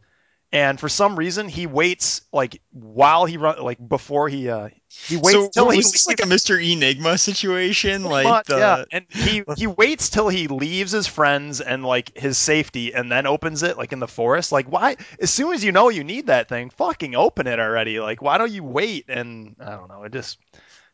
And 0.51 0.79
for 0.79 0.89
some 0.89 1.15
reason, 1.15 1.47
he 1.47 1.67
waits 1.67 2.21
like 2.33 2.59
while 2.71 3.25
he 3.25 3.37
run 3.37 3.61
like 3.61 3.77
before 3.87 4.29
he 4.29 4.49
uh 4.49 4.69
he 4.87 5.15
waits 5.15 5.31
so 5.31 5.49
till 5.49 5.67
was 5.67 5.75
he 5.75 5.81
this 5.83 6.07
like 6.07 6.21
a 6.21 6.23
Mr. 6.23 6.59
Enigma 6.59 7.19
situation? 7.19 8.03
Like 8.03 8.25
much, 8.25 8.47
the, 8.47 8.57
yeah, 8.57 8.83
and 8.91 9.05
he 9.09 9.43
he 9.57 9.67
waits 9.67 10.09
till 10.09 10.27
he 10.27 10.47
leaves 10.47 10.91
his 10.91 11.05
friends 11.05 11.61
and 11.61 11.85
like 11.85 12.17
his 12.17 12.39
safety, 12.39 12.95
and 12.95 13.11
then 13.11 13.27
opens 13.27 13.61
it 13.61 13.77
like 13.77 13.93
in 13.93 13.99
the 13.99 14.07
forest. 14.07 14.51
Like, 14.51 14.71
why? 14.71 14.95
As 15.19 15.29
soon 15.29 15.53
as 15.53 15.63
you 15.63 15.71
know 15.71 15.89
you 15.89 16.03
need 16.03 16.27
that 16.27 16.49
thing, 16.49 16.71
fucking 16.71 17.13
open 17.13 17.45
it 17.45 17.59
already. 17.59 17.99
Like, 17.99 18.23
why 18.23 18.39
don't 18.39 18.51
you 18.51 18.63
wait? 18.63 19.05
And 19.07 19.55
I 19.59 19.71
don't 19.71 19.87
know. 19.87 20.01
It 20.01 20.13
just 20.13 20.39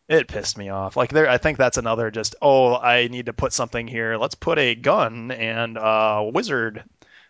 it 0.07 0.27
pissed 0.27 0.57
me 0.57 0.69
off. 0.69 0.95
Like 0.95 1.11
there, 1.11 1.29
I 1.29 1.37
think 1.37 1.57
that's 1.57 1.77
another 1.77 2.11
just 2.11 2.35
oh, 2.41 2.75
I 2.75 3.07
need 3.07 3.27
to 3.27 3.33
put 3.33 3.53
something 3.53 3.87
here. 3.87 4.17
Let's 4.17 4.35
put 4.35 4.59
a 4.59 4.75
gun 4.75 5.31
and 5.31 5.77
a 5.77 6.29
wizard, 6.31 6.83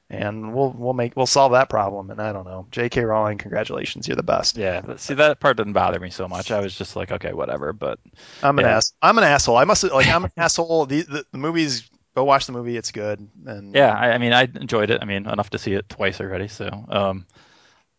and 0.10 0.54
we'll 0.54 0.72
we'll 0.72 0.94
make 0.94 1.15
we'll 1.15 1.26
solve 1.26 1.52
that 1.54 1.70
problem. 1.70 2.12
And 2.12 2.22
I 2.22 2.32
don't 2.32 2.46
know. 2.46 2.68
J.K. 2.72 3.04
Rowling, 3.04 3.38
congratulations, 3.38 4.08
you're 4.08 4.15
the 4.15 4.24
best. 4.24 4.58
Yeah, 4.58 4.96
see 4.98 5.15
that 5.15 5.39
part 5.39 5.58
didn't 5.58 5.74
bother 5.74 6.00
me 6.00 6.10
so 6.10 6.28
much. 6.28 6.52
I 6.52 6.60
was 6.60 6.78
just 6.78 6.96
like, 6.96 7.12
okay, 7.12 7.34
whatever. 7.34 7.74
But 7.74 8.00
I'm 8.44 8.58
an 8.60 8.65
Yeah. 8.65 8.78
ass. 8.78 8.94
I'm 9.02 9.18
an 9.18 9.24
asshole. 9.24 9.58
I 9.58 9.63
must 9.65 9.84
like 9.84 10.08
I'm 10.08 10.26
an 10.26 10.32
asshole. 10.38 10.86
The, 10.86 11.02
the 11.04 11.26
the 11.32 11.38
movies. 11.38 11.89
Go 12.15 12.24
watch 12.24 12.46
the 12.46 12.54
movie. 12.54 12.78
It's 12.78 12.91
good. 12.91 13.28
And 13.46 13.76
yeah, 13.76 13.91
I, 13.94 14.12
I 14.12 14.18
mean, 14.20 14.32
I 14.32 14.44
enjoyed 14.44 14.89
it. 14.89 15.00
I 15.02 15.06
mean, 15.06 15.28
enough 15.28 15.50
to 15.50 15.58
see 15.58 15.74
it 15.74 15.89
twice 15.89 16.22
already. 16.22 16.48
So, 16.48 16.70
um, 16.88 17.26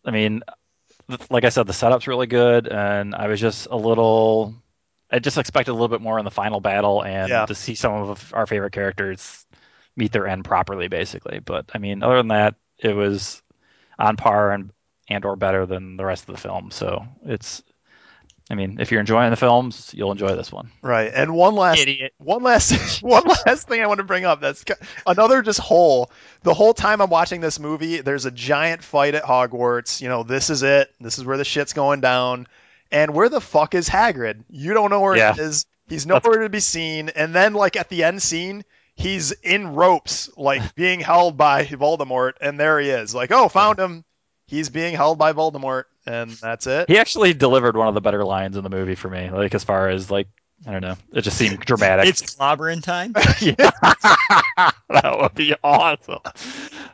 I 0.07 0.11
mean, 0.11 0.43
like 1.31 1.45
I 1.45 1.51
said, 1.51 1.67
the 1.67 1.73
setup's 1.73 2.07
really 2.07 2.27
good, 2.27 2.67
and 2.69 3.15
I 3.15 3.29
was 3.29 3.41
just 3.41 3.69
a 3.71 3.77
little. 3.77 4.55
I 5.11 5.21
just 5.21 5.39
expected 5.39 5.71
a 5.71 5.75
little 5.75 5.89
bit 5.89 6.01
more 6.01 6.19
in 6.19 6.25
the 6.25 6.31
final 6.33 6.61
battle, 6.61 7.05
and 7.05 7.29
Yeah. 7.29 7.47
to 7.47 7.55
see 7.55 7.75
some 7.77 7.93
of 7.93 8.33
our 8.35 8.47
favorite 8.47 8.73
characters 8.73 9.46
meet 9.97 10.13
their 10.13 10.27
end 10.27 10.45
properly, 10.45 10.89
basically. 10.89 11.39
But 11.41 11.67
I 11.75 11.79
mean, 11.79 12.03
other 12.03 12.17
than 12.19 12.29
that, 12.29 12.55
it 12.79 12.95
was 12.95 13.43
on 13.99 14.17
par 14.17 14.53
and 14.53 14.71
and 15.09 15.25
or 15.25 15.37
better 15.37 15.67
than 15.67 15.97
the 15.97 16.05
rest 16.05 16.29
of 16.29 16.35
the 16.35 16.41
film. 16.41 16.71
So 16.71 17.07
it's. 17.25 17.63
I 18.49 18.55
mean, 18.55 18.79
if 18.79 18.93
you're 18.93 19.01
enjoying 19.01 19.31
the 19.31 19.37
films, 19.37 19.91
you'll 19.93 20.13
enjoy 20.13 20.37
this 20.37 20.53
one. 20.53 20.71
right. 20.81 21.11
And 21.13 21.35
one 21.35 21.57
last 21.57 21.81
idiot. 21.81 22.13
one 22.19 22.45
last 22.45 23.03
one 23.03 23.25
last 23.45 23.67
thing 23.67 23.83
I 23.83 23.89
want 23.89 23.99
to 23.99 24.05
bring 24.05 24.25
up. 24.25 24.41
That's 24.41 24.65
another 25.05 25.43
just 25.43 25.59
hole. 25.59 26.13
The 26.45 26.55
whole 26.55 26.73
time 26.73 27.01
I'm 27.01 27.11
watching 27.11 27.41
this 27.41 27.59
movie, 27.59 28.03
there's 28.03 28.25
a 28.25 28.31
giant 28.31 28.85
fight 28.85 29.17
at 29.17 29.25
Hogwarts. 29.25 30.01
You 30.01 30.09
know, 30.09 30.23
this 30.23 30.49
is 30.49 30.63
it. 30.63 30.93
This 31.01 31.19
is 31.19 31.25
where 31.25 31.37
the 31.37 31.45
shit's 31.45 31.73
going 31.73 32.01
down. 32.01 32.47
And 32.93 33.15
where 33.15 33.29
the 33.29 33.41
fuck 33.41 33.75
is 33.75 33.89
Hagrid? 33.89 34.45
You 34.49 34.75
don't 34.75 34.91
know 34.91 35.01
where 35.01 35.17
Yeah. 35.17 35.35
he 35.35 35.41
is. 35.41 35.67
He's 35.89 36.07
nowhere 36.07 36.43
to 36.43 36.49
be 36.49 36.61
seen. 36.61 37.09
And 37.09 37.35
then, 37.35 37.53
like 37.53 37.75
at 37.75 37.89
the 37.89 38.05
end 38.05 38.23
scene, 38.23 38.65
he's 38.97 39.33
in 39.33 39.75
ropes, 39.75 40.31
like 40.37 40.75
being 40.75 41.01
held 41.01 41.37
by 41.37 41.65
Voldemort. 41.65 42.33
And 42.41 42.59
there 42.59 42.81
he 42.81 42.91
is. 42.91 43.15
Like, 43.15 43.31
oh, 43.31 43.49
found 43.49 43.79
him. 43.79 44.05
He's 44.49 44.71
being 44.71 44.95
held 44.95 45.19
by 45.19 45.33
Voldemort, 45.33 45.85
and 46.07 46.31
that's 46.31 46.69
it. 46.69 46.89
He 46.89 46.99
actually 46.99 47.35
delivered 47.35 47.77
one 47.77 47.89
of 47.89 47.95
the 47.95 48.01
better 48.01 48.25
lines 48.25 48.57
in 48.57 48.63
the 48.63 48.71
movie 48.71 48.95
for 48.95 49.11
me. 49.11 49.29
Like 49.29 49.55
as 49.55 49.65
far 49.65 49.89
as 49.89 50.09
like 50.09 50.29
I 50.65 50.71
don't 50.71 50.83
know, 50.83 50.97
it 51.13 51.23
just 51.23 51.37
seemed 51.37 51.59
dramatic. 51.61 52.07
It's 52.07 52.23
clobbering 52.23 52.81
time. 52.81 53.13
yeah. 53.41 53.71
that 54.89 55.19
would 55.21 55.35
be 55.35 55.55
awesome. 55.65 56.21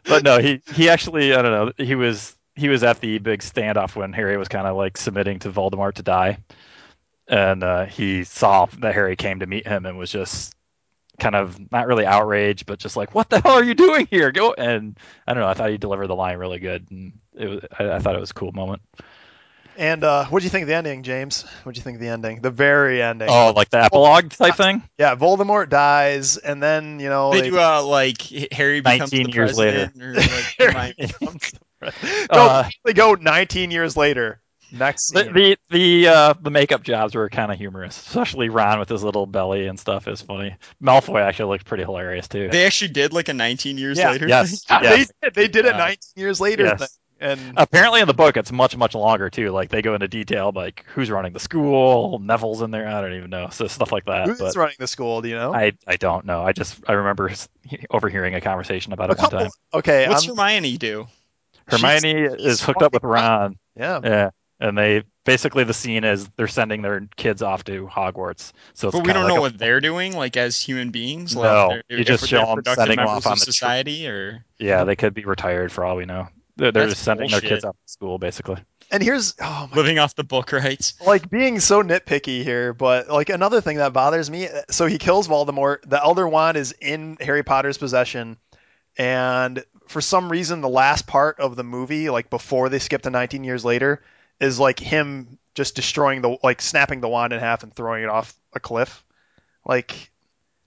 But 0.04 0.24
no, 0.24 0.38
he 0.38 0.62
he 0.74 0.88
actually 0.88 1.34
I 1.34 1.42
don't 1.42 1.52
know. 1.52 1.84
He 1.84 1.94
was 1.94 2.34
he 2.56 2.70
was 2.70 2.82
at 2.82 3.00
the 3.00 3.18
big 3.18 3.40
standoff 3.40 3.96
when 3.96 4.14
Harry 4.14 4.38
was 4.38 4.48
kind 4.48 4.66
of 4.66 4.74
like 4.74 4.96
submitting 4.96 5.38
to 5.40 5.52
Voldemort 5.52 5.94
to 5.94 6.02
die, 6.02 6.38
and 7.28 7.62
uh, 7.62 7.84
he 7.84 8.24
saw 8.24 8.64
that 8.78 8.94
Harry 8.94 9.14
came 9.14 9.40
to 9.40 9.46
meet 9.46 9.66
him 9.66 9.84
and 9.84 9.98
was 9.98 10.10
just 10.10 10.54
kind 11.22 11.35
of 11.37 11.70
not 11.72 11.87
really 11.87 12.04
outraged, 12.04 12.66
but 12.66 12.78
just 12.78 12.96
like, 12.96 13.14
"What 13.14 13.30
the 13.30 13.40
hell 13.40 13.54
are 13.54 13.64
you 13.64 13.74
doing 13.74 14.06
here?" 14.11 14.32
Go 14.32 14.52
and 14.52 14.98
I 15.26 15.32
don't 15.35 15.42
know. 15.42 15.48
I 15.48 15.54
thought 15.54 15.70
he 15.70 15.78
delivered 15.78 16.08
the 16.08 16.16
line 16.16 16.37
really 16.38 16.58
good, 16.58 16.90
and 16.90 17.12
it 17.35 17.48
was 17.48 17.61
I, 17.78 17.92
I 17.92 17.98
thought 18.00 18.16
it 18.16 18.20
was 18.20 18.30
a 18.30 18.35
cool 18.35 18.52
moment. 18.52 18.82
And 19.78 20.04
uh, 20.04 20.26
what 20.26 20.40
do 20.40 20.44
you 20.44 20.50
think 20.50 20.64
of 20.64 20.68
the 20.68 20.74
ending, 20.74 21.02
James? 21.02 21.44
What 21.62 21.74
do 21.74 21.78
you 21.78 21.82
think 21.82 21.94
of 21.96 22.00
the 22.02 22.08
ending? 22.08 22.42
The 22.42 22.50
very 22.50 23.00
ending. 23.00 23.28
Oh, 23.30 23.52
like 23.56 23.70
the 23.70 23.82
epilogue 23.82 24.30
type 24.30 24.56
thing. 24.56 24.82
Yeah, 24.98 25.14
Voldemort 25.16 25.70
dies, 25.70 26.37
and 26.37 26.62
then 26.62 27.00
you 27.00 27.08
know 27.08 27.32
They 27.32 27.40
they 27.42 27.50
do 27.50 27.58
uh 27.58 27.82
like 27.82 28.20
Harry 28.52 28.80
becomes 28.80 29.12
19 29.12 29.26
the 29.28 29.32
years 29.32 29.56
later. 29.56 29.90
president, 29.94 30.02
Or, 30.02 30.14
like, 30.14 30.54
Harry 30.58 30.94
becomes 30.98 31.52
the 31.52 31.61
president. 31.80 32.30
Uh, 32.30 32.64
they 32.85 32.92
go 32.92 33.14
19 33.14 33.70
years 33.70 33.96
later. 33.96 34.41
Next 34.72 35.11
The 35.12 35.24
scene. 35.24 35.32
the 35.35 35.56
the, 35.70 36.08
uh, 36.08 36.35
the 36.40 36.50
makeup 36.50 36.82
jobs 36.82 37.14
were 37.14 37.28
kind 37.28 37.52
of 37.52 37.58
humorous, 37.58 37.96
especially 37.96 38.48
Ron 38.48 38.78
with 38.78 38.88
his 38.88 39.04
little 39.04 39.26
belly 39.26 39.66
and 39.66 39.78
stuff 39.78 40.08
is 40.08 40.22
funny. 40.22 40.56
Malfoy 40.82 41.20
actually 41.22 41.50
looked 41.54 41.66
pretty 41.66 41.85
hilarious 41.85 42.26
too. 42.28 42.48
they 42.50 42.64
actually 42.66 42.92
did 42.92 43.12
like 43.12 43.28
a 43.28 43.35
19 43.35 43.76
years 43.78 43.98
Yeah, 43.98 44.12
later. 44.12 44.26
yes, 44.28 44.64
Yeah, 44.70 44.80
yes. 44.82 45.12
they 45.20 45.26
did. 45.28 45.35
They 45.35 45.48
did 45.48 45.64
it 45.66 45.72
Wow. 45.72 45.78
19 45.78 45.98
years 46.16 46.40
later. 46.40 46.64
Yes. 46.64 46.78
thing. 46.80 46.88
And 47.20 47.54
Apparently 47.56 48.00
in 48.00 48.08
the 48.08 48.14
book 48.14 48.37
it's 48.37 48.50
much 48.50 48.76
much 48.76 48.94
longer 48.96 49.30
too. 49.30 49.50
Like 49.50 49.68
they 49.68 49.80
go 49.80 49.94
into 49.94 50.08
detail 50.08 50.50
like 50.54 50.85
who's 50.88 51.08
running 51.11 51.32
the 51.35 51.38
school, 51.38 52.18
Neville's 52.18 52.62
in 52.62 52.70
there. 52.72 52.88
I 52.88 53.00
don't 53.00 53.12
even 53.12 53.30
know, 53.30 53.48
so 53.50 53.68
stuff 53.68 53.92
like 53.92 54.06
that. 54.06 54.26
who's 54.26 54.38
But 54.40 54.56
running 54.56 54.74
the 54.80 54.88
school? 54.88 55.22
Do 55.22 55.28
you 55.28 55.37
know? 55.37 55.54
I 55.54 55.72
I 55.87 55.96
don't 55.96 56.24
know. 56.26 56.42
I 56.42 56.52
just 56.52 56.80
I 56.88 56.94
remember 56.94 57.30
overhearing 57.90 58.35
a 58.35 58.40
conversation 58.40 58.92
about 58.92 59.11
a 59.11 59.12
it 59.12 59.18
one 59.20 59.30
time. 59.30 59.50
Okay, 59.74 60.08
What's 60.08 60.26
I'm- 60.26 60.37
Hermione 60.37 60.78
do? 60.78 61.06
Hermione 61.68 62.12
is 62.42 62.61
hooked 62.61 62.82
up 62.82 62.92
with 62.92 63.04
Ron. 63.04 63.56
yeah. 63.76 64.00
Yeah. 64.02 64.30
And 64.62 64.79
they 64.79 65.03
basically 65.25 65.64
the 65.64 65.75
scene 65.75 66.05
is 66.05 66.29
they're 66.37 66.46
sending 66.46 66.83
their 66.83 67.09
kids 67.16 67.42
off 67.42 67.64
to 67.64 67.88
Hogwarts. 67.88 68.53
So 68.75 68.88
it's 68.88 68.96
But 68.96 69.05
we 69.05 69.12
don't 69.12 69.25
like 69.25 69.33
know 69.35 69.38
a- 69.38 69.40
what 69.40 69.59
they're 69.59 69.81
doing, 69.81 70.16
like 70.16 70.37
as 70.37 70.61
human 70.61 70.90
beings. 70.90 71.35
No, 71.35 71.40
like, 71.42 71.83
they're- 71.88 71.98
you 71.98 72.05
just 72.05 72.22
if 72.22 72.31
show 72.31 72.37
they're 72.37 72.46
'em 72.46 72.55
productive 72.57 72.83
sending 72.83 72.98
'em 73.01 73.07
members 73.07 73.16
off 73.16 73.27
on 73.27 73.33
of 73.33 73.38
the 73.40 73.44
tr- 73.46 73.51
society, 73.51 74.07
or 74.07 74.44
Yeah, 74.59 74.85
they 74.85 74.94
could 74.94 75.14
be 75.14 75.25
retired 75.25 75.72
for 75.72 75.85
all 75.85 75.96
we 75.96 76.05
know. 76.07 76.29
They're, 76.57 76.70
they're 76.70 76.88
just 76.88 77.03
sending 77.03 77.29
their 77.31 77.40
kids 77.40 77.64
off 77.64 77.75
to 77.75 77.92
school, 77.92 78.18
basically. 78.18 78.59
And 78.92 79.03
here's 79.03 79.35
oh 79.40 79.68
my 79.70 79.77
living 79.77 79.98
off 79.98 80.14
the 80.14 80.22
book 80.22 80.53
rights. 80.53 80.94
like 81.05 81.29
being 81.29 81.58
so 81.58 81.83
nitpicky 81.83 82.44
here, 82.44 82.73
but 82.73 83.08
like 83.10 83.31
another 83.31 83.60
thing 83.60 83.79
that 83.79 83.92
bothers 83.92 84.31
me. 84.31 84.48
So 84.71 84.87
he 84.87 84.96
kills 84.98 85.27
Voldemort. 85.27 85.79
The 85.88 86.00
Elder 86.00 86.29
Wand 86.29 86.56
is 86.56 86.73
in 86.81 87.17
Harry 87.21 87.42
Potter's 87.42 87.79
possession, 87.79 88.37
and 88.96 89.65
for 89.88 90.00
some 90.00 90.31
reason, 90.31 90.60
the 90.60 90.69
last 90.69 91.06
part 91.06 91.40
of 91.40 91.56
the 91.56 91.65
movie, 91.65 92.10
like 92.10 92.31
before 92.31 92.69
they 92.69 92.79
skip 92.79 93.02
to 93.02 93.10
19 93.10 93.44
years 93.44 93.65
later, 93.65 94.02
is 94.42 94.58
like 94.58 94.78
him 94.78 95.38
just 95.54 95.76
destroying 95.76 96.22
the 96.22 96.36
like 96.42 96.60
snapping 96.60 97.00
the 97.00 97.08
wand 97.08 97.32
in 97.32 97.40
half 97.40 97.62
and 97.62 97.74
throwing 97.74 98.02
it 98.02 98.08
off 98.08 98.34
a 98.54 98.60
cliff. 98.60 99.04
Like 99.64 100.10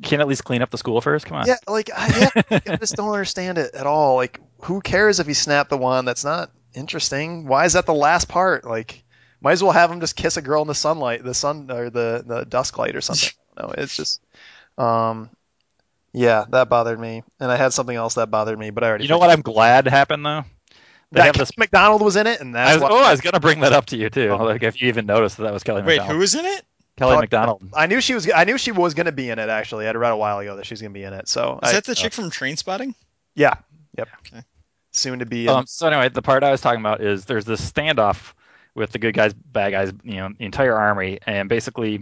Can't 0.02 0.22
at 0.22 0.28
least 0.28 0.44
clean 0.44 0.62
up 0.62 0.72
the 0.72 0.78
school 0.78 1.02
first. 1.02 1.26
Come 1.26 1.38
on. 1.38 1.48
yeah, 1.48 1.58
like 1.68 1.90
I, 1.96 2.32
yeah, 2.50 2.60
I 2.68 2.76
just 2.78 2.96
don't 2.96 3.10
understand 3.12 3.58
it 3.58 3.76
at 3.76 3.86
all. 3.86 4.16
Like 4.16 4.40
who 4.62 4.82
cares 4.82 5.20
if 5.20 5.28
he 5.28 5.34
snapped 5.34 5.70
the 5.70 5.78
wand? 5.78 6.08
That's 6.08 6.24
not 6.24 6.52
interesting. 6.74 7.48
Why 7.48 7.66
is 7.66 7.74
that 7.74 7.86
the 7.86 7.94
last 7.94 8.28
part? 8.28 8.66
Like 8.66 9.04
might 9.42 9.54
as 9.54 9.62
well 9.64 9.74
have 9.74 9.92
him 9.92 10.00
just 10.00 10.16
kiss 10.16 10.38
a 10.38 10.42
girl 10.42 10.62
in 10.62 10.68
the 10.68 10.76
sunlight, 10.76 11.24
the 11.24 11.34
sun 11.34 11.70
or 11.70 11.90
the 11.90 12.24
the 12.26 12.46
dusk 12.46 12.78
light 12.78 12.96
or 12.96 13.02
something. 13.02 13.30
No, 13.58 13.74
it's 13.78 13.96
just 13.96 14.20
um 14.78 15.30
yeah, 16.12 16.44
that 16.50 16.68
bothered 16.68 17.00
me. 17.00 17.24
And 17.40 17.50
I 17.50 17.56
had 17.56 17.72
something 17.72 17.96
else 17.96 18.16
that 18.16 18.30
bothered 18.30 18.60
me, 18.60 18.70
but 18.70 18.84
I 18.84 18.88
already 18.90 19.06
You 19.06 19.10
know 19.10 19.18
what 19.18 19.30
I'm 19.30 19.42
glad 19.42 19.88
happened 19.88 20.26
though? 20.26 20.44
They 21.12 21.20
that 21.22 21.26
have 21.28 21.38
this. 21.38 21.52
Kelly 21.52 21.64
MacDonald 21.66 22.02
was 22.02 22.16
in 22.16 22.28
it, 22.28 22.42
and 22.42 22.54
that's 22.56 22.72
I 22.72 22.74
was, 22.76 22.82
why- 22.84 22.90
oh, 22.92 23.04
I 23.04 23.12
was 23.12 23.22
gonna 23.22 23.40
bring 23.40 23.60
that 23.62 23.74
up 23.74 23.86
to 23.88 23.98
you 23.98 24.10
too. 24.10 24.30
Oh. 24.30 24.44
Like 24.44 24.64
if 24.64 24.82
you 24.82 24.88
even 24.90 25.06
noticed 25.06 25.38
that 25.38 25.44
that 25.44 25.54
was 25.54 25.64
Kelly 25.64 25.82
Wait, 25.82 25.98
MacDonald. 25.98 26.14
who 26.14 26.20
was 26.20 26.36
in 26.36 26.46
it? 26.46 26.66
Kelly 26.98 27.12
Kelly- 27.12 27.22
MacDonald. 27.24 27.62
I 27.74 27.88
knew 27.88 28.02
she 28.02 28.14
was. 28.14 28.30
I 28.32 28.44
knew 28.46 28.58
she 28.58 28.72
was 28.72 28.94
going 28.94 29.06
to 29.06 29.12
be 29.12 29.30
in 29.30 29.38
it. 29.40 29.50
Actually, 29.50 29.88
I'd 29.88 29.98
read 29.98 30.12
a 30.12 30.18
while 30.18 30.40
ago 30.40 30.56
that 30.56 30.66
she's 30.66 30.82
going 30.82 30.94
to 30.94 30.98
be 31.00 31.04
in 31.04 31.14
it. 31.14 31.28
So 31.28 31.60
Is 31.64 31.70
I, 31.70 31.74
that 31.74 31.84
the 31.86 31.96
chick 31.96 32.14
from 32.14 32.30
Train 32.30 32.56
Spotting? 32.58 32.96
yeah, 33.36 33.56
yep. 33.98 34.08
Okay. 34.20 34.42
Soon 34.92 35.20
to 35.20 35.26
be. 35.26 35.44
In, 35.44 35.50
Um, 35.50 35.66
so 35.68 35.88
anyway, 35.88 36.08
the 36.10 36.22
part 36.22 36.44
I 36.44 36.52
was 36.52 36.62
talking 36.62 36.80
about 36.80 37.02
is 37.02 37.26
there's 37.26 37.44
this 37.46 37.70
standoff 37.70 38.34
with 38.76 38.92
the 38.94 38.98
good 39.00 39.14
guys, 39.14 39.34
bad 39.34 39.72
guys, 39.72 39.92
you 40.04 40.16
know, 40.16 40.30
the 40.38 40.46
entire 40.46 40.76
army, 40.76 41.20
and 41.26 41.50
basically 41.50 42.02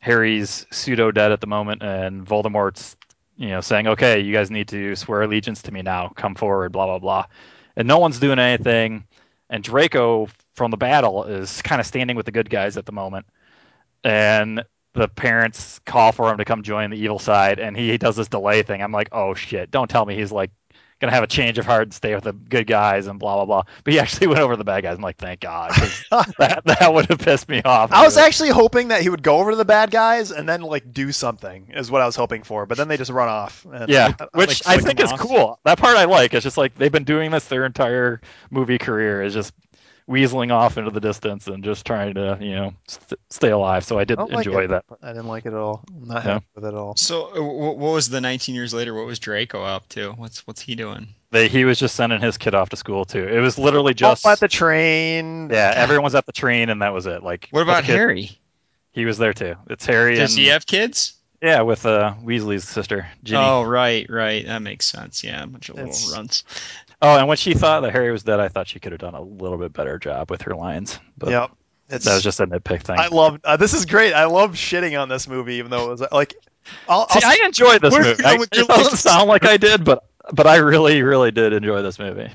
Harry's 0.00 0.66
pseudo 0.70 1.10
dead 1.10 1.32
at 1.32 1.40
the 1.40 1.46
moment, 1.46 1.82
and 1.82 2.26
Voldemort's, 2.26 2.96
you 3.36 3.48
know, 3.48 3.60
saying, 3.62 3.86
"Okay, 3.86 4.20
you 4.20 4.32
guys 4.32 4.50
need 4.50 4.68
to 4.68 4.94
swear 4.96 5.22
allegiance 5.22 5.62
to 5.62 5.72
me 5.72 5.80
now. 5.82 6.08
Come 6.14 6.34
forward." 6.34 6.72
Blah 6.72 6.86
blah 6.86 6.98
blah, 6.98 7.24
and 7.76 7.88
no 7.88 7.98
one's 7.98 8.18
doing 8.18 8.38
anything, 8.38 9.06
and 9.50 9.62
Draco 9.62 10.28
from 10.54 10.70
the 10.70 10.76
battle 10.76 11.24
is 11.24 11.62
kind 11.62 11.80
of 11.80 11.86
standing 11.86 12.16
with 12.16 12.26
the 12.26 12.32
good 12.32 12.50
guys 12.50 12.76
at 12.76 12.86
the 12.86 12.92
moment, 12.92 13.26
and 14.02 14.64
the 14.94 15.08
parents 15.08 15.80
call 15.86 16.12
for 16.12 16.30
him 16.30 16.38
to 16.38 16.44
come 16.44 16.62
join 16.62 16.90
the 16.90 16.96
evil 16.96 17.18
side, 17.18 17.58
and 17.58 17.76
he 17.76 17.98
does 17.98 18.16
this 18.16 18.28
delay 18.28 18.62
thing. 18.62 18.82
I'm 18.82 18.92
like, 18.92 19.08
oh 19.12 19.34
shit! 19.34 19.70
Don't 19.70 19.90
tell 19.90 20.06
me 20.06 20.14
he's 20.14 20.32
like 20.32 20.50
gonna 21.04 21.14
have 21.14 21.24
a 21.24 21.28
change 21.28 21.58
of 21.58 21.66
heart 21.66 21.82
and 21.82 21.94
stay 21.94 22.14
with 22.14 22.24
the 22.24 22.32
good 22.32 22.66
guys 22.66 23.06
and 23.06 23.18
blah 23.18 23.36
blah 23.36 23.44
blah. 23.44 23.62
But 23.84 23.92
he 23.92 23.98
actually 24.00 24.26
went 24.28 24.40
over 24.40 24.54
to 24.54 24.56
the 24.56 24.64
bad 24.64 24.82
guys. 24.82 24.96
I'm 24.96 25.02
like, 25.02 25.16
thank 25.16 25.40
God, 25.40 25.70
that 26.38 26.62
that 26.64 26.92
would 26.92 27.06
have 27.06 27.18
pissed 27.18 27.48
me 27.48 27.62
off. 27.62 27.92
I 27.92 28.04
was 28.04 28.16
actually 28.16 28.50
hoping 28.50 28.88
that 28.88 29.02
he 29.02 29.08
would 29.08 29.22
go 29.22 29.38
over 29.38 29.50
to 29.50 29.56
the 29.56 29.64
bad 29.64 29.90
guys 29.90 30.30
and 30.30 30.48
then 30.48 30.62
like 30.62 30.92
do 30.92 31.12
something 31.12 31.66
is 31.74 31.90
what 31.90 32.00
I 32.02 32.06
was 32.06 32.16
hoping 32.16 32.42
for. 32.42 32.66
But 32.66 32.78
then 32.78 32.88
they 32.88 32.96
just 32.96 33.10
run 33.10 33.28
off. 33.28 33.66
And, 33.72 33.88
yeah, 33.88 34.12
I- 34.18 34.26
which 34.32 34.64
like, 34.66 34.78
I 34.78 34.82
think 34.82 35.00
is 35.00 35.12
off. 35.12 35.20
cool. 35.20 35.58
That 35.64 35.78
part 35.78 35.96
I 35.96 36.04
like. 36.04 36.34
It's 36.34 36.44
just 36.44 36.58
like 36.58 36.74
they've 36.76 36.92
been 36.92 37.04
doing 37.04 37.30
this 37.30 37.46
their 37.48 37.64
entire 37.66 38.20
movie 38.50 38.78
career. 38.78 39.22
Is 39.22 39.34
just 39.34 39.52
weaseling 40.08 40.52
off 40.52 40.76
into 40.76 40.90
the 40.90 41.00
distance 41.00 41.46
and 41.46 41.64
just 41.64 41.86
trying 41.86 42.14
to 42.14 42.36
you 42.40 42.54
know 42.54 42.74
st- 42.88 43.18
stay 43.30 43.50
alive. 43.50 43.84
So 43.84 43.98
I 43.98 44.04
did 44.04 44.16
don't 44.16 44.30
like 44.30 44.46
enjoy 44.46 44.66
that. 44.66 44.84
I 45.02 45.08
didn't 45.08 45.28
like 45.28 45.46
it 45.46 45.54
at 45.54 45.58
all. 45.58 45.82
I'm 45.88 46.08
not 46.08 46.24
No. 46.24 46.32
happy 46.34 46.46
with 46.54 46.64
it 46.64 46.68
at 46.68 46.74
all. 46.74 46.94
So, 46.96 47.34
uh, 47.36 47.42
what 47.42 47.78
was 47.78 48.08
the 48.10 48.20
19 48.20 48.54
years 48.54 48.74
later? 48.74 48.94
What 48.94 49.06
was 49.06 49.18
Draco 49.18 49.62
up 49.62 49.88
to? 49.90 50.12
What's 50.12 50.46
what's 50.46 50.60
he 50.60 50.74
doing? 50.74 51.08
They, 51.30 51.48
he 51.48 51.64
was 51.64 51.78
just 51.78 51.96
sending 51.96 52.20
his 52.20 52.38
kid 52.38 52.54
off 52.54 52.68
to 52.70 52.76
school 52.76 53.04
too. 53.04 53.26
It 53.26 53.40
was 53.40 53.58
literally 53.58 53.94
just 53.94 54.24
Up 54.26 54.32
at 54.32 54.40
the 54.40 54.48
train. 54.48 55.48
yeah. 55.50 55.72
Everyone 55.74 56.04
was 56.04 56.14
at 56.14 56.26
the 56.26 56.32
train 56.32 56.68
and 56.70 56.82
that 56.82 56.92
was 56.92 57.06
it. 57.06 57.22
Like 57.22 57.48
What 57.50 57.62
about 57.62 57.84
kid- 57.84 57.96
Harry? 57.96 58.30
He 58.92 59.04
was 59.06 59.18
there 59.18 59.32
too. 59.32 59.56
It's 59.68 59.84
Harry 59.86 60.14
Does 60.16 60.34
and 60.34 60.40
he 60.40 60.46
have 60.48 60.66
kids? 60.66 61.14
yeah 61.42 61.62
with 61.62 61.84
uh, 61.84 62.14
Weasley's 62.22 62.66
sister 62.66 63.06
Ginny. 63.24 63.42
Oh, 63.42 63.64
right, 63.64 64.06
right. 64.08 64.46
That 64.46 64.62
makes 64.62 64.86
sense. 64.86 65.24
Yeah, 65.24 65.42
a 65.42 65.46
bunch 65.48 65.68
of 65.70 65.78
It's- 65.78 66.04
little 66.06 66.16
runs. 66.18 66.44
Oh, 67.02 67.18
and 67.18 67.28
when 67.28 67.36
she 67.36 67.54
thought 67.54 67.80
that 67.82 67.92
Harry 67.92 68.10
was 68.12 68.22
dead, 68.22 68.40
I 68.40 68.48
thought 68.48 68.68
she 68.68 68.80
could 68.80 68.92
have 68.92 69.00
done 69.00 69.14
a 69.14 69.20
little 69.20 69.58
bit 69.58 69.72
better 69.72 69.98
job 69.98 70.30
with 70.30 70.42
her 70.42 70.54
lines. 70.54 70.98
But 71.18 71.30
Yep. 71.30 71.50
It's, 71.90 72.04
that 72.06 72.14
was 72.14 72.22
just 72.22 72.40
a 72.40 72.46
nitpick 72.46 72.82
thing. 72.82 72.98
I 72.98 73.08
love. 73.08 73.40
Uh, 73.44 73.58
this 73.58 73.74
is 73.74 73.84
great. 73.84 74.14
I 74.14 74.24
love 74.24 74.52
shitting 74.52 74.98
on 75.00 75.10
this 75.10 75.28
movie, 75.28 75.54
even 75.56 75.70
though 75.70 75.86
it 75.86 75.90
was 75.90 76.04
like. 76.12 76.34
I'll, 76.88 77.06
See, 77.10 77.20
I'll, 77.22 77.30
I 77.30 77.44
enjoyed 77.44 77.82
this 77.82 77.94
are 77.94 78.00
you 78.00 78.06
movie. 78.08 78.24
I, 78.24 78.34
it 78.36 78.50
doesn't 78.50 78.92
list? 78.92 79.02
sound 79.02 79.28
like 79.28 79.44
I 79.44 79.58
did, 79.58 79.84
but 79.84 80.02
but 80.32 80.46
I 80.46 80.56
really, 80.56 81.02
really 81.02 81.30
did 81.30 81.52
enjoy 81.52 81.82
this 81.82 81.98
movie. 81.98 82.30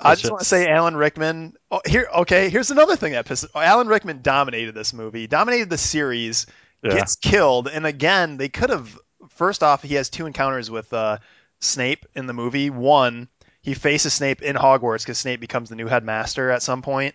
I 0.00 0.12
It's 0.12 0.22
just 0.22 0.32
want 0.32 0.40
to 0.40 0.44
say 0.48 0.66
Alan 0.68 0.96
Rickman. 0.96 1.54
Oh, 1.70 1.80
here, 1.86 2.08
okay. 2.16 2.48
Here's 2.48 2.72
another 2.72 2.96
thing 2.96 3.12
that 3.12 3.26
pisses. 3.26 3.46
Alan 3.54 3.86
Rickman 3.86 4.22
dominated 4.22 4.74
this 4.74 4.92
movie, 4.92 5.28
dominated 5.28 5.70
the 5.70 5.78
series, 5.78 6.46
Yeah. 6.82 6.94
gets 6.94 7.14
killed, 7.14 7.68
and 7.68 7.86
again, 7.86 8.38
they 8.38 8.48
could 8.48 8.70
have. 8.70 8.98
First 9.28 9.62
off, 9.62 9.84
he 9.84 9.94
has 9.94 10.10
two 10.10 10.26
encounters 10.26 10.68
with 10.68 10.92
uh, 10.92 11.18
Snape 11.60 12.06
in 12.16 12.26
the 12.26 12.32
movie. 12.32 12.70
One, 12.70 13.28
he 13.62 13.74
faces 13.74 14.14
Snape 14.14 14.42
in 14.42 14.56
Hogwarts 14.56 15.02
because 15.02 15.18
Snape 15.18 15.40
becomes 15.40 15.68
the 15.68 15.76
new 15.76 15.86
headmaster 15.86 16.50
at 16.50 16.62
some 16.62 16.82
point, 16.82 17.14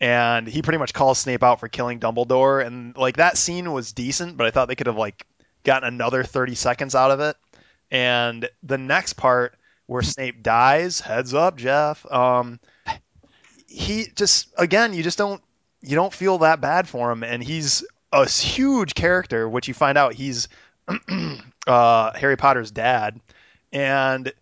and 0.00 0.46
he 0.46 0.62
pretty 0.62 0.78
much 0.78 0.92
calls 0.92 1.18
Snape 1.18 1.42
out 1.42 1.60
for 1.60 1.68
killing 1.68 2.00
Dumbledore. 2.00 2.64
And 2.64 2.96
like 2.96 3.16
that 3.16 3.38
scene 3.38 3.72
was 3.72 3.92
decent, 3.92 4.36
but 4.36 4.46
I 4.46 4.50
thought 4.50 4.68
they 4.68 4.74
could 4.74 4.88
have 4.88 4.96
like 4.96 5.26
gotten 5.64 5.88
another 5.88 6.22
30 6.22 6.54
seconds 6.54 6.94
out 6.94 7.10
of 7.10 7.20
it. 7.20 7.36
And 7.90 8.48
the 8.62 8.78
next 8.78 9.14
part 9.14 9.56
where 9.86 10.02
Snape 10.02 10.42
dies, 10.42 11.00
heads 11.00 11.32
up, 11.32 11.56
Jeff. 11.56 12.04
Um, 12.10 12.60
he 13.66 14.06
just 14.14 14.52
again, 14.58 14.92
you 14.94 15.02
just 15.02 15.18
don't 15.18 15.42
you 15.80 15.94
don't 15.94 16.12
feel 16.12 16.38
that 16.38 16.60
bad 16.60 16.88
for 16.88 17.10
him, 17.10 17.22
and 17.22 17.42
he's 17.42 17.84
a 18.12 18.28
huge 18.28 18.94
character, 18.94 19.48
which 19.48 19.68
you 19.68 19.74
find 19.74 19.96
out 19.96 20.14
he's 20.14 20.48
uh, 21.66 22.12
Harry 22.12 22.36
Potter's 22.36 22.70
dad, 22.70 23.20
and 23.72 24.32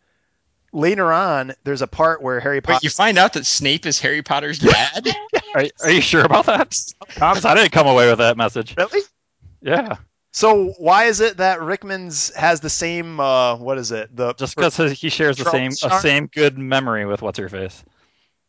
later 0.75 1.12
on, 1.12 1.55
there's 1.64 1.83
a 1.83 1.87
part 1.87 2.20
where 2.20 2.41
Harry 2.41 2.61
Potter. 2.61 2.75
Wait, 2.77 2.85
you 2.85 2.91
find 2.91 3.16
out 3.16 3.33
that 3.35 3.47
Snape 3.47 3.87
is 3.87 4.01
Harry 4.01 4.22
Potter's 4.22 4.59
dad? 4.59 5.09
Are, 5.55 5.64
are 5.85 5.91
you 5.91 6.01
sure 6.01 6.25
about 6.25 6.47
that? 6.47 6.77
Thomas, 7.11 7.45
I 7.45 7.55
didn't 7.55 7.70
come 7.70 7.87
away 7.87 8.09
with 8.09 8.18
that 8.18 8.37
message. 8.37 8.75
really? 8.77 9.03
Yeah, 9.62 9.97
So 10.33 10.75
why 10.79 11.05
is 11.05 11.20
it 11.20 11.37
that 11.39 11.62
Rickman's 11.62 12.35
has 12.35 12.61
the 12.61 12.68
same? 12.68 13.20
Uh, 13.20 13.57
what 13.57 13.79
is 13.79 13.93
it? 13.93 14.14
The 14.14 14.35
just 14.35 14.57
because 14.57 14.77
he 14.77 15.09
shares 15.09 15.37
the 15.39 15.45
Charles 15.45 15.81
same 15.81 15.91
a 15.91 16.01
same 16.01 16.27
good 16.27 16.59
memory 16.59 17.07
with 17.07 17.22
what's 17.22 17.39
her 17.39 17.49
face. 17.49 17.83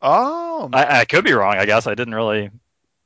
Oh, 0.02 0.70
I, 0.74 1.02
I 1.02 1.06
could 1.06 1.24
be 1.24 1.32
wrong. 1.34 1.56
I 1.56 1.66
guess 1.66 1.88
I 1.88 1.96
didn't 1.96 2.16
really 2.16 2.50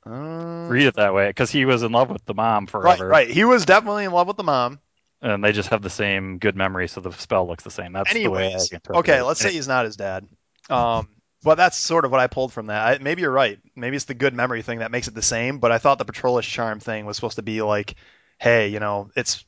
uh, 0.08 0.68
read 0.70 0.88
it 0.88 0.96
that 0.96 1.14
way 1.14 1.28
because 1.28 1.52
he 1.52 1.66
was 1.66 1.84
in 1.84 1.92
love 1.92 2.10
with 2.10 2.26
the 2.26 2.34
mom 2.34 2.64
right, 2.64 2.70
forever, 2.70 3.08
right. 3.08 3.30
He 3.30 3.44
was 3.44 3.66
definitely 3.66 4.06
in 4.06 4.12
love 4.12 4.28
with 4.28 4.38
the 4.38 4.44
mom. 4.44 4.80
And 5.22 5.44
they 5.44 5.52
just 5.52 5.70
have 5.70 5.82
the 5.82 5.90
same 5.90 6.38
good 6.38 6.56
memory, 6.56 6.88
so 6.88 7.02
the 7.02 7.12
spell 7.12 7.46
looks 7.48 7.64
the 7.64 7.72
same. 7.72 7.92
That's 7.92 8.14
the 8.14 8.28
way 8.28 8.44
I 8.44 8.46
Anyways, 8.48 8.72
interpret 8.72 9.00
okay, 9.00 9.20
it. 9.20 9.24
let's 9.24 9.42
say 9.42 9.52
he's 9.52 9.68
not 9.68 9.86
his 9.86 9.98
dad. 9.98 10.26
Um, 10.70 11.10
but 11.44 11.56
that's 11.56 11.78
sort 11.78 12.06
of 12.06 12.12
what 12.12 12.20
I 12.20 12.28
pulled 12.28 12.54
from 12.54 12.68
that. 12.68 12.82
I, 12.82 13.04
maybe 13.04 13.22
you're 13.22 13.32
right. 13.32 13.60
Maybe 13.76 13.96
it's 13.96 14.06
the 14.06 14.14
good 14.14 14.34
memory 14.34 14.62
thing 14.62 14.80
that 14.80 14.92
makes 14.92 15.08
it 15.08 15.14
the 15.14 15.22
same. 15.22 15.60
But 15.60 15.72
I 15.72 15.78
thought 15.78 15.98
the 15.98 16.06
Patronus 16.06 16.46
charm 16.46 16.80
thing 16.80 17.06
was 17.06 17.18
supposed 17.18 17.36
to 17.36 17.42
be 17.42 17.62
like, 17.62 17.96
hey, 18.38 18.70
you 18.70 18.80
know, 18.80 19.10
it's 19.16 19.44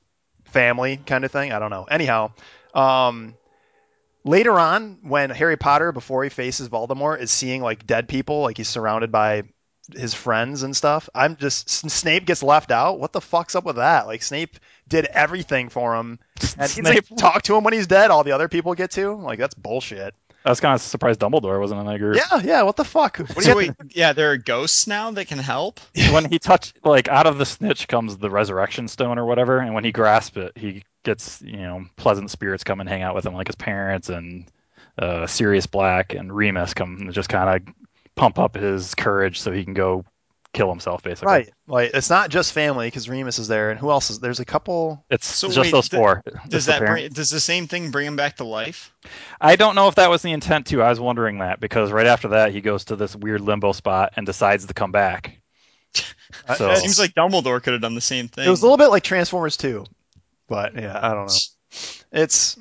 family 0.45 0.97
kind 0.97 1.23
of 1.23 1.31
thing. 1.31 1.51
I 1.51 1.59
don't 1.59 1.69
know. 1.69 1.83
Anyhow, 1.83 2.31
um, 2.73 3.35
later 4.23 4.57
on, 4.59 4.99
when 5.03 5.29
Harry 5.29 5.57
Potter, 5.57 5.91
before 5.91 6.23
he 6.23 6.29
faces 6.29 6.69
Voldemort, 6.69 7.21
is 7.21 7.31
seeing 7.31 7.61
like 7.61 7.87
dead 7.87 8.07
people, 8.07 8.41
like 8.41 8.57
he's 8.57 8.69
surrounded 8.69 9.11
by 9.11 9.43
his 9.93 10.13
friends 10.13 10.63
and 10.63 10.75
stuff. 10.75 11.09
I'm 11.15 11.35
just 11.35 11.69
Snape 11.69 12.25
gets 12.25 12.43
left 12.43 12.71
out. 12.71 12.99
What 12.99 13.13
the 13.13 13.21
fuck's 13.21 13.55
up 13.55 13.65
with 13.65 13.77
that? 13.77 14.07
Like 14.07 14.21
Snape 14.23 14.57
did 14.87 15.05
everything 15.05 15.69
for 15.69 15.95
him, 15.95 16.19
and 16.57 16.69
he 16.69 16.81
Snape- 16.81 17.03
doesn't 17.03 17.17
talk 17.17 17.43
to 17.43 17.55
him 17.55 17.63
when 17.63 17.73
he's 17.73 17.87
dead. 17.87 18.11
All 18.11 18.23
the 18.23 18.31
other 18.31 18.47
people 18.47 18.73
get 18.73 18.91
to. 18.91 19.13
Like 19.13 19.39
that's 19.39 19.55
bullshit. 19.55 20.13
I 20.43 20.49
was 20.49 20.59
kind 20.59 20.73
of 20.73 20.81
surprised 20.81 21.19
Dumbledore 21.19 21.59
wasn't 21.59 21.81
in 21.81 21.85
that 21.85 21.99
group. 21.99 22.15
Yeah, 22.17 22.41
yeah. 22.43 22.61
What 22.63 22.75
the 22.75 22.83
fuck? 22.83 23.17
What 23.17 23.27
do 23.29 23.35
you 23.35 23.41
so 23.51 23.55
wait, 23.55 23.73
yeah, 23.89 24.13
there 24.13 24.31
are 24.31 24.37
ghosts 24.37 24.87
now 24.87 25.11
that 25.11 25.27
can 25.27 25.37
help. 25.37 25.79
when 26.11 26.25
he 26.25 26.39
touched 26.39 26.83
like 26.83 27.07
out 27.09 27.27
of 27.27 27.37
the 27.37 27.45
snitch 27.45 27.87
comes 27.87 28.17
the 28.17 28.29
resurrection 28.29 28.87
stone 28.87 29.19
or 29.19 29.25
whatever 29.25 29.59
and 29.59 29.75
when 29.75 29.83
he 29.83 29.91
grasps 29.91 30.37
it 30.37 30.51
he 30.57 30.83
gets 31.03 31.41
you 31.43 31.57
know 31.57 31.85
pleasant 31.95 32.31
spirits 32.31 32.63
come 32.63 32.79
and 32.79 32.89
hang 32.89 33.03
out 33.03 33.13
with 33.13 33.25
him 33.25 33.33
like 33.33 33.47
his 33.47 33.55
parents 33.55 34.09
and 34.09 34.45
uh, 34.97 35.27
Sirius 35.27 35.67
Black 35.67 36.13
and 36.13 36.35
Remus 36.35 36.73
come 36.73 36.97
and 36.99 37.13
just 37.13 37.29
kind 37.29 37.67
of 37.67 37.73
pump 38.15 38.37
up 38.39 38.55
his 38.55 38.93
courage 38.95 39.39
so 39.39 39.51
he 39.51 39.63
can 39.63 39.73
go 39.73 40.03
kill 40.53 40.69
himself 40.69 41.01
basically 41.01 41.27
Right. 41.31 41.49
Like 41.65 41.91
it's 41.93 42.09
not 42.09 42.29
just 42.29 42.51
family 42.51 42.87
because 42.87 43.07
Remus 43.07 43.39
is 43.39 43.47
there, 43.47 43.71
and 43.71 43.79
who 43.79 43.89
else 43.89 44.09
is? 44.09 44.19
There's 44.19 44.41
a 44.41 44.45
couple. 44.45 45.05
it's 45.09 45.25
So 45.25 45.47
just 45.47 45.59
wait, 45.59 45.71
those 45.71 45.87
th- 45.87 45.97
four 45.99 46.21
Does 46.25 46.65
Just 46.65 46.65
the 46.65 46.71
that 46.73 46.79
bring, 46.79 47.09
does 47.09 47.29
the 47.29 47.39
same 47.39 47.67
thing 47.67 47.89
bring 47.89 48.05
him 48.07 48.17
back 48.17 48.35
to 48.37 48.43
life? 48.43 48.93
I 49.39 49.55
don't 49.55 49.75
know 49.75 49.87
if 49.87 49.95
that 49.95 50.09
was 50.09 50.21
the 50.21 50.31
intent 50.33 50.67
too 50.67 50.81
I 50.81 50.89
was 50.89 50.99
wondering 50.99 51.39
that 51.39 51.59
because 51.61 51.91
right 51.91 52.05
after 52.07 52.27
that 52.29 52.51
he 52.51 52.59
goes 52.59 52.85
to 52.85 52.97
this 52.97 53.15
weird 53.15 53.39
limbo 53.39 53.71
spot 53.71 54.13
and 54.17 54.25
decides 54.25 54.65
to 54.65 54.73
come 54.73 54.91
back 54.91 55.37
So- 56.57 56.71
It 56.71 56.77
seems 56.79 56.99
like 56.99 57.13
Dumbledore 57.13 57.63
could 57.63 57.71
have 57.73 57.81
done 57.81 57.95
the 57.95 58.01
same 58.01 58.27
thing. 58.27 58.45
It 58.45 58.49
was 58.49 58.61
a 58.61 58.65
little 58.65 58.77
bit 58.77 58.87
like 58.89 59.03
Transformers 59.03 59.55
2, 59.57 59.85
but 60.49 60.75
yeah, 60.75 60.99
I 61.01 61.13
don't 61.13 61.27
know. 61.27 61.33
It's 62.11 62.57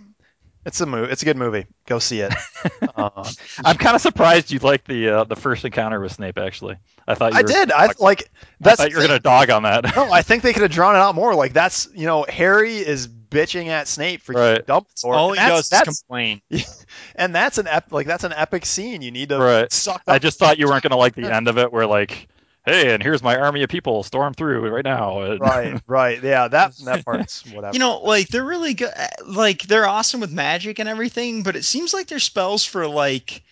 it's 0.70 0.80
a 0.80 0.86
movie. 0.86 1.10
It's 1.10 1.22
a 1.22 1.24
good 1.24 1.36
movie. 1.36 1.66
Go 1.86 1.98
see 1.98 2.20
it. 2.20 2.32
uh, 2.96 3.28
I'm 3.64 3.76
kind 3.76 3.96
of 3.96 4.00
surprised 4.00 4.52
you 4.52 4.60
liked 4.60 4.86
the 4.86 5.08
uh, 5.08 5.24
the 5.24 5.34
first 5.34 5.64
encounter 5.64 6.00
with 6.00 6.12
Snape 6.12 6.38
actually 6.38 6.76
I 7.08 7.16
thought 7.16 7.32
you 7.32 7.38
I 7.40 7.42
were, 7.42 7.48
did. 7.48 7.72
I 7.72 7.88
like 7.98 8.22
I 8.22 8.26
that's. 8.60 8.80
thought 8.80 8.90
you 8.90 8.96
were 8.98 9.02
gonna 9.02 9.18
dog 9.18 9.50
on 9.50 9.64
that 9.64 9.96
no, 9.96 10.12
I 10.12 10.22
think 10.22 10.44
they 10.44 10.52
could 10.54 10.62
have 10.62 10.70
drawn 10.70 10.94
it 10.94 10.98
out 11.00 11.16
more. 11.16 11.34
Like 11.34 11.52
that's 11.52 11.88
you 11.92 12.06
know 12.06 12.24
Harry 12.28 12.76
is 12.76 13.08
bitching 13.08 13.66
at 13.66 13.88
Snape 13.88 14.22
for 14.22 14.34
Right. 14.34 14.64
Dumbledore. 14.64 15.14
All 15.14 15.30
and 15.32 15.40
he 15.40 15.46
that's, 15.48 15.68
does 15.68 15.88
is 15.88 16.00
complain. 16.02 16.40
and 17.16 17.34
that's 17.34 17.58
an 17.58 17.66
ep- 17.66 17.92
like 17.92 18.06
that's 18.06 18.24
an 18.24 18.32
epic 18.32 18.64
scene. 18.64 19.02
You 19.02 19.10
need 19.10 19.30
to 19.30 19.38
Right. 19.38 19.72
suck 19.72 20.02
I 20.06 20.18
just 20.20 20.38
thought 20.38 20.58
you 20.58 20.66
weren't 20.68 20.82
gonna 20.82 20.96
like 20.96 21.14
the 21.16 21.32
end 21.32 21.48
of 21.48 21.58
it, 21.58 21.72
where 21.72 21.86
like, 21.86 22.28
hey, 22.64 22.92
and 22.94 23.02
here's 23.02 23.22
my 23.22 23.36
army 23.36 23.62
of 23.62 23.70
people, 23.70 24.02
storm 24.02 24.34
through 24.34 24.68
right 24.68 24.84
now. 24.84 25.20
Right, 25.40 25.80
right, 25.86 26.22
yeah. 26.22 26.48
That 26.48 26.76
that 26.84 27.04
part's 27.04 27.44
whatever. 27.52 27.72
You 27.72 27.78
know, 27.78 28.00
like 28.00 28.28
they're 28.28 28.44
really 28.44 28.74
good. 28.74 28.92
Like 29.26 29.62
they're 29.62 29.86
awesome 29.86 30.20
with 30.20 30.32
magic 30.32 30.78
and 30.78 30.88
everything, 30.88 31.42
but 31.42 31.56
it 31.56 31.64
seems 31.64 31.94
like 31.94 32.08
their 32.08 32.18
spells 32.18 32.64
for 32.64 32.86
like 32.86 33.42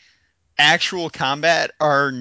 actual 0.58 1.08
combat 1.08 1.70
are 1.80 2.12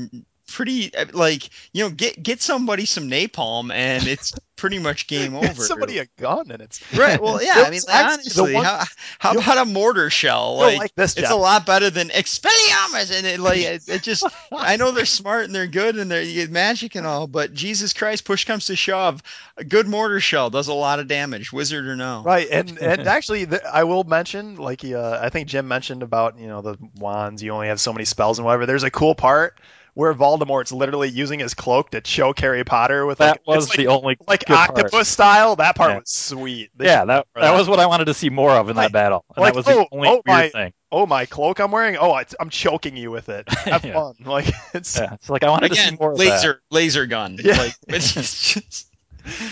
pretty 0.47 0.91
like 1.13 1.49
you 1.73 1.83
know 1.83 1.89
get 1.89 2.21
get 2.21 2.41
somebody 2.41 2.85
some 2.85 3.09
napalm 3.09 3.71
and 3.71 4.07
it's 4.07 4.33
pretty 4.57 4.79
much 4.79 5.07
game 5.07 5.35
over. 5.35 5.53
Somebody 5.63 5.99
a 5.99 6.05
gun 6.17 6.51
and 6.51 6.61
it's 6.61 6.81
right? 6.93 7.21
Well, 7.21 7.41
yeah. 7.43 7.63
I 7.65 7.69
mean, 7.69 7.81
like, 7.87 7.95
actually 7.95 8.13
honestly, 8.13 8.53
one- 8.55 8.65
how, 8.65 8.83
how 9.19 9.31
about 9.33 9.57
a 9.59 9.65
mortar 9.65 10.09
shell? 10.09 10.57
Like, 10.57 10.77
like 10.79 10.95
this, 10.95 11.13
it's 11.13 11.21
Jeff. 11.21 11.31
a 11.31 11.35
lot 11.35 11.65
better 11.65 11.89
than 11.89 12.09
Expelliarmus, 12.09 13.15
and 13.15 13.25
it 13.25 13.39
like 13.39 13.59
it, 13.59 13.87
it 13.87 14.03
just. 14.03 14.25
I 14.51 14.75
know 14.75 14.91
they're 14.91 15.05
smart 15.05 15.45
and 15.45 15.55
they're 15.55 15.67
good 15.67 15.95
and 15.97 16.11
they're 16.11 16.47
magic 16.49 16.95
and 16.95 17.05
all, 17.05 17.27
but 17.27 17.53
Jesus 17.53 17.93
Christ, 17.93 18.25
push 18.25 18.43
comes 18.43 18.65
to 18.65 18.75
shove, 18.75 19.21
a 19.55 19.63
good 19.63 19.87
mortar 19.87 20.19
shell 20.19 20.49
does 20.49 20.67
a 20.67 20.73
lot 20.73 20.99
of 20.99 21.07
damage, 21.07 21.53
wizard 21.53 21.85
or 21.85 21.95
no. 21.95 22.23
Right, 22.25 22.47
and 22.49 22.77
and 22.79 23.07
actually, 23.07 23.45
the, 23.45 23.65
I 23.71 23.83
will 23.83 24.03
mention, 24.03 24.55
like 24.55 24.83
uh, 24.83 25.19
I 25.21 25.29
think 25.29 25.47
Jim 25.47 25.67
mentioned 25.67 26.03
about 26.03 26.39
you 26.39 26.47
know 26.47 26.61
the 26.61 26.77
wands. 26.95 27.43
You 27.43 27.51
only 27.51 27.67
have 27.67 27.79
so 27.79 27.93
many 27.93 28.05
spells 28.05 28.39
and 28.39 28.45
whatever. 28.45 28.65
There's 28.65 28.83
a 28.83 28.91
cool 28.91 29.15
part 29.15 29.57
where 29.97 30.13
Voldemort's 30.13 30.71
literally 30.71 31.09
using 31.09 31.39
his 31.39 31.55
cloak 31.55 31.89
to 31.89 32.01
choke 32.01 32.39
Harry 32.39 32.63
Potter 32.63 33.07
with 33.07 33.17
that 33.17 33.41
like 33.47 33.57
was 33.57 33.69
like, 33.69 33.77
the 33.77 33.87
only 33.87 34.15
like 34.27 34.41
good 34.45 34.53
part. 34.55 34.69
octopus 34.69 35.07
style. 35.07 35.55
That 35.55 35.75
part 35.75 35.89
Yeah. 35.91 35.97
was 35.97 36.09
sweet. 36.11 36.69
They 36.75 36.85
Yeah, 36.85 37.03
that 37.05 37.25
that 37.33 37.41
that. 37.41 37.57
was 37.57 37.67
what 37.67 37.79
I 37.79 37.87
wanted 37.87 38.05
to 38.05 38.13
see 38.13 38.29
more 38.29 38.51
of 38.51 38.69
in 38.69 38.77
Right. 38.77 38.83
that 38.83 38.91
battle, 38.91 39.25
and 39.35 39.41
Like, 39.41 39.53
that 39.53 39.57
was 39.57 39.65
the 39.65 39.73
oh, 39.73 39.87
only 39.91 40.07
oh, 40.09 40.11
weird 40.13 40.25
my- 40.27 40.49
thing. 40.49 40.73
Oh, 40.91 41.05
my 41.05 41.25
cloak 41.25 41.59
I'm 41.59 41.71
wearing. 41.71 41.97
Oh, 41.97 42.15
it's, 42.15 42.33
I'm 42.39 42.49
choking 42.49 42.95
you 42.95 43.11
with 43.11 43.27
it. 43.27 43.49
Have 43.65 43.83
Yeah. 43.83 43.93
fun. 43.93 44.13
Like 44.23 44.47
it's 44.73 44.97
Yeah, 44.97 45.15
it's 45.15 45.29
like 45.29 45.43
I 45.43 45.49
wanted 45.49 45.69
to 45.69 45.73
Again, 45.73 45.89
see 45.93 45.97
more 45.99 46.11
of 46.13 46.19
laser 46.19 46.61
laser 46.71 47.05
gun. 47.07 47.37
Yeah. 47.43 47.57
Like 47.57 47.73
it's 47.87 48.13
just 48.53 48.86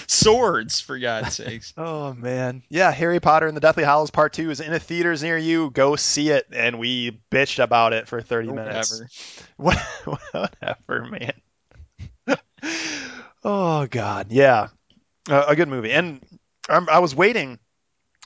swords 0.08 0.80
for 0.80 0.98
God's 1.00 1.36
sakes. 1.36 1.74
Oh 1.86 2.14
man, 2.14 2.64
yeah. 2.70 2.92
Harry 2.92 3.20
Potter 3.20 3.48
and 3.48 3.56
the 3.56 3.62
Deathly 3.62 3.84
Hallows 3.84 4.12
Part 4.12 4.34
Two 4.34 4.50
is 4.50 4.60
in 4.60 4.74
a 4.74 4.80
theaters 4.80 5.22
near 5.22 5.38
you. 5.38 5.70
Go 5.72 5.96
see 5.96 6.30
it, 6.30 6.48
and 6.52 6.80
we 6.80 7.20
bitched 7.32 7.62
about 7.62 7.94
it 7.94 8.08
for 8.08 8.22
30 8.22 8.52
minutes. 8.52 8.92
Whatever. 9.58 9.80
What, 10.06 10.20
whatever, 10.32 11.06
man. 11.06 11.34
oh 13.44 13.88
God, 13.88 14.28
yeah, 14.32 14.68
uh, 15.30 15.46
a 15.48 15.56
good 15.56 15.70
movie. 15.70 15.92
And 15.92 16.22
I'm, 16.70 16.90
I 16.90 17.00
was 17.00 17.16
waiting. 17.16 17.60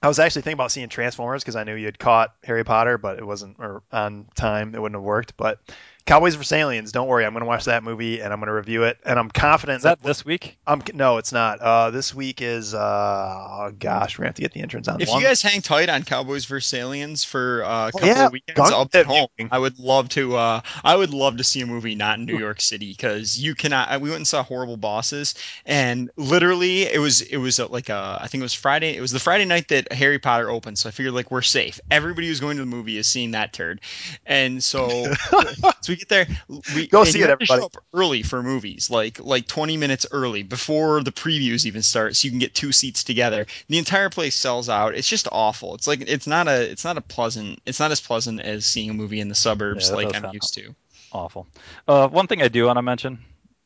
I 0.02 0.08
was 0.08 0.20
actually 0.20 0.44
thinking 0.44 0.58
about 0.58 0.72
seeing 0.72 0.90
Transformers 0.90 1.44
because 1.44 1.56
I 1.56 1.66
knew 1.66 1.76
you 1.76 1.86
had 1.86 2.00
caught 2.00 2.34
Harry 2.44 2.64
Potter, 2.64 2.98
but 2.98 3.18
it 3.20 3.26
wasn't 3.26 3.58
or 3.60 3.84
on 3.92 4.28
time. 4.36 4.74
It 4.74 4.82
wouldn't 4.82 4.96
have 4.96 5.04
worked. 5.04 5.36
But 5.36 5.60
Cowboys 6.06 6.34
vs 6.36 6.52
Aliens, 6.54 6.92
don't 6.92 7.08
worry. 7.08 7.24
I'm 7.26 7.34
going 7.34 7.42
to 7.44 7.48
watch 7.48 7.66
that 7.66 7.84
movie 7.84 8.20
and 8.20 8.34
I'm 8.34 8.40
going 8.40 8.48
to 8.48 8.54
review 8.54 8.84
it. 8.84 8.98
And 9.06 9.20
I'm 9.20 9.30
confident 9.30 9.78
Is 9.78 9.84
that 9.84 10.02
this 10.02 10.26
week? 10.26 10.58
I'm 10.66 10.82
no, 10.94 11.18
it's 11.18 11.32
not. 11.32 11.60
Uh, 11.60 11.92
this 11.92 12.16
week 12.16 12.42
is 12.42 12.74
uh, 12.74 12.80
oh 12.80 13.72
gosh, 13.78 14.18
we're 14.18 14.24
gonna 14.24 14.30
have 14.30 14.36
to 14.36 14.42
get 14.42 14.54
the 14.54 14.62
entrance 14.62 14.88
on. 14.88 15.02
If 15.02 15.10
one. 15.10 15.22
you 15.22 15.28
guys 15.28 15.42
hang 15.42 15.62
tight 15.62 15.90
on 15.90 16.04
Cowboys 16.04 16.46
vs 16.46 16.74
Aliens 16.74 17.24
for 17.24 17.64
uh, 17.64 17.68
a 17.70 17.88
Oh, 17.88 17.92
couple 17.92 18.08
yeah, 18.08 18.26
of 18.26 18.32
weekends, 18.32 18.58
Gun- 18.58 18.74
I'll 18.74 18.86
be 18.86 19.04
home. 19.04 19.28
viewing. 19.38 19.50
I 19.52 19.60
would 19.60 19.78
love 19.80 20.10
to. 20.10 20.36
Uh, 20.36 20.62
I 20.84 20.96
would 20.96 21.14
love 21.14 21.38
to 21.38 21.44
see 21.44 21.62
a 21.62 21.66
movie 21.68 21.96
not 21.96 22.18
in 22.20 22.26
New 22.26 22.38
York 22.40 22.62
City 22.62 22.92
because 22.92 23.38
you 23.40 23.54
cannot. 23.56 24.02
We 24.02 24.10
went 24.10 24.18
and 24.18 24.28
saw 24.28 24.42
Horrible 24.44 24.78
Bosses, 24.78 25.36
and 25.66 26.10
literally 26.18 26.84
it 26.84 27.00
was 27.00 27.22
it 27.22 27.38
was 27.38 27.60
uh 27.60 27.68
like 27.68 27.90
a 27.90 28.20
I 28.22 28.28
think 28.28 28.42
it 28.42 28.46
was 28.46 28.54
Friday. 28.54 28.96
It 28.96 29.02
was 29.02 29.12
the 29.12 29.20
Friday 29.20 29.46
night 29.46 29.68
that 29.70 29.92
Harry 29.94 30.18
Potter 30.20 30.50
opened, 30.50 30.78
so 30.80 30.90
I 30.90 30.92
figured 30.92 31.14
like 31.14 31.30
we're 31.32 31.42
safe. 31.42 31.80
Everybody 31.92 32.28
who's 32.28 32.40
going 32.40 32.58
to 32.58 32.64
the 32.64 32.68
movie 32.68 32.98
is 32.98 33.08
seeing 33.08 33.32
that 33.32 33.54
turd, 33.54 33.82
and 34.26 34.64
so 34.64 35.06
so 35.90 35.94
we 35.94 35.96
get 35.98 36.10
there. 36.10 36.28
We, 36.76 36.88
Go 36.88 37.04
see 37.04 37.22
it, 37.22 37.30
everybody. 37.30 37.66
early 37.94 38.24
for 38.24 38.44
movies, 38.44 38.90
like 38.90 39.20
like 39.20 39.48
20 39.48 39.78
minutes 39.78 40.06
early 40.12 40.44
before 40.44 41.04
the 41.04 41.12
previews 41.12 41.66
even 41.66 41.82
start, 41.82 42.16
so 42.16 42.26
you 42.26 42.32
can 42.32 42.40
get 42.40 42.54
two 42.54 42.72
seats 42.72 43.04
together. 43.04 43.46
The 43.68 43.78
entire 43.78 44.10
place 44.10 44.36
sells 44.36 44.70
out. 44.70 44.96
It's 44.96 45.08
just 45.08 45.28
awful. 45.32 45.76
It's 45.76 45.88
like 45.88 46.02
it's 46.08 46.28
not 46.28 46.48
a 46.48 46.70
it's 46.70 46.84
not 46.84 46.98
a 46.98 47.02
pleasant. 47.02 47.60
It's 47.66 47.80
not 47.80 47.92
as 47.92 48.02
pleasant 48.02 48.42
as 48.42 48.66
seeing 48.66 48.90
a 48.90 48.94
movie 48.94 49.20
in 49.20 49.30
the 49.30 49.36
suburbs 49.36 49.90
Yeah, 49.90 49.96
like 49.96 50.16
I'm 50.16 50.34
used 50.34 50.54
to. 50.56 50.76
Awful. 51.12 51.48
Uh, 51.88 52.08
one 52.08 52.28
thing 52.28 52.42
I 52.42 52.50
do 52.50 52.66
want 52.66 52.78
to 52.78 52.84
mention 52.84 53.20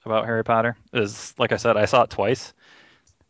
about 0.06 0.26
Harry 0.26 0.44
Potter 0.44 0.78
is, 0.94 1.34
like 1.38 1.52
I 1.52 1.58
said, 1.58 1.76
I 1.76 1.86
saw 1.86 2.04
it 2.04 2.10
twice. 2.10 2.54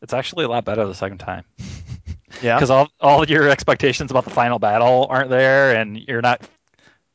It's 0.02 0.14
actually 0.14 0.46
a 0.46 0.50
lot 0.50 0.66
better 0.66 0.86
the 0.86 0.94
second 0.94 1.20
time 1.20 1.46
yeah, 2.42 2.56
because 2.56 2.70
all 2.70 2.90
all 3.00 3.26
your 3.26 3.50
expectations 3.50 4.12
about 4.12 4.26
the 4.26 4.32
final 4.32 4.60
battle 4.60 5.08
aren't 5.10 5.30
there, 5.30 5.76
and 5.76 5.98
you're 5.98 6.22
not 6.22 6.42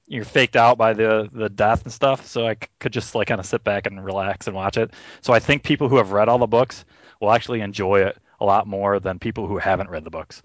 you're 0.08 0.24
faked 0.24 0.56
out 0.56 0.78
by 0.78 0.92
the 0.94 1.28
the 1.32 1.48
death 1.48 1.82
and 1.84 1.92
stuff. 1.92 2.26
So 2.26 2.46
I 2.46 2.54
c- 2.54 2.60
could 2.80 2.92
just 2.92 3.14
like 3.14 3.28
kind 3.28 3.40
of 3.40 3.46
sit 3.46 3.62
back 3.64 3.86
and 3.86 4.04
relax 4.04 4.46
and 4.46 4.56
watch 4.56 4.76
it. 4.76 4.92
So 5.20 5.32
I 5.32 5.38
think 5.38 5.62
people 5.62 5.88
who 5.88 5.96
have 5.96 6.12
read 6.12 6.28
all 6.28 6.38
the 6.38 6.46
books 6.46 6.84
will 7.20 7.32
actually 7.32 7.60
enjoy 7.60 8.00
it 8.02 8.16
a 8.40 8.44
lot 8.44 8.66
more 8.66 9.00
than 9.00 9.18
people 9.18 9.46
who 9.46 9.58
haven't 9.58 9.90
read 9.90 10.04
the 10.04 10.10
books. 10.10 10.42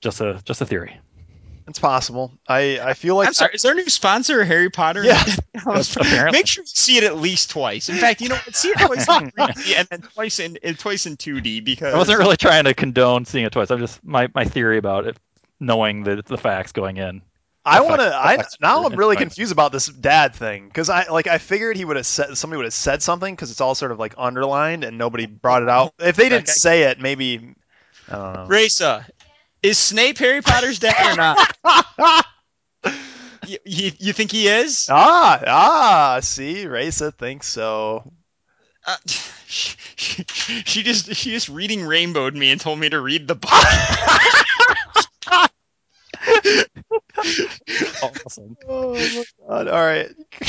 Just 0.00 0.20
a 0.20 0.40
just 0.44 0.60
a 0.60 0.66
theory. 0.66 0.98
it's 1.68 1.78
possible. 1.78 2.32
I 2.48 2.78
I 2.80 2.94
feel 2.94 3.16
like 3.16 3.28
I'm 3.28 3.34
sorry. 3.34 3.52
Is 3.54 3.64
our 3.64 3.74
new 3.74 3.88
sponsor 3.88 4.44
Harry 4.44 4.70
Potter? 4.70 5.04
Yeah. 5.04 5.22
Make 6.32 6.46
sure 6.46 6.62
you 6.62 6.66
see 6.66 6.96
it 6.98 7.04
at 7.04 7.16
least 7.16 7.50
twice. 7.50 7.88
In 7.88 7.96
fact, 7.96 8.20
you 8.20 8.28
know, 8.28 8.38
see 8.52 8.68
it 8.68 8.78
twice 8.78 9.08
in 9.08 9.30
3D 9.32 9.74
and 9.78 9.88
then 9.88 10.02
twice 10.02 10.38
in 10.38 10.58
and 10.62 10.78
twice 10.78 11.06
in 11.06 11.16
2D 11.16 11.64
because 11.64 11.92
I 11.94 11.98
wasn't 11.98 12.18
really 12.18 12.36
trying 12.36 12.64
to 12.64 12.74
condone 12.74 13.24
seeing 13.24 13.44
it 13.44 13.52
twice. 13.52 13.70
I'm 13.70 13.80
just 13.80 14.04
my, 14.04 14.28
my 14.34 14.44
theory 14.44 14.78
about 14.78 15.06
it, 15.06 15.16
knowing 15.60 16.04
the 16.04 16.22
the 16.24 16.38
facts 16.38 16.72
going 16.72 16.98
in. 16.98 17.22
I 17.66 17.80
want 17.80 18.00
to. 18.00 18.14
I 18.14 18.44
now 18.60 18.84
I'm 18.84 18.94
really 18.94 19.16
confused 19.16 19.50
about 19.50 19.72
this 19.72 19.88
dad 19.88 20.34
thing 20.34 20.68
because 20.68 20.88
I 20.88 21.08
like 21.08 21.26
I 21.26 21.38
figured 21.38 21.76
he 21.76 21.84
would 21.84 21.96
have 21.96 22.06
said 22.06 22.38
somebody 22.38 22.58
would 22.58 22.66
have 22.66 22.72
said 22.72 23.02
something 23.02 23.34
because 23.34 23.50
it's 23.50 23.60
all 23.60 23.74
sort 23.74 23.90
of 23.90 23.98
like 23.98 24.14
underlined 24.16 24.84
and 24.84 24.96
nobody 24.96 25.26
brought 25.26 25.62
it 25.62 25.68
out. 25.68 25.92
If 25.98 26.14
they 26.14 26.28
didn't 26.28 26.48
say 26.48 26.84
it, 26.84 27.00
maybe 27.00 27.56
I 28.08 28.12
don't 28.12 28.34
know. 28.34 28.46
Raisa, 28.46 29.06
is 29.62 29.78
Snape 29.78 30.18
Harry 30.18 30.42
Potter's 30.42 30.78
dad 30.78 31.12
or 31.12 31.16
not? 31.16 32.24
you, 33.46 33.58
you, 33.64 33.90
you 33.98 34.12
think 34.12 34.30
he 34.30 34.46
is? 34.46 34.88
ah, 34.90 35.42
ah, 35.46 36.20
see, 36.22 36.66
Raisa 36.66 37.10
thinks 37.10 37.48
so. 37.48 38.12
Uh, 38.86 38.96
she, 39.06 39.76
she, 39.96 40.24
she 40.64 40.82
just 40.84 41.14
she 41.16 41.30
just 41.32 41.48
reading 41.48 41.84
rainbowed 41.84 42.34
me 42.34 42.52
and 42.52 42.60
told 42.60 42.78
me 42.78 42.88
to 42.88 43.00
read 43.00 43.26
the 43.26 43.34
book. 43.34 43.50
Awesome. 48.02 48.56
Oh 48.68 48.94
my 48.94 49.24
god! 49.48 49.68
All 49.68 49.84
right, 49.84 50.10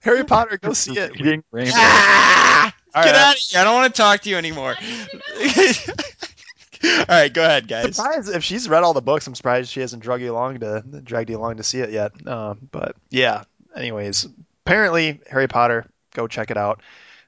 Harry 0.00 0.24
Potter, 0.24 0.58
go 0.58 0.72
see 0.72 0.98
it. 0.98 1.12
Reading 1.12 1.44
Rainbow. 1.50 1.72
Ah! 1.74 2.74
Get 2.94 3.04
right. 3.04 3.14
out 3.14 3.34
of 3.34 3.40
here! 3.40 3.60
I 3.60 3.64
don't 3.64 3.74
want 3.74 3.94
to 3.94 4.00
talk 4.00 4.22
to 4.22 4.30
you 4.30 4.36
anymore. 4.36 4.74
all 6.84 7.04
right, 7.08 7.32
go 7.32 7.44
ahead, 7.44 7.68
guys. 7.68 7.96
Surprised 7.96 8.34
if 8.34 8.44
she's 8.44 8.68
read 8.68 8.82
all 8.82 8.94
the 8.94 9.02
books. 9.02 9.26
I'm 9.26 9.34
surprised 9.34 9.70
she 9.70 9.80
hasn't 9.80 10.02
drug 10.02 10.22
you 10.22 10.32
along 10.32 10.60
to 10.60 10.82
dragged 11.04 11.30
you 11.30 11.38
along 11.38 11.58
to 11.58 11.62
see 11.62 11.80
it 11.80 11.90
yet. 11.90 12.26
Um, 12.26 12.68
but 12.70 12.96
yeah. 13.10 13.44
Anyways, 13.76 14.26
apparently 14.64 15.20
Harry 15.30 15.48
Potter. 15.48 15.86
Go 16.14 16.26
check 16.26 16.50
it 16.50 16.56
out. 16.56 16.82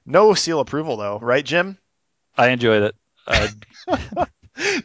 No 0.06 0.34
seal 0.34 0.60
approval 0.60 0.96
though, 0.96 1.18
right, 1.18 1.44
Jim? 1.44 1.78
I 2.36 2.48
enjoyed 2.48 2.82
it. 2.82 2.94
Uh, 3.26 3.48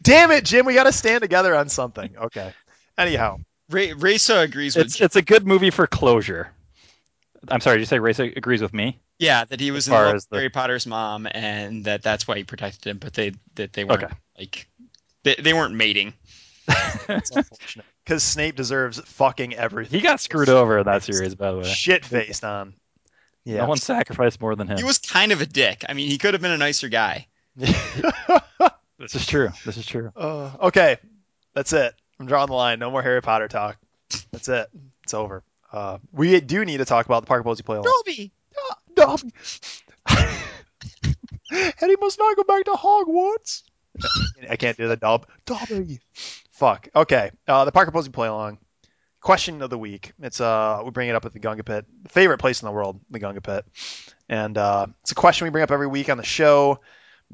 Damn 0.03 0.31
it, 0.31 0.45
Jim. 0.45 0.65
We 0.65 0.73
got 0.73 0.83
to 0.83 0.91
stand 0.91 1.21
together 1.21 1.55
on 1.55 1.69
something. 1.69 2.15
Okay. 2.17 2.53
Anyhow, 2.97 3.39
Ray, 3.69 3.93
Raisa 3.93 4.39
agrees 4.39 4.75
with 4.75 4.85
it's 4.87 5.01
it's 5.01 5.15
a 5.15 5.21
good 5.21 5.45
movie 5.45 5.69
for 5.69 5.87
closure. 5.87 6.49
I'm 7.49 7.61
sorry. 7.61 7.77
Did 7.77 7.81
you 7.81 7.85
say 7.87 7.99
Race 7.99 8.19
agrees 8.19 8.61
with 8.61 8.73
me? 8.73 8.99
yeah 9.17 9.45
that 9.45 9.61
he 9.61 9.71
was 9.71 9.87
as 9.87 9.87
in 9.87 9.93
love 9.93 10.13
with 10.15 10.29
the- 10.29 10.35
Harry 10.35 10.49
Potter's 10.49 10.85
mom 10.85 11.25
and 11.31 11.85
that 11.85 12.03
that's 12.03 12.27
why 12.27 12.35
he 12.37 12.43
protected 12.43 12.85
him, 12.85 12.97
but 12.97 13.13
they 13.13 13.31
that 13.55 13.71
they 13.73 13.85
weren't 13.85 14.03
Okay. 14.03 14.13
like 14.37 14.67
they, 15.23 15.35
they 15.35 15.53
weren't 15.53 15.73
mating. 15.73 16.13
because 16.67 18.23
Snape 18.23 18.55
deserves 18.55 18.99
fucking 18.99 19.53
everything. 19.55 19.99
He 19.99 20.03
got 20.03 20.19
screwed 20.19 20.49
over 20.49 20.79
in 20.79 20.85
that 20.85 21.03
series, 21.03 21.33
by 21.35 21.51
the 21.51 21.57
way. 21.59 21.63
Shit 21.63 22.03
faced 22.03 22.43
on. 22.43 22.73
Yeah. 23.45 23.57
No 23.61 23.67
one 23.67 23.77
sacrificed 23.77 24.41
more 24.41 24.55
than 24.55 24.67
him. 24.67 24.77
He 24.77 24.83
was 24.83 24.97
kind 24.97 25.31
of 25.31 25.39
a 25.39 25.45
dick. 25.45 25.85
I 25.87 25.93
mean, 25.93 26.09
he 26.09 26.17
could 26.17 26.33
have 26.33 26.41
been 26.41 26.51
a 26.51 26.57
nicer 26.57 26.89
guy. 26.89 27.27
This 28.97 29.13
is 29.13 29.27
true. 29.27 29.49
This 29.65 29.75
is 29.77 29.85
true. 29.85 30.09
Uh, 30.15 30.51
okay, 30.61 30.97
that's 31.53 31.73
it. 31.73 31.93
I'm 32.19 32.25
drawing 32.25 32.47
the 32.47 32.53
line. 32.53 32.79
No 32.79 32.91
more 32.91 33.01
Harry 33.01 33.21
Potter 33.21 33.47
talk. 33.47 33.77
That's 34.31 34.47
it. 34.47 34.67
It's 35.03 35.13
over. 35.13 35.43
Uh, 35.71 35.97
we 36.11 36.39
do 36.39 36.63
need 36.63 36.77
to 36.77 36.85
talk 36.85 37.05
about 37.05 37.23
the 37.23 37.27
Parker 37.27 37.43
Posey 37.43 37.63
play 37.63 37.77
along. 37.77 37.91
Dobby. 38.05 38.31
Dobby. 38.95 39.33
and 41.51 41.73
he 41.89 41.95
must 41.99 42.17
not 42.17 42.35
go 42.35 42.43
back 42.43 42.63
to 42.65 42.71
Hogwarts. 42.71 43.63
I 44.49 44.55
can't 44.55 44.77
do 44.77 44.87
the 44.87 44.95
dub. 44.95 45.27
Dobby. 45.45 45.99
Fuck. 46.51 46.89
Okay. 46.95 47.31
Uh, 47.47 47.65
the 47.65 47.71
Parker 47.71 47.91
Posey 47.91 48.11
play 48.11 48.27
along. 48.27 48.59
Question 49.21 49.61
of 49.61 49.69
the 49.69 49.77
week. 49.77 50.13
It's 50.21 50.39
uh 50.39 50.83
we 50.85 50.91
bring 50.91 51.09
it 51.09 51.15
up 51.15 51.25
at 51.25 51.33
the 51.33 51.39
Gunga 51.39 51.63
Pit, 51.63 51.85
favorite 52.09 52.37
place 52.37 52.61
in 52.61 52.67
the 52.67 52.71
world, 52.71 52.99
the 53.09 53.17
Gunga 53.17 53.41
Pit, 53.41 53.65
and 54.29 54.55
uh, 54.55 54.85
it's 55.01 55.13
a 55.13 55.15
question 55.15 55.45
we 55.45 55.49
bring 55.49 55.63
up 55.63 55.71
every 55.71 55.87
week 55.87 56.09
on 56.09 56.17
the 56.17 56.23
show. 56.23 56.79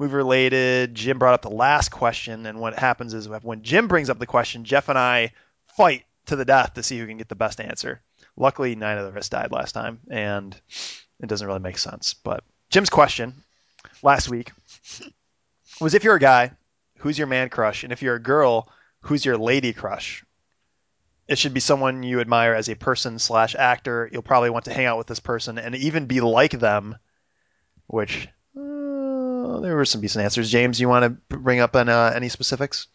Movie 0.02 0.16
related. 0.16 0.94
Jim 0.94 1.18
brought 1.18 1.34
up 1.34 1.42
the 1.42 1.50
last 1.50 1.90
question, 1.90 2.46
and 2.46 2.60
what 2.60 2.78
happens 2.78 3.14
is 3.14 3.28
when 3.28 3.62
Jim 3.62 3.88
brings 3.88 4.10
up 4.10 4.18
the 4.18 4.26
question, 4.26 4.64
Jeff 4.64 4.88
and 4.88 4.98
I 4.98 5.32
fight 5.76 6.04
to 6.26 6.36
the 6.36 6.44
death 6.44 6.74
to 6.74 6.82
see 6.82 6.98
who 6.98 7.06
can 7.06 7.18
get 7.18 7.28
the 7.28 7.34
best 7.34 7.60
answer. 7.60 8.02
Luckily, 8.36 8.74
neither 8.74 9.06
of 9.06 9.16
us 9.16 9.28
died 9.28 9.52
last 9.52 9.72
time, 9.72 10.00
and 10.10 10.58
it 11.20 11.28
doesn't 11.28 11.46
really 11.46 11.60
make 11.60 11.78
sense. 11.78 12.14
But 12.14 12.42
Jim's 12.70 12.90
question 12.90 13.34
last 14.02 14.28
week 14.28 14.52
was 15.80 15.94
if 15.94 16.02
you're 16.02 16.16
a 16.16 16.20
guy, 16.20 16.50
who's 16.98 17.18
your 17.18 17.28
man 17.28 17.48
crush? 17.48 17.84
And 17.84 17.92
if 17.92 18.02
you're 18.02 18.16
a 18.16 18.22
girl, 18.22 18.68
who's 19.00 19.24
your 19.24 19.38
lady 19.38 19.72
crush? 19.72 20.24
It 21.28 21.38
should 21.38 21.54
be 21.54 21.60
someone 21.60 22.02
you 22.02 22.20
admire 22.20 22.54
as 22.54 22.68
a 22.68 22.74
person 22.74 23.18
slash 23.18 23.54
actor. 23.54 24.08
You'll 24.10 24.22
probably 24.22 24.50
want 24.50 24.64
to 24.64 24.72
hang 24.72 24.86
out 24.86 24.98
with 24.98 25.06
this 25.06 25.20
person 25.20 25.58
and 25.58 25.76
even 25.76 26.06
be 26.06 26.20
like 26.20 26.58
them, 26.58 26.96
which 27.86 28.28
uh, 29.52 29.60
there 29.60 29.76
were 29.76 29.84
some 29.84 30.00
decent 30.00 30.24
answers. 30.24 30.50
James, 30.50 30.80
you 30.80 30.88
want 30.88 31.04
to 31.04 31.36
bring 31.36 31.60
up 31.60 31.74
an, 31.74 31.88
uh, 31.88 32.12
any 32.14 32.28
specifics? 32.28 32.86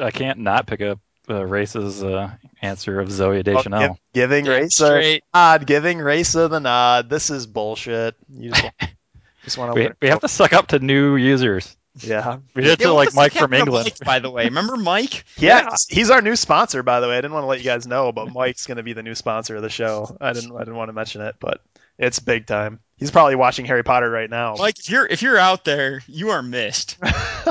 I 0.00 0.10
can't 0.10 0.38
not 0.38 0.66
pick 0.66 0.80
up 0.80 1.00
uh, 1.28 1.44
Race's 1.44 2.02
uh, 2.02 2.30
answer 2.60 3.00
of 3.00 3.08
Zooey 3.08 3.44
Deschanel. 3.44 3.82
Oh, 3.82 3.88
give- 3.88 3.96
giving 4.14 4.44
Damn 4.44 4.54
Race 4.54 4.80
a 4.80 5.20
nod, 5.34 5.66
giving 5.66 5.98
Raisa 5.98 6.48
the 6.48 6.60
nod. 6.60 7.08
This 7.08 7.30
is 7.30 7.46
bullshit. 7.46 8.14
You 8.32 8.50
just, 8.50 8.64
just 9.44 9.58
want 9.58 9.74
we, 9.74 9.88
to. 9.88 9.96
we 10.00 10.08
have 10.08 10.20
to 10.20 10.28
suck 10.28 10.52
up 10.52 10.68
to 10.68 10.78
new 10.78 11.16
users. 11.16 11.76
Yeah. 12.00 12.38
We 12.54 12.62
did 12.62 12.80
Yeah, 12.80 12.86
to 12.86 12.92
like 12.94 13.14
Mike 13.14 13.32
from 13.32 13.52
England. 13.52 13.84
Mike, 13.84 13.98
by 14.06 14.18
the 14.18 14.30
way. 14.30 14.44
Remember 14.44 14.76
Mike? 14.76 15.24
Yeah, 15.36 15.74
he's 15.88 16.10
our 16.10 16.22
new 16.22 16.36
sponsor, 16.36 16.82
by 16.82 17.00
the 17.00 17.08
way. 17.08 17.18
I 17.18 17.20
didn't 17.20 17.32
want 17.34 17.44
to 17.44 17.48
let 17.48 17.58
you 17.58 17.64
guys 17.64 17.86
know, 17.86 18.12
but 18.12 18.32
Mike's 18.32 18.66
going 18.66 18.76
to 18.76 18.82
be 18.82 18.92
the 18.92 19.02
new 19.02 19.14
sponsor 19.14 19.56
of 19.56 19.62
the 19.62 19.68
show. 19.68 20.16
I 20.20 20.32
didn't, 20.32 20.54
I 20.54 20.60
didn't 20.60 20.76
want 20.76 20.88
to 20.88 20.92
mention 20.94 21.20
it, 21.22 21.36
but 21.40 21.60
it's 22.02 22.18
big 22.18 22.46
time. 22.46 22.80
He's 22.98 23.10
probably 23.10 23.34
watching 23.36 23.64
Harry 23.64 23.82
Potter 23.82 24.10
right 24.10 24.28
now. 24.28 24.56
Like 24.56 24.78
if 24.78 24.90
you're 24.90 25.06
if 25.06 25.22
you're 25.22 25.38
out 25.38 25.64
there, 25.64 26.02
you 26.06 26.30
are 26.30 26.42
missed. 26.42 26.98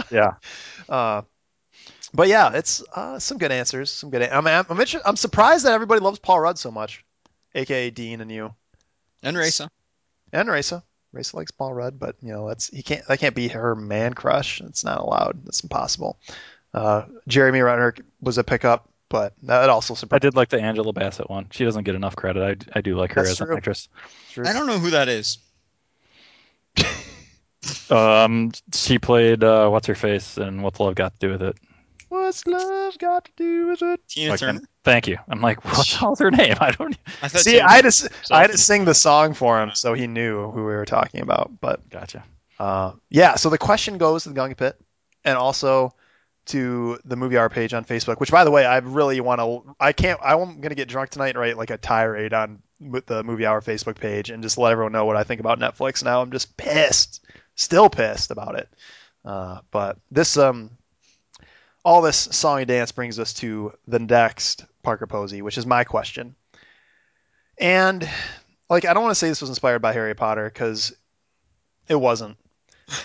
Yeah. 0.09 0.35
Uh, 0.87 1.21
but 2.13 2.27
yeah, 2.29 2.51
it's 2.53 2.81
uh, 2.95 3.19
some 3.19 3.37
good 3.37 3.51
answers. 3.51 3.89
Some 3.91 4.09
good. 4.09 4.21
I'm, 4.23 4.45
I'm, 4.47 4.65
I'm, 4.69 4.79
inter- 4.79 5.01
I'm 5.05 5.15
surprised 5.17 5.65
that 5.65 5.73
everybody 5.73 5.99
loves 6.01 6.19
Paul 6.19 6.39
Rudd 6.39 6.57
so 6.57 6.71
much, 6.71 7.03
aka 7.55 7.89
Dean 7.89 8.21
and 8.21 8.31
you 8.31 8.53
And 9.23 9.37
Raisa. 9.37 9.69
and 10.33 10.49
Raisa. 10.49 10.83
Raisa 11.13 11.35
likes 11.35 11.51
Paul 11.51 11.73
Rudd, 11.73 11.99
but 11.99 12.15
you 12.21 12.31
know 12.31 12.47
that's 12.47 12.67
he 12.69 12.83
can't. 12.83 13.05
That 13.07 13.19
can't 13.19 13.35
be 13.35 13.49
her 13.49 13.75
man 13.75 14.13
crush. 14.13 14.61
It's 14.61 14.83
not 14.85 14.99
allowed. 14.99 15.45
That's 15.45 15.61
impossible. 15.61 16.17
Uh, 16.73 17.03
Jeremy 17.27 17.59
Renner 17.61 17.93
was 18.21 18.37
a 18.37 18.43
pickup, 18.45 18.89
but 19.12 19.34
that 19.43 19.70
also 19.70 19.93
surprised. 19.93 20.24
I 20.24 20.28
did 20.28 20.36
like 20.36 20.49
the 20.49 20.59
Angela 20.59 20.93
Bassett 20.93 21.30
one. 21.30 21.47
She 21.51 21.64
doesn't 21.66 21.84
get 21.84 21.93
enough 21.95 22.16
credit. 22.16 22.66
I, 22.74 22.80
I 22.80 22.82
do 22.82 22.95
like 22.97 23.12
her 23.14 23.22
That's 23.22 23.32
as 23.32 23.38
true. 23.38 23.51
an 23.51 23.57
actress. 23.57 23.89
True. 24.32 24.45
I 24.47 24.53
don't 24.53 24.66
know 24.66 24.80
who 24.80 24.89
that 24.91 25.07
is. 25.09 25.38
Um, 27.91 28.51
she 28.74 28.97
played 28.97 29.43
uh, 29.43 29.70
what's 29.70 29.86
her 29.86 29.93
face 29.95 30.38
and 30.38 30.64
what's 30.64 30.80
love 30.80 30.95
got 30.95 31.20
to 31.20 31.28
do 31.28 31.32
with 31.32 31.43
it? 31.43 31.57
What's 32.09 32.47
love 32.47 32.97
got 32.97 33.26
to 33.26 33.32
do 33.38 33.68
with 33.68 33.82
it? 33.84 33.99
Tina 34.07 34.32
Like, 34.32 34.39
Turner. 34.39 34.62
Thank 34.84 35.07
you. 35.07 35.18
I'm 35.30 35.41
like, 35.41 35.64
what 35.64 35.86
the 35.88 35.95
hell's 35.97 36.20
her 36.20 36.32
name? 36.32 36.55
I 36.62 36.72
don't. 36.72 36.97
I 37.22 37.28
See, 37.28 37.51
Tina 37.53 37.66
I 37.68 37.74
had 37.74 37.84
to, 37.84 37.91
So- 37.91 38.09
I 38.32 38.41
had 38.41 38.51
to 38.51 38.57
sing 38.57 38.86
the 38.86 38.95
song 38.95 39.34
for 39.36 39.62
him, 39.62 39.72
so 39.76 39.93
he 39.93 40.07
knew 40.07 40.49
who 40.51 40.59
we 40.66 40.72
were 40.74 40.86
talking 40.86 41.22
about. 41.22 41.51
But 41.62 41.88
Gotcha. 41.89 42.24
uh, 42.59 42.93
yeah, 43.09 43.36
so 43.36 43.49
the 43.51 43.59
question 43.59 43.97
goes 43.99 44.24
to 44.24 44.30
the 44.30 44.36
Gunga 44.36 44.55
Pit, 44.55 44.82
and 45.24 45.38
also 45.38 45.93
to 46.51 46.99
the 47.05 47.15
Movie 47.15 47.37
Hour 47.37 47.49
page 47.49 47.73
on 47.73 47.85
Facebook. 47.85 48.19
Which, 48.19 48.31
by 48.31 48.43
the 48.43 48.51
way, 48.51 48.65
I 48.65 48.77
really 48.77 49.19
want 49.21 49.39
to. 49.39 49.75
I 49.79 49.93
can't. 49.93 50.19
I'm 50.23 50.61
gonna 50.61 50.75
get 50.75 50.87
drunk 50.87 51.09
tonight 51.09 51.29
and 51.29 51.39
write 51.39 51.57
like 51.57 51.69
a 51.69 51.77
tirade 51.77 52.33
on 52.33 52.61
the 52.79 53.23
Movie 53.23 53.45
Hour 53.45 53.61
Facebook 53.61 53.99
page 53.99 54.29
and 54.29 54.43
just 54.43 54.57
let 54.57 54.71
everyone 54.71 54.91
know 54.91 55.05
what 55.05 55.17
I 55.17 55.23
think 55.23 55.39
about 55.39 55.59
Netflix. 55.59 56.03
Now 56.03 56.21
I'm 56.21 56.31
just 56.31 56.57
pissed, 56.57 57.25
still 57.55 57.89
pissed 57.89 58.31
about 58.31 58.55
it. 58.55 58.69
Uh, 59.23 59.59
but 59.71 59.97
this 60.09 60.37
um, 60.37 60.71
all 61.83 62.01
this 62.01 62.17
song 62.17 62.59
and 62.59 62.67
dance 62.67 62.91
brings 62.91 63.19
us 63.19 63.33
to 63.35 63.73
the 63.87 63.99
next 63.99 64.65
Parker 64.83 65.07
Posey, 65.07 65.41
which 65.41 65.57
is 65.57 65.65
my 65.65 65.83
question. 65.83 66.35
And 67.57 68.07
like, 68.69 68.85
I 68.85 68.93
don't 68.93 69.03
want 69.03 69.11
to 69.11 69.15
say 69.15 69.29
this 69.29 69.41
was 69.41 69.49
inspired 69.49 69.81
by 69.81 69.93
Harry 69.93 70.15
Potter 70.15 70.45
because 70.45 70.93
it 71.87 71.95
wasn't. 71.95 72.37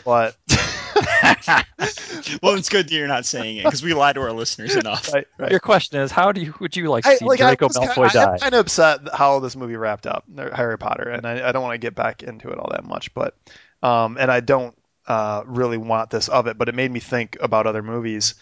But 0.05 0.37
well, 2.43 2.55
it's 2.55 2.69
good 2.69 2.89
that 2.89 2.95
you're 2.95 3.09
not 3.09 3.27
saying 3.27 3.59
it 3.59 3.65
because 3.65 3.83
we 3.83 3.95
lie 3.95 4.13
to 4.13 4.21
our 4.21 4.33
listeners 4.33 4.77
enough. 4.77 5.13
right, 5.13 5.27
right. 5.39 5.51
Your 5.51 5.61
question 5.61 6.01
is, 6.01 6.11
how 6.11 6.33
do 6.33 6.41
you 6.41 6.55
would 6.61 6.77
you 6.77 6.89
like 6.89 7.05
to 7.05 7.11
I, 7.11 7.17
see 7.17 7.25
like, 7.25 7.41
I 7.41 7.55
Draco 7.55 7.69
was 7.69 7.77
Malfoy 7.77 7.95
kind, 7.95 8.07
I 8.07 8.13
die? 8.13 8.33
am 8.33 8.39
kind 8.39 8.55
of 8.55 8.61
upset 8.61 9.01
how 9.15 9.39
this 9.41 9.57
movie 9.57 9.77
wrapped 9.77 10.07
up, 10.07 10.25
Harry 10.55 10.79
Potter, 10.79 11.09
and 11.11 11.27
I, 11.27 11.49
I 11.49 11.53
don't 11.53 11.63
want 11.63 11.75
to 11.75 11.79
get 11.79 11.95
back 11.95 12.23
into 12.23 12.51
it 12.51 12.59
all 12.59 12.71
that 12.73 12.85
much, 12.85 13.13
but 13.15 13.37
um, 13.83 14.17
and 14.19 14.31
I 14.31 14.41
don't 14.41 14.77
uh, 15.07 15.43
really 15.47 15.79
want 15.79 16.11
this 16.11 16.29
of 16.29 16.47
it, 16.47 16.59
but 16.59 16.69
it 16.69 16.75
made 16.75 16.91
me 16.91 17.01
think 17.01 17.37
about 17.41 17.67
other 17.67 17.83
movies, 17.83 18.35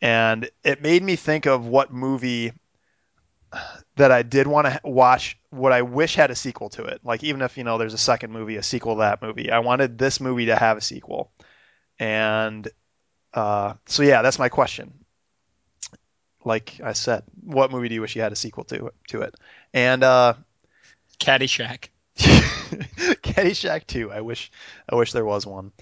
and 0.00 0.48
it 0.64 0.82
made 0.82 1.02
me 1.02 1.16
think 1.16 1.46
of 1.46 1.66
what 1.66 1.92
movie 1.92 2.52
that 3.96 4.10
I 4.10 4.22
did 4.22 4.46
want 4.46 4.66
to 4.66 4.80
watch, 4.84 5.38
what 5.50 5.72
I 5.72 5.82
wish 5.82 6.14
had 6.14 6.30
a 6.30 6.34
sequel 6.34 6.70
to 6.70 6.84
it. 6.84 7.00
Like 7.04 7.22
even 7.24 7.42
if 7.42 7.58
you 7.58 7.64
know 7.64 7.78
there's 7.78 7.94
a 7.94 7.98
second 7.98 8.32
movie, 8.32 8.56
a 8.56 8.62
sequel 8.62 8.94
to 8.94 9.00
that 9.00 9.22
movie, 9.22 9.50
I 9.50 9.58
wanted 9.58 9.98
this 9.98 10.20
movie 10.20 10.46
to 10.46 10.56
have 10.56 10.76
a 10.76 10.80
sequel, 10.80 11.30
and 11.98 12.68
uh, 13.34 13.74
so 13.86 14.02
yeah, 14.02 14.22
that's 14.22 14.38
my 14.38 14.48
question 14.48 14.92
like 16.44 16.80
I 16.82 16.92
said, 16.92 17.24
what 17.44 17.70
movie 17.70 17.88
do 17.88 17.94
you 17.94 18.00
wish 18.00 18.16
you 18.16 18.22
had 18.22 18.32
a 18.32 18.36
sequel 18.36 18.64
to 18.64 18.92
to 19.08 19.22
it? 19.22 19.34
And 19.72 20.02
uh, 20.02 20.34
Caddyshack. 21.20 21.88
Caddyshack 22.16 23.86
2. 23.86 24.12
I 24.12 24.20
wish 24.20 24.50
I 24.88 24.96
wish 24.96 25.12
there 25.12 25.24
was 25.24 25.46
one. 25.46 25.72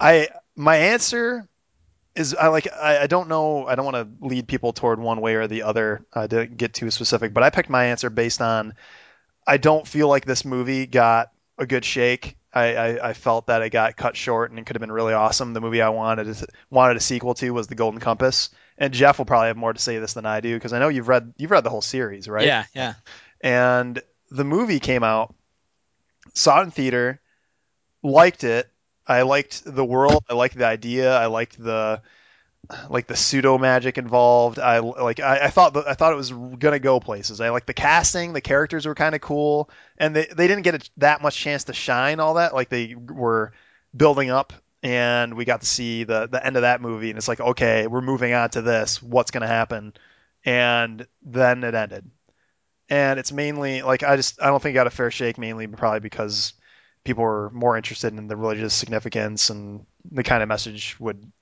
I 0.00 0.28
my 0.56 0.76
answer 0.76 1.48
is 2.14 2.34
I 2.34 2.48
like 2.48 2.68
I, 2.72 3.02
I 3.02 3.06
don't 3.06 3.28
know 3.28 3.66
I 3.66 3.74
don't 3.74 3.84
want 3.84 3.96
to 3.96 4.26
lead 4.26 4.48
people 4.48 4.72
toward 4.72 4.98
one 4.98 5.20
way 5.20 5.34
or 5.34 5.46
the 5.46 5.62
other 5.62 6.04
uh, 6.12 6.26
to 6.26 6.46
get 6.46 6.74
too 6.74 6.90
specific, 6.90 7.34
but 7.34 7.42
I 7.42 7.50
picked 7.50 7.70
my 7.70 7.86
answer 7.86 8.10
based 8.10 8.40
on 8.40 8.74
I 9.46 9.56
don't 9.56 9.86
feel 9.86 10.08
like 10.08 10.24
this 10.24 10.44
movie 10.44 10.86
got 10.86 11.30
a 11.58 11.66
good 11.66 11.84
shake. 11.84 12.36
I, 12.52 12.74
I, 12.74 13.08
I 13.10 13.12
felt 13.12 13.48
that 13.48 13.62
it 13.62 13.70
got 13.70 13.96
cut 13.96 14.16
short 14.16 14.50
and 14.50 14.58
it 14.58 14.66
could 14.66 14.76
have 14.76 14.80
been 14.80 14.92
really 14.92 15.12
awesome. 15.12 15.52
The 15.52 15.60
movie 15.60 15.82
I 15.82 15.90
wanted 15.90 16.34
wanted 16.70 16.96
a 16.96 17.00
sequel 17.00 17.34
to 17.34 17.50
was 17.50 17.66
The 17.66 17.74
Golden 17.74 18.00
Compass, 18.00 18.50
and 18.78 18.92
Jeff 18.94 19.18
will 19.18 19.26
probably 19.26 19.48
have 19.48 19.56
more 19.56 19.72
to 19.72 19.80
say 19.80 19.98
this 19.98 20.14
than 20.14 20.24
I 20.26 20.40
do 20.40 20.54
because 20.54 20.72
I 20.72 20.78
know 20.78 20.88
you've 20.88 21.08
read 21.08 21.34
you've 21.36 21.50
read 21.50 21.64
the 21.64 21.70
whole 21.70 21.82
series, 21.82 22.28
right? 22.28 22.46
Yeah, 22.46 22.64
yeah. 22.74 22.94
and 23.40 24.00
the 24.30 24.44
movie 24.44 24.80
came 24.80 25.02
out 25.02 25.34
saw 26.34 26.60
it 26.60 26.64
in 26.64 26.70
theater 26.70 27.20
liked 28.02 28.44
it 28.44 28.68
i 29.06 29.22
liked 29.22 29.62
the 29.64 29.84
world 29.84 30.22
i 30.28 30.34
liked 30.34 30.56
the 30.56 30.66
idea 30.66 31.16
i 31.16 31.26
liked 31.26 31.62
the 31.62 32.00
like 32.90 33.06
the 33.06 33.16
pseudo 33.16 33.58
magic 33.58 33.98
involved. 33.98 34.58
I 34.58 34.78
like 34.80 35.20
i, 35.20 35.46
I 35.46 35.50
thought 35.50 35.76
i 35.76 35.94
thought 35.94 36.12
it 36.12 36.16
was 36.16 36.30
gonna 36.30 36.78
go 36.78 37.00
places. 37.00 37.40
I 37.40 37.50
like 37.50 37.66
the 37.66 37.74
casting 37.74 38.32
the 38.32 38.40
characters 38.40 38.86
were 38.86 38.94
kind 38.94 39.14
of 39.14 39.20
cool 39.20 39.70
and 39.96 40.14
they, 40.14 40.26
they 40.26 40.46
didn't 40.46 40.62
get 40.62 40.74
a, 40.74 40.90
that 40.98 41.22
much 41.22 41.36
chance 41.36 41.64
to 41.64 41.72
shine 41.72 42.20
all 42.20 42.34
that. 42.34 42.54
Like 42.54 42.68
they 42.68 42.94
were 42.94 43.52
building 43.96 44.30
up 44.30 44.52
and 44.82 45.34
we 45.34 45.44
got 45.44 45.60
to 45.62 45.66
see 45.66 46.04
the 46.04 46.28
the 46.28 46.44
end 46.44 46.56
of 46.56 46.62
that 46.62 46.80
movie 46.80 47.10
and 47.10 47.18
it's 47.18 47.28
like 47.28 47.40
okay 47.40 47.86
we're 47.86 48.00
moving 48.00 48.34
on 48.34 48.50
to 48.50 48.62
this. 48.62 49.02
What's 49.02 49.30
gonna 49.30 49.46
happen? 49.46 49.94
And 50.44 51.06
then 51.22 51.64
it 51.64 51.74
ended. 51.74 52.10
And 52.90 53.18
it's 53.18 53.32
mainly 53.32 53.82
like 53.82 54.02
I 54.02 54.16
just 54.16 54.42
I 54.42 54.46
don't 54.48 54.62
think 54.62 54.74
it 54.74 54.74
got 54.74 54.86
a 54.86 54.90
fair 54.90 55.10
shake 55.10 55.38
mainly 55.38 55.66
probably 55.66 56.00
because 56.00 56.52
people 57.04 57.24
were 57.24 57.50
more 57.50 57.76
interested 57.76 58.12
in 58.12 58.28
the 58.28 58.36
religious 58.36 58.74
significance 58.74 59.48
and 59.48 59.86
the 60.10 60.22
kind 60.22 60.42
of 60.42 60.48
message 60.48 60.98
would 61.00 61.32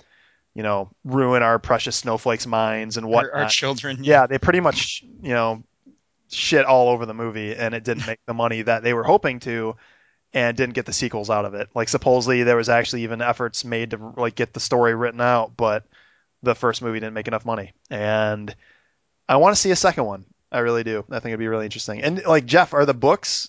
you 0.56 0.62
know 0.62 0.90
ruin 1.04 1.42
our 1.42 1.58
precious 1.58 1.94
snowflakes 1.96 2.46
minds 2.46 2.96
and 2.96 3.06
what 3.08 3.26
Our, 3.26 3.42
our 3.42 3.48
children. 3.48 4.02
yeah 4.02 4.26
they 4.26 4.38
pretty 4.38 4.60
much 4.60 5.04
you 5.22 5.34
know 5.34 5.62
shit 6.30 6.64
all 6.64 6.88
over 6.88 7.06
the 7.06 7.14
movie 7.14 7.54
and 7.54 7.74
it 7.74 7.84
didn't 7.84 8.06
make 8.06 8.18
the 8.26 8.34
money 8.34 8.62
that 8.62 8.82
they 8.82 8.94
were 8.94 9.04
hoping 9.04 9.38
to 9.40 9.76
and 10.32 10.56
didn't 10.56 10.74
get 10.74 10.86
the 10.86 10.92
sequels 10.92 11.30
out 11.30 11.44
of 11.44 11.54
it 11.54 11.68
like 11.74 11.88
supposedly 11.88 12.42
there 12.42 12.56
was 12.56 12.68
actually 12.68 13.02
even 13.04 13.20
efforts 13.22 13.64
made 13.64 13.90
to 13.90 14.14
like 14.16 14.34
get 14.34 14.52
the 14.54 14.60
story 14.60 14.94
written 14.94 15.20
out 15.20 15.56
but 15.56 15.84
the 16.42 16.54
first 16.54 16.82
movie 16.82 16.98
didn't 16.98 17.14
make 17.14 17.28
enough 17.28 17.44
money 17.44 17.72
and 17.90 18.54
I 19.28 19.36
want 19.36 19.54
to 19.54 19.60
see 19.60 19.70
a 19.70 19.76
second 19.76 20.04
one 20.04 20.24
I 20.52 20.60
really 20.60 20.84
do. 20.84 21.04
I 21.10 21.18
think 21.18 21.26
it'd 21.32 21.40
be 21.40 21.48
really 21.48 21.64
interesting. 21.64 22.02
And 22.02 22.24
like 22.24 22.46
Jeff, 22.46 22.72
are 22.72 22.86
the 22.86 22.94
books? 22.94 23.48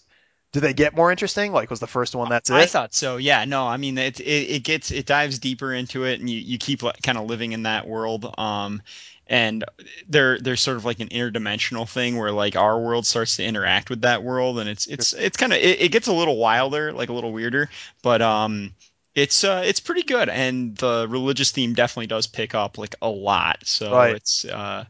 Do 0.53 0.59
they 0.59 0.73
get 0.73 0.95
more 0.95 1.11
interesting? 1.11 1.51
Like 1.51 1.69
was 1.69 1.79
the 1.79 1.87
first 1.87 2.15
one 2.15 2.29
that's 2.29 2.49
it? 2.49 2.55
I 2.55 2.65
thought 2.65 2.93
so. 2.93 3.17
Yeah. 3.17 3.45
No, 3.45 3.67
I 3.67 3.77
mean 3.77 3.97
it. 3.97 4.19
It, 4.19 4.23
it 4.49 4.63
gets 4.63 4.91
it 4.91 5.05
dives 5.05 5.39
deeper 5.39 5.73
into 5.73 6.05
it, 6.05 6.19
and 6.19 6.29
you, 6.29 6.39
you 6.39 6.57
keep 6.57 6.81
kind 7.03 7.17
of 7.17 7.25
living 7.25 7.51
in 7.51 7.63
that 7.63 7.87
world. 7.87 8.33
Um, 8.37 8.81
and 9.27 9.65
there 10.07 10.39
there's 10.39 10.61
sort 10.61 10.77
of 10.77 10.85
like 10.85 10.99
an 11.01 11.09
interdimensional 11.09 11.87
thing 11.87 12.17
where 12.17 12.31
like 12.31 12.55
our 12.55 12.79
world 12.79 13.05
starts 13.05 13.35
to 13.37 13.43
interact 13.43 13.89
with 13.89 14.01
that 14.01 14.23
world, 14.23 14.59
and 14.59 14.69
it's 14.69 14.87
it's 14.87 15.13
it's 15.13 15.37
kind 15.37 15.51
of 15.53 15.59
it, 15.59 15.81
it 15.81 15.91
gets 15.91 16.07
a 16.07 16.13
little 16.13 16.37
wilder, 16.37 16.93
like 16.93 17.09
a 17.09 17.13
little 17.13 17.31
weirder, 17.33 17.69
but 18.01 18.21
um. 18.21 18.73
It's 19.15 19.43
uh, 19.43 19.63
it's 19.65 19.79
pretty 19.79 20.03
good, 20.03 20.29
and 20.29 20.77
the 20.77 21.07
religious 21.09 21.49
theme 21.49 21.73
definitely 21.73 22.05
does 22.05 22.27
pick 22.27 22.53
up 22.53 22.77
like 22.77 22.93
a 23.01 23.09
lot. 23.09 23.57
So 23.65 23.89
Right. 23.95 24.11
it's 24.11 24.45
uh, 24.45 24.85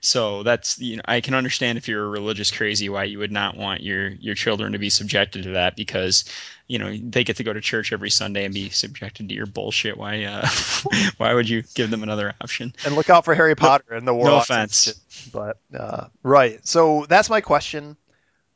So 0.00 0.42
that's 0.42 0.78
you 0.78 0.96
know 0.96 1.02
I 1.06 1.20
can 1.20 1.34
understand 1.34 1.78
if 1.78 1.88
you're 1.88 2.04
a 2.04 2.08
religious 2.08 2.50
crazy 2.50 2.88
why 2.88 3.04
you 3.04 3.18
would 3.18 3.32
not 3.32 3.56
want 3.56 3.82
your 3.82 4.08
your 4.08 4.34
children 4.34 4.72
to 4.72 4.78
be 4.78 4.90
subjected 4.90 5.44
to 5.44 5.50
that 5.50 5.76
because 5.76 6.24
you 6.68 6.78
know 6.78 6.96
they 6.96 7.24
get 7.24 7.36
to 7.36 7.44
go 7.44 7.52
to 7.52 7.60
church 7.60 7.92
every 7.92 8.10
Sunday 8.10 8.44
and 8.44 8.54
be 8.54 8.70
subjected 8.70 9.28
to 9.28 9.34
your 9.34 9.46
bullshit. 9.46 9.96
Why 9.96 10.24
uh, 10.24 10.46
why 11.18 11.34
would 11.34 11.48
you 11.48 11.62
give 11.74 11.90
them 11.90 12.02
another 12.02 12.34
option? 12.40 12.74
And 12.84 12.94
look 12.96 13.10
out 13.10 13.24
for 13.24 13.34
Harry 13.34 13.54
Potter 13.54 13.92
and 13.94 14.06
the 14.06 14.12
No 14.12 14.18
Warlocks. 14.18 14.50
offense. 14.50 15.30
But 15.32 15.58
uh, 15.76 16.06
right. 16.22 16.66
So 16.66 17.06
that's 17.08 17.28
my 17.30 17.40
question. 17.40 17.96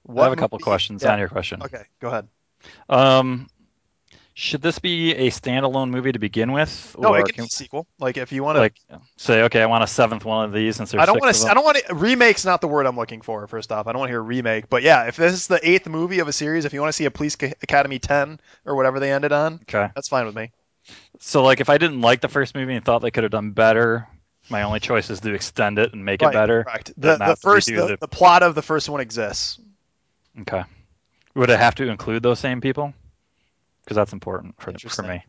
I 0.08 0.22
have 0.24 0.32
a 0.32 0.36
couple 0.36 0.56
movie- 0.56 0.64
questions 0.64 1.02
Yeah. 1.02 1.12
on 1.12 1.18
your 1.18 1.28
question. 1.28 1.62
Okay, 1.62 1.84
go 2.00 2.08
ahead. 2.08 2.28
Um, 2.88 3.48
should 4.36 4.60
this 4.62 4.80
be 4.80 5.14
a 5.14 5.30
standalone 5.30 5.90
movie 5.90 6.10
to 6.12 6.18
begin 6.18 6.50
with, 6.52 6.96
No, 6.98 7.10
or 7.14 7.20
it 7.20 7.32
can 7.32 7.44
a 7.44 7.48
sequel. 7.48 7.86
Like 8.00 8.16
if 8.16 8.32
you 8.32 8.42
want 8.42 8.56
to. 8.56 8.60
like 8.60 8.74
say, 9.16 9.42
okay, 9.44 9.62
I 9.62 9.66
want 9.66 9.84
a 9.84 9.86
seventh 9.86 10.24
one 10.24 10.44
of 10.44 10.52
these 10.52 10.76
since 10.76 10.92
I 10.92 11.06
don't 11.06 11.20
want 11.20 11.34
to. 11.36 11.46
I 11.46 11.54
don't 11.54 11.64
want 11.64 11.78
to. 11.78 11.94
Remake's 11.94 12.44
not 12.44 12.60
the 12.60 12.66
word 12.68 12.86
I'm 12.86 12.96
looking 12.96 13.20
for. 13.22 13.46
First 13.46 13.70
off, 13.70 13.86
I 13.86 13.92
don't 13.92 14.00
want 14.00 14.08
to 14.08 14.12
hear 14.12 14.22
remake. 14.22 14.68
But 14.68 14.82
yeah, 14.82 15.04
if 15.06 15.16
this 15.16 15.32
is 15.32 15.46
the 15.46 15.60
eighth 15.68 15.86
movie 15.88 16.18
of 16.18 16.26
a 16.28 16.32
series, 16.32 16.64
if 16.64 16.72
you 16.72 16.80
want 16.80 16.88
to 16.88 16.96
see 16.96 17.04
a 17.04 17.10
Police 17.12 17.36
Academy 17.40 17.98
10 18.00 18.40
or 18.64 18.74
whatever 18.74 18.98
they 18.98 19.12
ended 19.12 19.30
on, 19.32 19.54
Okay, 19.68 19.88
that's 19.94 20.08
fine 20.08 20.26
with 20.26 20.34
me. 20.34 20.50
so 21.20 21.42
like 21.44 21.60
if 21.60 21.68
I 21.70 21.78
didn't 21.78 22.00
like 22.00 22.20
the 22.20 22.28
first 22.28 22.54
movie 22.56 22.74
and 22.74 22.84
thought 22.84 23.00
they 23.02 23.12
could 23.12 23.22
have 23.22 23.30
done 23.32 23.52
better, 23.52 24.08
my 24.50 24.64
only 24.64 24.80
choice 24.80 25.10
is 25.10 25.20
to 25.20 25.32
extend 25.32 25.78
it 25.78 25.92
and 25.92 26.04
make 26.04 26.22
Right, 26.22 26.30
it 26.30 26.34
better. 26.34 26.64
Correct. 26.64 26.92
The, 26.96 27.16
the 27.18 27.36
first, 27.36 27.68
the, 27.68 27.74
the- 27.76 27.96
the 28.00 28.08
plot 28.08 28.42
of 28.42 28.54
the 28.56 28.62
first 28.62 28.88
one 28.88 29.00
exists. 29.00 29.60
Okay, 30.40 30.64
would 31.36 31.50
it 31.50 31.60
have 31.60 31.76
to 31.76 31.88
include 31.88 32.24
those 32.24 32.40
same 32.40 32.60
people? 32.60 32.92
Because 33.84 33.96
that's 33.96 34.12
important 34.12 34.60
for 34.60 34.72
for 34.88 35.02
me. 35.02 35.24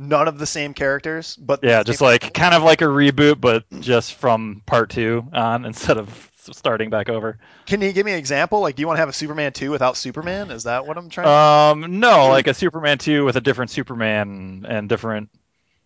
None 0.00 0.28
of 0.28 0.38
the 0.38 0.46
same 0.46 0.74
characters, 0.74 1.34
but 1.36 1.60
Yeah, 1.64 1.82
just 1.82 2.00
like 2.00 2.22
people. 2.22 2.34
kind 2.40 2.54
of 2.54 2.62
like 2.62 2.82
a 2.82 2.86
reboot, 2.86 3.40
but 3.40 3.64
just 3.80 4.14
from 4.14 4.62
part 4.64 4.90
two 4.90 5.26
on 5.32 5.64
instead 5.64 5.96
of 5.96 6.30
starting 6.36 6.88
back 6.88 7.08
over. 7.08 7.38
Can 7.66 7.82
you 7.82 7.92
give 7.92 8.06
me 8.06 8.12
an 8.12 8.18
example? 8.18 8.60
Like, 8.60 8.76
do 8.76 8.80
you 8.80 8.86
want 8.86 8.96
to 8.96 9.00
have 9.00 9.08
a 9.08 9.12
Superman 9.12 9.52
2 9.52 9.70
without 9.70 9.96
Superman? 9.96 10.50
Is 10.50 10.62
that 10.64 10.86
what 10.86 10.96
I'm 10.96 11.10
trying? 11.10 11.26
Um, 11.26 11.98
no, 12.00 12.28
like 12.28 12.46
a 12.46 12.54
Superman 12.54 12.98
two 12.98 13.24
with 13.24 13.36
a 13.36 13.40
different 13.40 13.70
Superman 13.72 14.64
and 14.68 14.88
different 14.88 15.30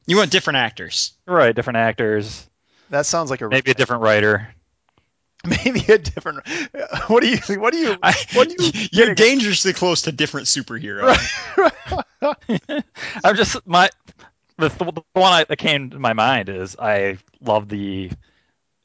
You 0.06 0.18
want 0.18 0.30
different 0.30 0.58
actors. 0.58 1.14
right, 1.26 1.54
different 1.56 1.78
actors, 1.78 2.48
that 2.90 3.06
sounds 3.06 3.30
like 3.30 3.40
a 3.40 3.48
maybe 3.48 3.70
a 3.70 3.74
different 3.74 4.02
writer. 4.02 4.54
maybe 5.64 5.80
a 5.92 5.98
different. 5.98 6.40
What 7.08 7.22
do 7.22 7.28
you? 7.28 7.60
What 7.60 7.72
do 7.72 7.78
you? 7.78 7.96
What 8.32 8.48
do 8.48 8.54
you 8.64 8.70
you're 8.92 9.14
dangerously 9.14 9.72
close 9.72 10.02
to 10.02 10.12
different 10.12 10.46
superheroes. 10.46 11.18
I'm 13.24 13.36
just 13.36 13.66
my 13.66 13.90
the, 14.58 14.68
the 14.68 15.02
one 15.14 15.44
that 15.48 15.58
came 15.58 15.90
to 15.90 15.98
my 15.98 16.12
mind 16.12 16.48
is 16.48 16.76
I 16.78 17.18
love 17.40 17.68
the 17.68 18.10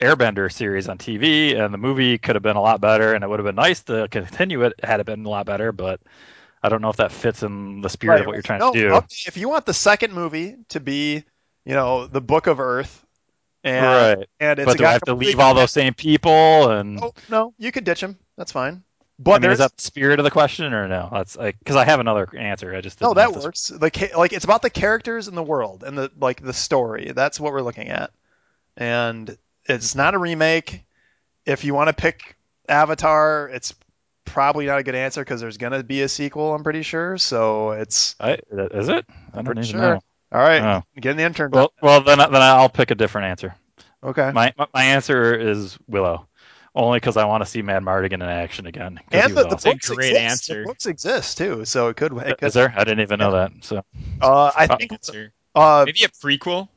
Airbender 0.02 0.52
series 0.52 0.90
on 0.90 0.98
TV, 0.98 1.56
and 1.56 1.74
the 1.74 1.78
movie 1.80 2.18
could 2.18 2.36
have 2.36 2.44
been 2.44 2.58
a 2.58 2.62
lot 2.62 2.82
better, 2.82 3.14
and 3.14 3.24
it 3.24 3.30
would 3.30 3.40
have 3.40 3.46
been 3.48 3.56
nice 3.56 3.84
to 3.84 4.08
continue 4.10 4.64
it 4.64 4.74
had 4.84 5.00
it 5.00 5.06
been 5.06 5.26
a 5.26 5.30
lot 5.30 5.46
better, 5.46 5.72
but 5.72 6.02
I 6.64 6.70
don't 6.70 6.82
know 6.82 6.90
if 6.90 6.98
that 6.98 7.12
fits 7.12 7.44
in 7.44 7.82
the 7.82 7.90
spirit 7.90 8.20
Right, 8.20 8.22
of 8.22 8.28
what 8.28 8.34
you're 8.36 8.44
trying 8.44 8.62
No, 8.62 8.72
to 8.72 9.02
do. 9.02 9.08
If 9.28 9.38
you 9.38 9.50
want 9.50 9.66
the 9.66 9.74
second 9.74 10.14
movie 10.14 10.58
to 10.70 10.80
be, 10.80 11.26
you 11.66 11.74
know, 11.74 12.08
the 12.08 12.22
Book 12.22 12.48
of 12.48 12.60
Earth, 12.60 13.06
and 13.68 14.18
right, 14.20 14.30
and 14.40 14.60
it's 14.60 14.66
but 14.66 14.78
do 14.78 14.86
I 14.86 14.92
have 14.92 15.04
to 15.04 15.14
leave 15.16 15.40
all 15.40 15.54
those 15.54 15.72
same 15.72 15.94
people? 15.94 16.72
And 16.72 17.00
Oh 17.02 17.14
no, 17.30 17.54
you 17.58 17.72
could 17.72 17.84
ditch 17.84 18.02
him. 18.02 18.18
That's 18.38 18.52
fine. 18.52 18.84
I 19.30 19.38
But 19.38 19.42
mean, 19.42 19.52
is 19.52 19.58
there's 19.58 19.60
that 19.60 19.76
the 19.76 19.82
spirit 19.84 20.20
of 20.20 20.24
the 20.26 20.32
question 20.32 20.74
or 20.74 20.88
no? 20.88 21.10
That's 21.12 21.36
like 21.36 21.58
because 21.60 21.76
I 21.76 21.86
have 21.86 22.00
another 22.00 22.28
answer. 22.38 22.74
I 22.76 22.82
just 22.82 23.02
no, 23.02 23.14
that 23.14 23.34
works. 23.34 23.70
The 23.70 23.90
ca- 23.92 24.18
like 24.18 24.34
it's 24.34 24.46
about 24.46 24.62
the 24.62 24.70
characters 24.70 25.28
in 25.28 25.36
the 25.36 25.44
world 25.44 25.84
and 25.84 25.98
the 25.98 26.12
like 26.20 26.42
the 26.42 26.54
story. 26.54 27.12
That's 27.16 27.40
what 27.40 27.52
we're 27.54 27.62
looking 27.62 27.90
at, 27.90 28.12
and 28.78 29.38
it's 29.66 29.96
not 29.96 30.14
a 30.14 30.18
remake. 30.18 30.84
If 31.46 31.64
you 31.64 31.74
want 31.74 31.90
to 31.90 31.94
pick 31.94 32.36
Avatar, 32.70 33.50
it's 33.50 33.74
probably 34.26 34.66
not 34.66 34.80
a 34.80 34.84
good 34.84 34.96
answer 34.96 35.22
because 35.22 35.42
there's 35.42 35.58
gonna 35.58 35.84
be 35.84 36.02
a 36.04 36.10
sequel. 36.10 36.54
I'm 36.54 36.64
pretty 36.64 36.84
sure. 36.84 37.18
So 37.18 37.72
it's 37.72 38.16
I, 38.20 38.40
is 38.52 38.90
it? 38.90 39.06
I 39.34 39.42
don't 39.42 39.46
pretty 39.46 39.64
sure. 39.64 39.80
know. 39.80 40.02
All 40.32 40.42
right. 40.42 40.62
Oh. 40.62 40.84
Get 41.00 41.14
an 41.14 41.20
intern. 41.20 41.52
Well, 41.52 41.72
well 41.82 42.02
then 42.02 42.18
then 42.20 42.36
I'll 42.36 42.70
pick 42.70 42.92
a 42.92 42.96
different 42.96 43.28
answer. 43.28 43.56
okay. 44.04 44.32
My 44.34 44.54
my, 44.58 44.68
my 44.74 44.84
answer 44.84 45.34
is 45.34 45.78
Willow, 45.88 46.28
only 46.76 46.98
because 46.98 47.16
I 47.18 47.26
want 47.26 47.44
to 47.44 47.50
see 47.50 47.62
Madmartigan 47.62 48.16
in 48.16 48.22
action 48.24 48.66
again. 48.68 49.00
he 49.12 49.18
And 49.18 49.36
the, 49.36 49.44
the 49.44 49.56
books 49.56 49.90
Great 49.90 50.10
exist. 50.12 50.20
answer. 50.20 50.62
The 50.62 50.68
books 50.68 50.86
exist 50.86 51.38
too, 51.38 51.66
so 51.66 51.88
it 51.88 51.96
could. 51.98 52.12
It 52.18 52.38
could 52.40 52.48
Is 52.48 52.54
there? 52.54 52.74
I 52.76 52.84
didn't 52.84 53.02
even 53.02 53.20
know 53.20 53.32
that. 53.32 53.52
So 53.62 53.84
Uh, 54.22 54.52
I 54.56 54.68
think 54.68 54.92
Answer. 54.92 55.32
uh, 55.56 55.84
Maybe 55.86 56.04
a 56.04 56.10
prequel. 56.10 56.68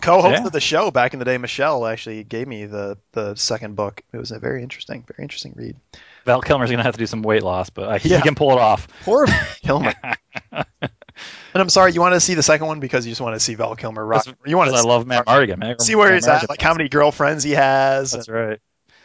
co-host 0.00 0.40
Yeah. 0.40 0.46
of 0.46 0.52
the 0.52 0.60
show 0.60 0.90
back 0.90 1.12
in 1.12 1.18
the 1.18 1.24
day, 1.24 1.36
Michelle 1.38 1.86
actually 1.86 2.24
gave 2.24 2.48
me 2.48 2.64
the 2.66 2.96
the 3.12 3.34
second 3.34 3.76
book. 3.76 4.02
It 4.12 4.16
was 4.16 4.30
a 4.32 4.38
very 4.38 4.62
interesting, 4.62 5.04
very 5.06 5.22
interesting 5.22 5.52
read. 5.56 5.76
Val 6.24 6.40
Kilmer's 6.40 6.70
gonna 6.70 6.82
have 6.82 6.94
to 6.94 6.98
do 6.98 7.06
some 7.06 7.20
weight 7.22 7.42
loss, 7.42 7.68
but 7.68 7.82
uh, 7.88 7.98
he, 7.98 8.08
Yeah. 8.08 8.16
he 8.16 8.22
can 8.22 8.34
pull 8.34 8.50
it 8.52 8.58
off. 8.58 8.88
Poor 9.04 9.26
Kilmer. 9.62 9.92
And 11.54 11.60
I'm 11.62 11.68
sorry, 11.68 11.92
you 11.92 12.00
want 12.00 12.14
to 12.14 12.20
see 12.20 12.34
the 12.34 12.42
second 12.42 12.66
one 12.66 12.80
because 12.80 13.06
you 13.06 13.12
just 13.12 13.20
want 13.20 13.34
to 13.36 13.40
see 13.40 13.54
Val 13.54 13.76
Kilmer 13.76 14.04
rock. 14.04 14.26
You 14.44 14.56
want 14.56 14.68
Because 14.68 14.80
I 14.80 14.82
to 14.82 14.88
love 14.88 15.06
Madmartigan. 15.06 15.58
Man. 15.58 15.78
see 15.78 15.94
where 15.94 16.08
Mad 16.08 16.14
he's 16.16 16.26
at, 16.26 16.48
like 16.48 16.60
how 16.60 16.74
many 16.74 16.88
girlfriends 16.88 17.44
he 17.44 17.52
has. 17.52 18.10
That's 18.10 18.28
right. 18.28 18.58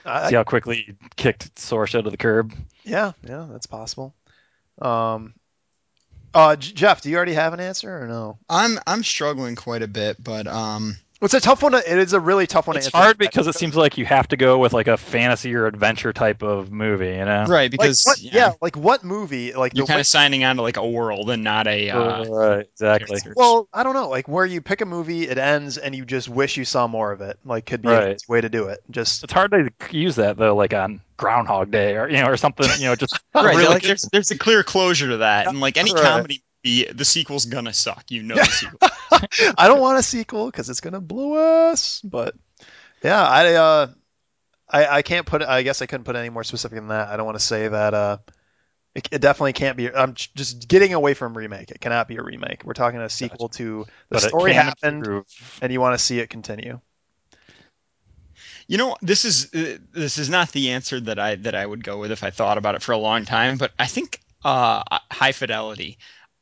I- 0.06 0.30
See 0.30 0.36
how 0.36 0.44
quickly 0.44 0.76
he 0.88 0.96
kicked 1.16 1.54
Sorsha 1.56 2.04
to 2.04 2.10
the 2.10 2.18
curb. 2.18 2.54
yeah, 2.84 3.12
yeah, 3.24 3.46
that's 3.52 3.68
possible. 3.68 4.16
Um, 4.82 5.36
uh, 6.34 6.56
Jeff, 6.56 7.02
do 7.02 7.10
you 7.10 7.18
already 7.18 7.34
have 7.34 7.54
an 7.54 7.60
answer 7.60 8.02
or 8.04 8.08
no? 8.08 8.40
I'm 8.50 8.80
I'm 8.88 9.04
struggling 9.04 9.56
quite 9.56 9.84
a 9.84 9.88
bit, 9.88 10.24
but 10.24 10.48
um, 10.48 10.96
It's 11.22 11.34
a 11.34 11.42
tough 11.42 11.62
one. 11.62 11.74
To, 11.74 11.78
it 11.80 11.98
is 12.00 12.14
a 12.14 12.20
really 12.20 12.48
tough 12.48 12.68
one 12.68 12.78
It's 12.78 12.90
to 12.90 12.96
hard 12.96 13.18
because 13.18 13.46
it 13.48 13.56
seems 13.56 13.76
like 13.76 13.98
you 13.98 14.06
have 14.06 14.30
to 14.30 14.38
go 14.38 14.58
with 14.58 14.72
like 14.72 14.88
a 14.88 14.96
fantasy 14.96 15.54
or 15.54 15.66
adventure 15.66 16.14
type 16.14 16.42
of 16.42 16.72
movie, 16.72 17.08
you 17.08 17.26
know? 17.26 17.44
right 17.46 17.64
like, 17.64 17.72
because 17.72 18.04
what, 18.06 18.22
yeah, 18.22 18.32
yeah, 18.34 18.52
like 18.62 18.78
what 18.78 19.04
movie? 19.04 19.52
Like 19.52 19.76
you're 19.76 19.86
kind 19.86 19.98
way- 19.98 20.02
of 20.02 20.08
signing 20.08 20.46
on 20.46 20.56
to 20.56 20.62
like 20.62 20.78
a 20.78 20.88
world 20.88 21.30
and 21.30 21.44
not 21.44 21.68
a 21.68 21.90
uh, 21.90 22.26
right, 22.26 22.60
exactly. 22.72 23.08
character. 23.20 23.34
Well, 23.36 23.68
I 23.74 23.84
don't 23.84 23.94
know. 23.96 24.08
Like 24.08 24.30
where 24.30 24.46
you 24.46 24.62
pick 24.62 24.80
a 24.80 24.86
movie, 24.86 25.28
it 25.28 25.38
ends, 25.38 25.78
and 25.78 25.94
you 25.94 26.06
just 26.06 26.30
wish 26.30 26.56
you 26.56 26.64
saw 26.64 26.88
more 26.88 27.12
of 27.12 27.20
it. 27.20 27.38
Like 27.44 27.66
could 27.66 27.82
be 27.82 27.90
a 27.90 27.92
Right. 28.00 28.16
easy 28.16 28.26
way 28.30 28.40
to 28.40 28.48
do 28.50 28.68
it. 28.70 28.80
Just 28.90 29.26
It's 29.26 29.34
hard 29.34 29.52
to 29.52 29.70
use 29.92 30.16
that 30.16 30.38
though, 30.38 30.56
like 30.56 30.74
on 30.74 31.02
Groundhog 31.18 31.70
Day 31.70 31.98
or 31.98 32.08
you 32.10 32.18
know, 32.22 32.28
or 32.28 32.38
something. 32.38 32.68
You 32.80 32.86
know, 32.88 32.96
just 32.96 33.20
right. 33.36 33.56
really 33.58 33.66
like 33.68 33.84
there's 33.84 34.04
there's 34.14 34.32
a 34.32 34.38
clear 34.38 34.64
closure 34.64 35.10
to 35.10 35.18
that, 35.18 35.48
and 35.48 35.60
like 35.60 35.76
any 35.76 35.94
Right. 35.94 36.02
comedy, 36.02 36.44
movie, 36.64 36.86
the 36.86 37.06
sequel's 37.06 37.46
gonna 37.46 37.74
suck. 37.74 38.06
You 38.10 38.24
know 38.24 38.36
the 38.36 38.46
sequel. 38.46 38.80
I 39.58 39.68
don't 39.68 39.80
want 39.80 40.00
a 40.00 40.04
sequel 40.04 40.46
because 40.48 40.70
it's 40.70 40.82
gonna 40.82 41.02
blow 41.02 41.70
us. 41.72 42.02
But 42.02 42.36
yeah, 43.04 43.24
I 43.24 43.54
uh, 43.56 43.88
I 44.70 44.88
I 44.88 45.02
can't 45.02 45.26
put. 45.26 45.42
I 45.42 45.64
guess 45.64 45.82
I 45.82 45.86
couldn't 45.86 46.06
put 46.06 46.16
any 46.16 46.30
more 46.30 46.44
specific 46.44 46.78
than 46.78 46.90
that. 46.90 47.10
I 47.10 47.18
don't 47.18 47.26
want 47.26 47.40
to 47.40 47.46
say 47.46 47.68
that. 47.68 47.94
Uh, 47.94 48.18
it, 48.96 49.08
it 49.12 49.22
definitely 49.22 49.54
can't 49.54 49.78
be. 49.78 49.94
I'm 49.94 50.14
just 50.14 50.68
getting 50.68 50.94
away 50.94 51.14
from 51.14 51.38
remake. 51.38 51.72
It 51.72 51.80
cannot 51.80 52.08
be 52.08 52.18
a 52.18 52.24
remake. 52.24 52.64
We're 52.64 52.74
talking 52.74 53.00
a 53.00 53.10
sequel 53.10 53.50
to 53.50 53.86
the 54.10 54.16
but 54.16 54.22
story 54.22 54.54
can 54.54 54.66
happened, 54.66 54.98
improve. 55.06 55.26
and 55.62 55.72
you 55.72 55.80
want 55.80 55.98
to 55.98 56.04
see 56.04 56.20
it 56.20 56.30
continue. 56.30 56.80
You 58.68 58.78
know, 58.78 58.96
this 59.02 59.26
is 59.26 59.54
uh, 59.54 59.78
this 59.92 60.18
is 60.18 60.30
not 60.30 60.52
the 60.52 60.72
answer 60.72 61.00
that 61.02 61.20
I 61.20 61.36
that 61.36 61.56
I 61.56 61.66
would 61.66 61.84
go 61.84 62.00
with 62.00 62.12
if 62.12 62.24
I 62.24 62.30
thought 62.30 62.58
about 62.58 62.76
it 62.76 62.82
for 62.82 62.92
a 62.92 62.98
long 62.98 63.26
time. 63.26 63.58
But 63.58 63.72
I 63.80 63.86
think 63.88 64.22
uh, 64.44 64.84
high 65.12 65.32
fidelity. 65.32 65.98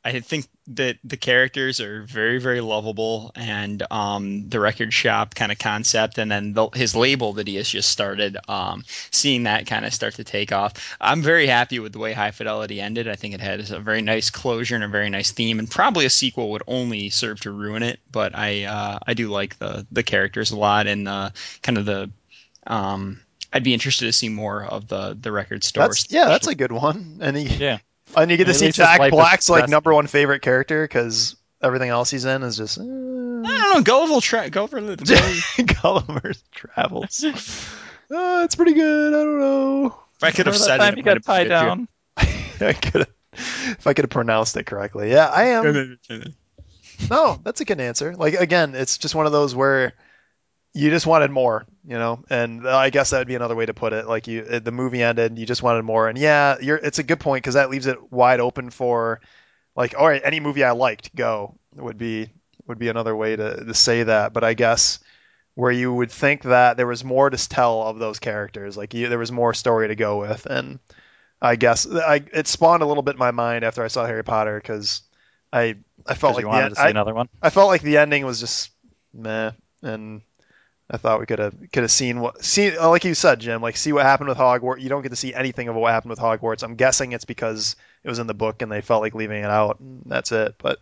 I 0.08 0.20
think 0.20 0.46
that 0.68 0.98
the 1.04 1.16
characters 1.16 1.80
are 1.80 2.02
very 2.02 2.38
very 2.38 2.60
lovable, 2.60 3.30
and 3.34 3.82
um, 3.90 4.48
the 4.48 4.58
record 4.58 4.92
shop 4.92 5.34
kind 5.34 5.52
of 5.52 5.58
concept, 5.58 6.18
and 6.18 6.30
then 6.30 6.54
the, 6.54 6.68
his 6.70 6.96
label 6.96 7.34
that 7.34 7.46
he 7.46 7.56
has 7.56 7.68
just 7.68 7.90
started. 7.90 8.36
Um, 8.48 8.84
seeing 9.10 9.44
that 9.44 9.66
kind 9.66 9.84
of 9.84 9.92
start 9.92 10.14
to 10.14 10.24
take 10.24 10.52
off, 10.52 10.96
I'm 11.00 11.22
very 11.22 11.46
happy 11.46 11.78
with 11.78 11.92
the 11.92 11.98
way 11.98 12.12
High 12.12 12.30
Fidelity 12.30 12.80
ended. 12.80 13.06
I 13.06 13.16
think 13.16 13.34
it 13.34 13.40
had 13.40 13.70
a 13.70 13.80
very 13.80 14.02
nice 14.02 14.30
closure 14.30 14.74
and 14.74 14.84
a 14.84 14.88
very 14.88 15.10
nice 15.10 15.30
theme, 15.30 15.58
and 15.58 15.70
probably 15.70 16.06
a 16.06 16.10
sequel 16.10 16.50
would 16.52 16.62
only 16.66 17.10
serve 17.10 17.40
to 17.40 17.50
ruin 17.50 17.82
it. 17.82 18.00
But 18.10 18.36
I 18.36 18.64
uh, 18.64 18.98
I 19.06 19.14
do 19.14 19.28
like 19.28 19.58
the 19.58 19.86
the 19.92 20.02
characters 20.02 20.50
a 20.50 20.56
lot 20.56 20.86
and 20.86 21.06
uh, 21.06 21.30
kind 21.62 21.78
of 21.78 21.84
the 21.84 22.10
um, 22.66 23.20
I'd 23.52 23.64
be 23.64 23.74
interested 23.74 24.06
to 24.06 24.12
see 24.12 24.28
more 24.28 24.64
of 24.64 24.88
the 24.88 25.16
the 25.20 25.32
record 25.32 25.64
stores. 25.64 26.04
That's 26.04 26.12
yeah, 26.12 26.26
that's 26.26 26.46
a 26.46 26.54
good 26.54 26.72
one. 26.72 27.18
And 27.20 27.36
he, 27.36 27.44
Yeah. 27.44 27.78
And 28.16 28.30
you 28.30 28.36
get 28.36 28.46
to 28.46 28.54
see 28.54 28.66
least 28.66 28.76
Jack 28.76 29.10
Black's 29.10 29.48
like 29.48 29.60
successful. 29.60 29.70
number 29.70 29.94
one 29.94 30.06
favorite 30.06 30.42
character 30.42 30.82
because 30.84 31.36
everything 31.62 31.90
else 31.90 32.10
he's 32.10 32.24
in 32.24 32.42
is 32.42 32.56
just. 32.56 32.78
eh. 32.78 32.82
I 32.82 32.84
don't 32.84 33.44
know. 33.44 33.80
Gulliver, 33.82 34.20
tra- 34.20 34.50
Gulliver, 34.50 34.78
if 34.78 35.80
Gulliver's 35.82 36.42
Travels. 36.52 37.24
Uh, 37.24 38.42
it's 38.44 38.54
pretty 38.56 38.74
good. 38.74 39.14
I 39.14 39.16
don't 39.24 39.38
know. 39.40 39.86
If 40.16 40.24
I 40.24 40.30
could 40.30 40.46
have 40.46 40.54
Remember 40.60 40.84
said 40.84 40.92
it, 40.94 40.96
you 40.96 41.02
got 41.04 41.14
might 41.14 41.24
tied 41.24 41.48
down. 41.48 41.88
I 42.16 42.72
could 42.72 43.06
if 43.32 43.86
I 43.86 43.92
could 43.92 44.04
have 44.04 44.10
pronounced 44.10 44.56
it 44.56 44.64
correctly. 44.66 45.10
Yeah, 45.10 45.26
I 45.28 45.44
am. 45.48 45.98
No, 47.08 47.38
that's 47.44 47.60
a 47.60 47.64
good 47.64 47.80
answer. 47.80 48.16
Like 48.16 48.34
again, 48.34 48.74
it's 48.74 48.98
just 48.98 49.14
one 49.14 49.26
of 49.26 49.30
those 49.30 49.54
where 49.54 49.92
you 50.74 50.90
just 50.90 51.06
wanted 51.06 51.30
more, 51.30 51.66
you 51.86 51.98
know. 51.98 52.22
And 52.30 52.68
I 52.68 52.90
guess 52.90 53.10
that 53.10 53.18
would 53.18 53.28
be 53.28 53.34
another 53.34 53.54
way 53.56 53.66
to 53.66 53.74
put 53.74 53.92
it. 53.92 54.06
Like 54.06 54.26
you, 54.26 54.42
the 54.42 54.72
movie 54.72 55.02
ended, 55.02 55.38
you 55.38 55.46
just 55.46 55.62
wanted 55.62 55.82
more. 55.82 56.08
And 56.08 56.18
yeah, 56.18 56.56
you're. 56.60 56.76
It's 56.76 56.98
a 56.98 57.02
good 57.02 57.20
point 57.20 57.42
because 57.42 57.54
that 57.54 57.70
leaves 57.70 57.86
it 57.86 58.12
wide 58.12 58.40
open 58.40 58.70
for, 58.70 59.20
like, 59.74 59.94
all 59.98 60.06
right, 60.06 60.22
any 60.24 60.40
movie 60.40 60.64
I 60.64 60.72
liked, 60.72 61.14
go 61.14 61.56
would 61.74 61.98
be 61.98 62.30
would 62.66 62.78
be 62.78 62.88
another 62.88 63.16
way 63.16 63.34
to, 63.34 63.64
to 63.64 63.74
say 63.74 64.02
that. 64.02 64.32
But 64.32 64.44
I 64.44 64.54
guess 64.54 65.00
where 65.54 65.72
you 65.72 65.92
would 65.92 66.12
think 66.12 66.42
that 66.42 66.76
there 66.76 66.86
was 66.86 67.02
more 67.02 67.28
to 67.28 67.48
tell 67.48 67.82
of 67.82 67.98
those 67.98 68.20
characters. 68.20 68.76
Like 68.76 68.94
you, 68.94 69.08
there 69.08 69.18
was 69.18 69.32
more 69.32 69.54
story 69.54 69.88
to 69.88 69.96
go 69.96 70.20
with, 70.20 70.46
and 70.46 70.78
I 71.42 71.56
guess 71.56 71.84
I, 71.90 72.22
it 72.32 72.46
spawned 72.46 72.82
a 72.82 72.86
little 72.86 73.02
bit 73.02 73.14
in 73.14 73.18
my 73.18 73.32
mind 73.32 73.64
after 73.64 73.82
I 73.82 73.88
saw 73.88 74.06
Harry 74.06 74.22
Potter 74.22 74.60
because 74.60 75.02
I 75.52 75.76
I 76.06 76.14
felt 76.14 76.34
like 76.34 76.42
you 76.42 76.46
the 76.46 76.48
wanted 76.50 76.64
en- 76.64 76.70
to 76.70 76.76
see 76.76 76.82
I, 76.82 76.90
another 76.90 77.14
one. 77.14 77.28
I 77.42 77.50
felt 77.50 77.68
like 77.68 77.82
the 77.82 77.96
ending 77.96 78.24
was 78.24 78.38
just 78.38 78.70
meh, 79.12 79.50
and 79.82 80.22
I 80.90 80.96
thought 80.96 81.20
we 81.20 81.26
could 81.26 81.38
have 81.38 81.54
could 81.72 81.82
have 81.82 81.90
seen 81.90 82.20
what 82.20 82.42
see 82.42 82.76
uh, 82.76 82.88
like 82.88 83.04
you 83.04 83.14
said, 83.14 83.40
Jim, 83.40 83.60
like 83.60 83.76
see 83.76 83.92
what 83.92 84.04
happened 84.04 84.28
with 84.30 84.38
Hogwarts. 84.38 84.80
You 84.80 84.88
don't 84.88 85.02
get 85.02 85.10
to 85.10 85.16
see 85.16 85.34
anything 85.34 85.68
of 85.68 85.76
what 85.76 85.92
happened 85.92 86.10
with 86.10 86.18
Hogwarts. 86.18 86.62
I'm 86.62 86.76
guessing 86.76 87.12
it's 87.12 87.26
because 87.26 87.76
it 88.04 88.08
was 88.08 88.18
in 88.18 88.26
the 88.26 88.34
book 88.34 88.62
and 88.62 88.72
they 88.72 88.80
felt 88.80 89.02
like 89.02 89.14
leaving 89.14 89.42
it 89.44 89.50
out. 89.50 89.80
And 89.80 90.02
that's 90.06 90.32
it. 90.32 90.54
But 90.58 90.78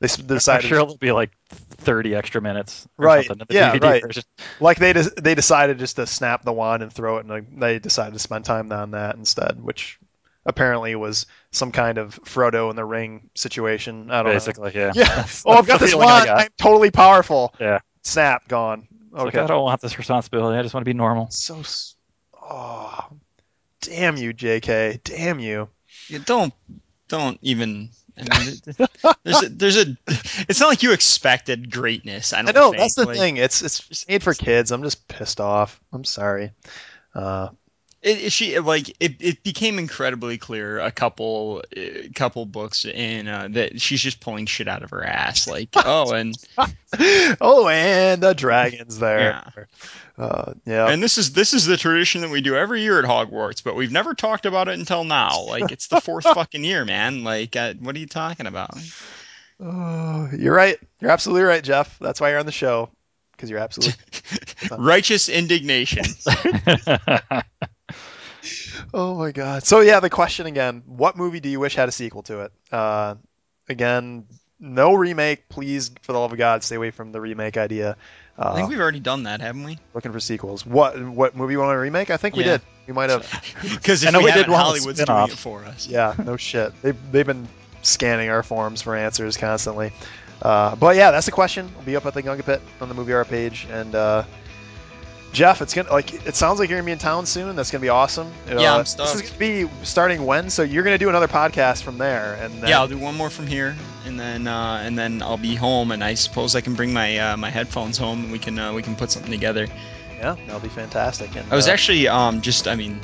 they 0.00 0.04
s- 0.06 0.48
I'm 0.48 0.60
sure 0.60 0.78
it'll 0.78 0.96
be 0.96 1.10
like 1.10 1.30
30 1.50 2.14
extra 2.14 2.40
minutes. 2.40 2.86
Or 2.98 3.06
Right, 3.06 3.26
Something 3.26 3.42
in 3.42 3.46
the 3.48 3.54
yeah, 3.54 3.74
DVD 3.74 3.82
right. 3.82 4.02
version. 4.02 4.22
like 4.60 4.78
they 4.78 4.92
des- 4.92 5.20
they 5.20 5.34
decided 5.34 5.78
just 5.80 5.96
to 5.96 6.06
snap 6.06 6.44
the 6.44 6.52
wand 6.52 6.84
and 6.84 6.92
throw 6.92 7.16
it, 7.16 7.26
and 7.26 7.60
they 7.60 7.80
decided 7.80 8.12
to 8.12 8.20
spend 8.20 8.44
time 8.44 8.70
on 8.70 8.92
that 8.92 9.16
instead, 9.16 9.60
which 9.60 9.98
apparently 10.46 10.94
was 10.94 11.26
some 11.50 11.72
kind 11.72 11.98
of 11.98 12.14
Frodo 12.22 12.70
in 12.70 12.76
the 12.76 12.84
ring 12.84 13.28
situation. 13.34 14.08
I 14.12 14.22
don't 14.22 14.32
Basically, 14.32 14.70
yeah. 14.72 14.86
know. 14.86 14.92
Yeah. 14.94 15.04
That's- 15.08 15.42
oh, 15.44 15.54
I've 15.54 15.66
got 15.66 15.80
this 15.80 15.96
wand. 15.96 16.30
I'm 16.30 16.48
totally 16.58 16.92
powerful. 16.92 17.52
Yeah. 17.58 17.80
Snap, 18.02 18.46
gone. 18.46 18.86
It's 19.18 19.24
like, 19.26 19.34
Okay. 19.34 19.44
I 19.44 19.46
don't 19.46 19.64
want 19.64 19.80
this 19.80 19.98
responsibility. 19.98 20.58
I 20.58 20.62
just 20.62 20.74
want 20.74 20.82
to 20.84 20.88
be 20.88 20.94
normal. 20.96 21.30
So, 21.30 21.60
s- 21.60 21.94
oh, 22.40 23.08
damn 23.80 24.16
you, 24.16 24.32
J.K. 24.32 25.00
Damn 25.04 25.38
you. 25.40 25.68
You 26.08 26.18
don't 26.20 26.52
don't 27.08 27.38
even. 27.42 27.90
I 28.16 28.38
mean, 28.38 28.54
there's 29.24 29.42
a, 29.44 29.48
there's 29.48 29.76
a. 29.76 29.96
It's 30.48 30.60
not 30.60 30.68
like 30.68 30.82
you 30.82 30.92
expected 30.92 31.70
greatness. 31.70 32.32
I 32.32 32.40
I 32.40 32.42
don't. 32.42 32.54
know 32.54 32.70
think. 32.70 32.80
that's 32.80 32.94
the 32.94 33.06
Like, 33.06 33.16
thing. 33.16 33.36
It's 33.36 33.62
it's 33.62 34.08
made 34.08 34.22
for 34.22 34.34
kids. 34.34 34.70
I'm 34.72 34.82
just 34.82 35.06
pissed 35.08 35.40
off. 35.40 35.80
I'm 35.92 36.04
sorry. 36.04 36.52
Uh, 37.14 37.48
It, 38.00 38.26
it- 38.26 38.32
she 38.32 38.58
like 38.60 38.90
it, 39.00 39.16
it 39.20 39.42
became 39.42 39.78
incredibly 39.78 40.38
clear 40.38 40.78
a 40.78 40.90
couple 40.92 41.62
a 41.76 42.08
couple 42.10 42.46
books 42.46 42.84
in 42.84 43.26
uh, 43.26 43.48
that 43.50 43.80
she's 43.80 44.00
just 44.00 44.20
pulling 44.20 44.46
shit 44.46 44.68
out 44.68 44.82
of 44.82 44.90
her 44.90 45.02
ass. 45.04 45.48
Like 45.48 45.70
oh 45.76 46.12
and 46.12 46.34
oh, 47.40 47.68
and 47.68 48.22
the 48.22 48.34
dragons 48.34 48.98
there. 48.98 49.42
Yeah. 49.56 49.64
Uh, 50.16 50.52
yeah. 50.64 50.88
and 50.88 51.00
this 51.02 51.16
is 51.18 51.32
this 51.32 51.54
is 51.54 51.66
the 51.66 51.76
tradition 51.76 52.20
that 52.22 52.30
we 52.30 52.40
do 52.40 52.56
every 52.56 52.82
year 52.82 52.98
at 52.98 53.04
Hogwarts, 53.04 53.62
but 53.62 53.76
we've 53.76 53.92
never 53.92 54.14
talked 54.14 54.46
about 54.46 54.68
it 54.68 54.78
until 54.78 55.04
now. 55.04 55.42
Like 55.42 55.70
it's 55.72 55.88
the 55.88 56.00
fourth 56.00 56.24
fucking 56.34 56.64
year, 56.64 56.84
man. 56.84 57.24
Like 57.24 57.56
uh, 57.56 57.74
what 57.80 57.94
are 57.96 58.00
you 58.00 58.06
talking 58.06 58.46
about? 58.46 58.70
Oh, 59.60 60.28
you're 60.36 60.54
right. 60.54 60.78
You're 61.00 61.10
absolutely 61.10 61.42
right, 61.42 61.64
Jeff. 61.64 61.98
That's 61.98 62.20
why 62.20 62.30
you're 62.30 62.38
on 62.38 62.46
the 62.46 62.52
show 62.52 62.90
because 63.32 63.50
you're 63.50 63.58
absolutely. 63.58 63.96
Righteous 64.78 65.28
indignation. 65.28 66.04
Oh 68.94 69.14
my 69.16 69.32
god. 69.32 69.64
So 69.64 69.80
yeah, 69.80 70.00
the 70.00 70.10
question 70.10 70.46
again: 70.46 70.82
What 70.86 71.16
movie 71.16 71.40
do 71.40 71.48
you 71.48 71.60
wish 71.60 71.74
had 71.74 71.88
a 71.88 71.92
sequel 71.92 72.22
to 72.24 72.40
it? 72.40 72.52
Uh, 72.72 73.16
again, 73.68 74.26
no 74.60 74.94
remake. 74.94 75.48
Please, 75.48 75.90
for 76.02 76.12
the 76.12 76.18
love 76.18 76.32
of 76.32 76.38
God, 76.38 76.62
stay 76.62 76.76
away 76.76 76.90
from 76.90 77.12
the 77.12 77.20
remake 77.20 77.56
idea. 77.56 77.96
Uh, 78.38 78.52
I 78.52 78.54
think 78.54 78.68
we've 78.68 78.78
already 78.80 79.00
done 79.00 79.24
that, 79.24 79.40
haven't 79.40 79.64
we? 79.64 79.78
looking 79.94 80.12
for 80.12 80.20
sequels. 80.20 80.64
What 80.64 81.02
what 81.02 81.36
movie 81.36 81.54
you 81.54 81.58
want 81.58 81.72
to 81.72 81.78
remake? 81.78 82.10
I 82.10 82.16
think 82.16 82.36
we 82.36 82.44
did. 82.44 82.60
We 82.86 82.92
might 82.92 83.10
have. 83.10 83.26
Because 83.62 84.06
I 84.06 84.10
know 84.10 84.20
we, 84.20 84.26
we 84.26 84.30
did 84.30 84.36
haven't, 84.38 84.52
one 84.52 84.60
Hollywood's 84.60 84.98
doing 84.98 85.06
spin-offs. 85.06 85.32
it 85.32 85.38
for 85.38 85.64
us. 85.64 85.88
Yeah, 85.88 86.14
no 86.24 86.36
shit. 86.36 86.72
They've 86.82 87.12
they've 87.12 87.26
been 87.26 87.48
scanning 87.82 88.30
our 88.30 88.42
forums 88.42 88.82
for 88.82 88.94
answers 88.96 89.36
constantly. 89.36 89.92
Uh, 90.40 90.76
but 90.76 90.94
yeah, 90.96 91.10
that's 91.10 91.26
the 91.26 91.32
question. 91.32 91.68
We'll 91.74 91.84
be 91.84 91.96
up 91.96 92.06
at 92.06 92.14
the 92.14 92.22
Gunga 92.22 92.42
Pit 92.42 92.62
on 92.80 92.88
the 92.88 92.94
movie 92.94 93.12
hour 93.12 93.24
page. 93.24 93.66
And 93.70 93.94
uh, 93.94 94.24
Jeff, 95.32 95.60
it's 95.62 95.74
gonna 95.74 95.90
like 95.92 96.26
it 96.26 96.34
sounds 96.34 96.58
like 96.58 96.68
you're 96.70 96.78
gonna 96.78 96.86
be 96.86 96.92
in 96.92 96.98
town 96.98 97.26
soon. 97.26 97.54
That's 97.54 97.70
gonna 97.70 97.82
be 97.82 97.90
awesome. 97.90 98.32
Yeah, 98.48 98.72
I'm 98.74 98.78
This 98.80 98.88
is 98.88 98.92
stoked. 98.92 99.26
gonna 99.28 99.38
be 99.38 99.70
starting 99.84 100.24
when? 100.24 100.48
So 100.50 100.62
you're 100.62 100.82
gonna 100.82 100.96
do 100.98 101.08
another 101.10 101.28
podcast 101.28 101.82
from 101.82 101.98
there, 101.98 102.38
and 102.40 102.52
then, 102.62 102.70
Yeah, 102.70 102.78
I'll 102.80 102.88
do 102.88 102.96
one 102.98 103.14
more 103.14 103.28
from 103.30 103.46
here, 103.46 103.76
and 104.06 104.18
then 104.18 104.46
uh, 104.46 104.80
and 104.84 104.98
then 104.98 105.22
I'll 105.22 105.36
be 105.36 105.54
home, 105.54 105.92
and 105.92 106.02
I 106.02 106.14
suppose 106.14 106.56
I 106.56 106.60
can 106.62 106.74
bring 106.74 106.92
my 106.92 107.18
uh, 107.18 107.36
my 107.36 107.50
headphones 107.50 107.98
home, 107.98 108.24
and 108.24 108.32
we 108.32 108.38
can 108.38 108.58
uh, 108.58 108.72
we 108.72 108.82
can 108.82 108.96
put 108.96 109.10
something 109.10 109.30
together. 109.30 109.66
yeah, 110.18 110.34
that'll 110.46 110.60
be 110.60 110.68
fantastic. 110.68 111.34
And 111.36 111.44
I 111.52 111.56
was 111.56 111.68
uh, 111.68 111.72
actually 111.72 112.08
um 112.08 112.40
just 112.40 112.66
I 112.66 112.74
mean, 112.74 112.98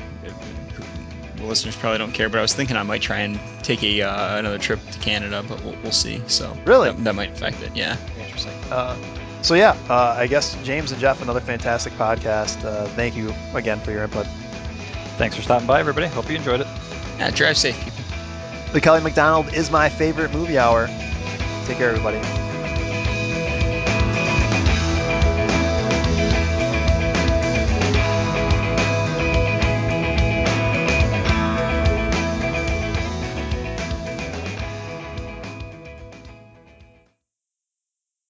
the 1.37 1.45
listeners 1.45 1.77
probably 1.77 1.99
don't 1.99 2.13
care, 2.13 2.31
but 2.31 2.39
I 2.39 2.43
was 2.43 2.55
thinking 2.55 2.77
I 2.79 2.83
might 2.85 3.03
try 3.03 3.19
and 3.19 3.39
take 3.63 3.83
a 3.85 4.01
uh, 4.03 4.39
another 4.39 4.59
trip 4.59 4.81
to 4.93 4.99
Canada, 5.01 5.45
but 5.47 5.63
we'll, 5.63 5.77
we'll 5.83 5.93
see. 5.93 6.23
So 6.27 6.57
Really? 6.65 6.91
that, 6.91 7.05
that 7.05 7.15
might 7.15 7.33
affect 7.33 7.63
it. 7.63 7.77
Yeah. 7.77 7.97
interesting. 8.19 8.53
So 9.45 9.55
yeah, 9.55 9.77
uh, 9.91 10.17
I 10.17 10.27
guess 10.27 10.57
James 10.65 10.91
and 10.91 10.99
Jeff, 10.99 11.21
another 11.21 11.41
fantastic 11.41 11.93
podcast. 11.95 12.65
Uh, 12.65 12.87
thank 12.87 13.15
you 13.15 13.35
again 13.53 13.79
for 13.79 13.91
your 13.91 14.05
input. 14.05 14.27
Thanks 15.19 15.37
for 15.37 15.43
stopping 15.43 15.67
by, 15.67 15.79
everybody. 15.81 16.07
Hope 16.07 16.31
you 16.31 16.37
enjoyed 16.37 16.63
it. 16.63 16.67
Yeah. 17.19 17.31
Drive 17.31 17.59
safe. 17.59 17.79
The 18.73 18.81
Kelly 18.81 19.03
MacDonald 19.03 19.53
is 19.53 19.71
my 19.71 19.91
favorite 19.91 20.33
movie 20.33 20.57
hour. 20.57 20.87
Take 21.67 21.77
care, 21.77 21.91
everybody. 21.91 22.54